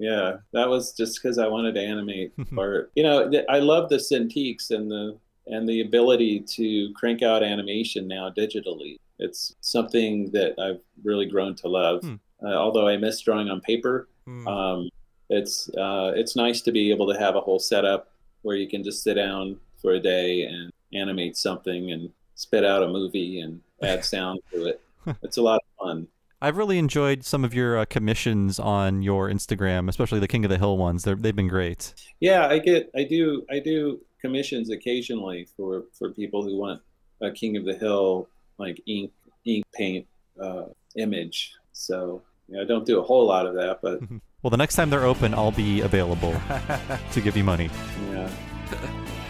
Yeah, 0.00 0.36
that 0.52 0.68
was 0.68 0.92
just 0.92 1.20
because 1.20 1.38
I 1.38 1.48
wanted 1.48 1.74
to 1.74 1.80
animate 1.80 2.32
Bart. 2.52 2.92
You 2.94 3.02
know, 3.02 3.28
th- 3.28 3.44
I 3.48 3.58
love 3.58 3.88
the 3.88 3.96
Cintiqs 3.96 4.70
and 4.70 4.88
the 4.90 5.18
and 5.50 5.68
the 5.68 5.80
ability 5.80 6.40
to 6.40 6.92
crank 6.94 7.22
out 7.22 7.42
animation 7.42 8.06
now 8.08 8.30
digitally. 8.30 8.98
It's 9.18 9.54
something 9.60 10.30
that 10.32 10.58
I've 10.60 10.80
really 11.04 11.26
grown 11.26 11.54
to 11.56 11.68
love. 11.68 12.02
Hmm. 12.02 12.14
Uh, 12.44 12.54
although 12.54 12.86
I 12.86 12.96
miss 12.96 13.20
drawing 13.20 13.48
on 13.48 13.60
paper, 13.60 14.08
Hmm. 14.26 14.46
um, 14.46 14.88
it's 15.30 15.68
uh, 15.70 16.12
it's 16.14 16.36
nice 16.36 16.60
to 16.62 16.72
be 16.72 16.90
able 16.90 17.12
to 17.12 17.18
have 17.18 17.34
a 17.34 17.40
whole 17.40 17.58
setup 17.58 18.10
where 18.42 18.56
you 18.56 18.68
can 18.68 18.84
just 18.84 19.02
sit 19.02 19.14
down, 19.14 19.58
for 19.80 19.92
a 19.92 20.00
day 20.00 20.42
and 20.42 20.72
animate 20.92 21.36
something 21.36 21.92
and 21.92 22.10
spit 22.34 22.64
out 22.64 22.82
a 22.82 22.88
movie 22.88 23.40
and 23.40 23.60
add 23.82 24.04
sound 24.14 24.40
to 24.52 24.66
it. 24.66 24.80
It's 25.22 25.38
a 25.38 25.42
lot 25.42 25.60
of 25.62 25.86
fun. 25.86 26.06
I've 26.42 26.58
really 26.58 26.78
enjoyed 26.78 27.24
some 27.24 27.42
of 27.44 27.54
your 27.54 27.78
uh, 27.78 27.84
commissions 27.86 28.60
on 28.60 29.02
your 29.02 29.30
Instagram, 29.30 29.88
especially 29.88 30.20
the 30.20 30.28
King 30.28 30.44
of 30.44 30.50
the 30.50 30.58
Hill 30.58 30.76
ones. 30.76 31.02
They're, 31.02 31.14
they've 31.14 31.34
been 31.34 31.48
great. 31.48 31.94
Yeah, 32.20 32.46
I 32.46 32.58
get, 32.58 32.90
I 32.94 33.04
do, 33.04 33.44
I 33.50 33.58
do 33.58 34.00
commissions 34.20 34.70
occasionally 34.70 35.46
for 35.56 35.84
for 35.92 36.10
people 36.10 36.42
who 36.42 36.56
want 36.56 36.80
a 37.20 37.30
King 37.30 37.56
of 37.56 37.64
the 37.64 37.74
Hill 37.74 38.28
like 38.58 38.80
ink 38.86 39.12
ink 39.44 39.64
paint 39.74 40.06
uh, 40.40 40.64
image. 40.96 41.52
So 41.72 42.22
yeah, 42.48 42.62
I 42.62 42.64
don't 42.64 42.86
do 42.86 42.98
a 42.98 43.02
whole 43.02 43.26
lot 43.26 43.46
of 43.46 43.54
that, 43.54 43.80
but 43.82 44.00
Well, 44.42 44.50
the 44.50 44.56
next 44.56 44.76
time 44.76 44.88
they're 44.88 45.04
open, 45.04 45.34
I'll 45.34 45.50
be 45.50 45.80
available 45.80 46.32
to 47.12 47.20
give 47.20 47.36
you 47.36 47.42
money. 47.42 47.68
yeah. 48.12 48.30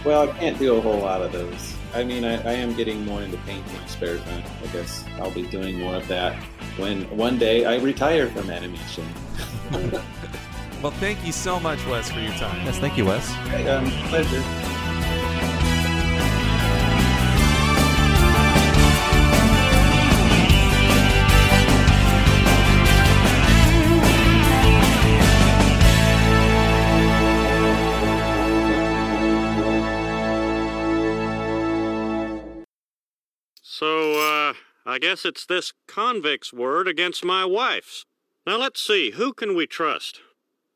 Well, 0.04 0.28
I 0.28 0.32
can't 0.38 0.58
do 0.58 0.74
a 0.74 0.80
whole 0.80 0.98
lot 0.98 1.22
of 1.22 1.32
those. 1.32 1.74
I 1.94 2.04
mean, 2.04 2.24
I, 2.24 2.34
I 2.42 2.52
am 2.52 2.74
getting 2.76 3.06
more 3.06 3.22
into 3.22 3.38
painting 3.38 3.74
in 3.74 3.88
spare 3.88 4.18
time. 4.18 4.42
I 4.62 4.66
guess 4.66 5.04
I'll 5.18 5.30
be 5.30 5.46
doing 5.48 5.78
more 5.80 5.94
of 5.96 6.06
that 6.08 6.34
when 6.76 7.04
one 7.16 7.38
day 7.38 7.64
I 7.64 7.78
retire 7.78 8.28
from 8.28 8.50
animation. 8.50 9.06
Well, 10.82 10.92
thank 10.92 11.26
you 11.26 11.32
so 11.32 11.58
much, 11.58 11.84
Wes, 11.86 12.08
for 12.08 12.20
your 12.20 12.32
time. 12.34 12.64
Yes, 12.64 12.78
thank 12.78 12.96
you, 12.96 13.04
Wes. 13.04 13.28
um, 13.66 13.90
pleasure. 14.08 14.42
So, 33.62 34.12
uh, 34.18 34.54
I 34.86 34.98
guess 35.00 35.24
it's 35.24 35.44
this 35.44 35.72
convict's 35.88 36.52
word 36.52 36.86
against 36.86 37.24
my 37.24 37.44
wife's. 37.44 38.04
Now 38.46 38.58
let's 38.58 38.80
see, 38.80 39.10
who 39.10 39.32
can 39.32 39.56
we 39.56 39.66
trust? 39.66 40.20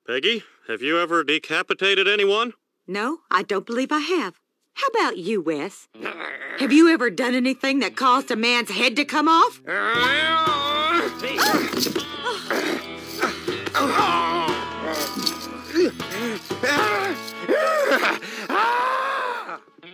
Peggy, 0.04 0.42
have 0.66 0.82
you 0.82 0.98
ever 0.98 1.22
decapitated 1.22 2.08
anyone? 2.08 2.54
No, 2.88 3.18
I 3.30 3.44
don't 3.44 3.64
believe 3.64 3.92
I 3.92 4.00
have. 4.00 4.40
How 4.74 4.88
about 4.88 5.16
you, 5.16 5.40
Wes? 5.40 5.86
Have 6.58 6.72
you 6.72 6.88
ever 6.88 7.08
done 7.08 7.36
anything 7.36 7.78
that 7.80 7.94
caused 7.94 8.28
a 8.32 8.36
man's 8.36 8.70
head 8.70 8.96
to 8.96 9.04
come 9.04 9.28
off? 9.28 9.60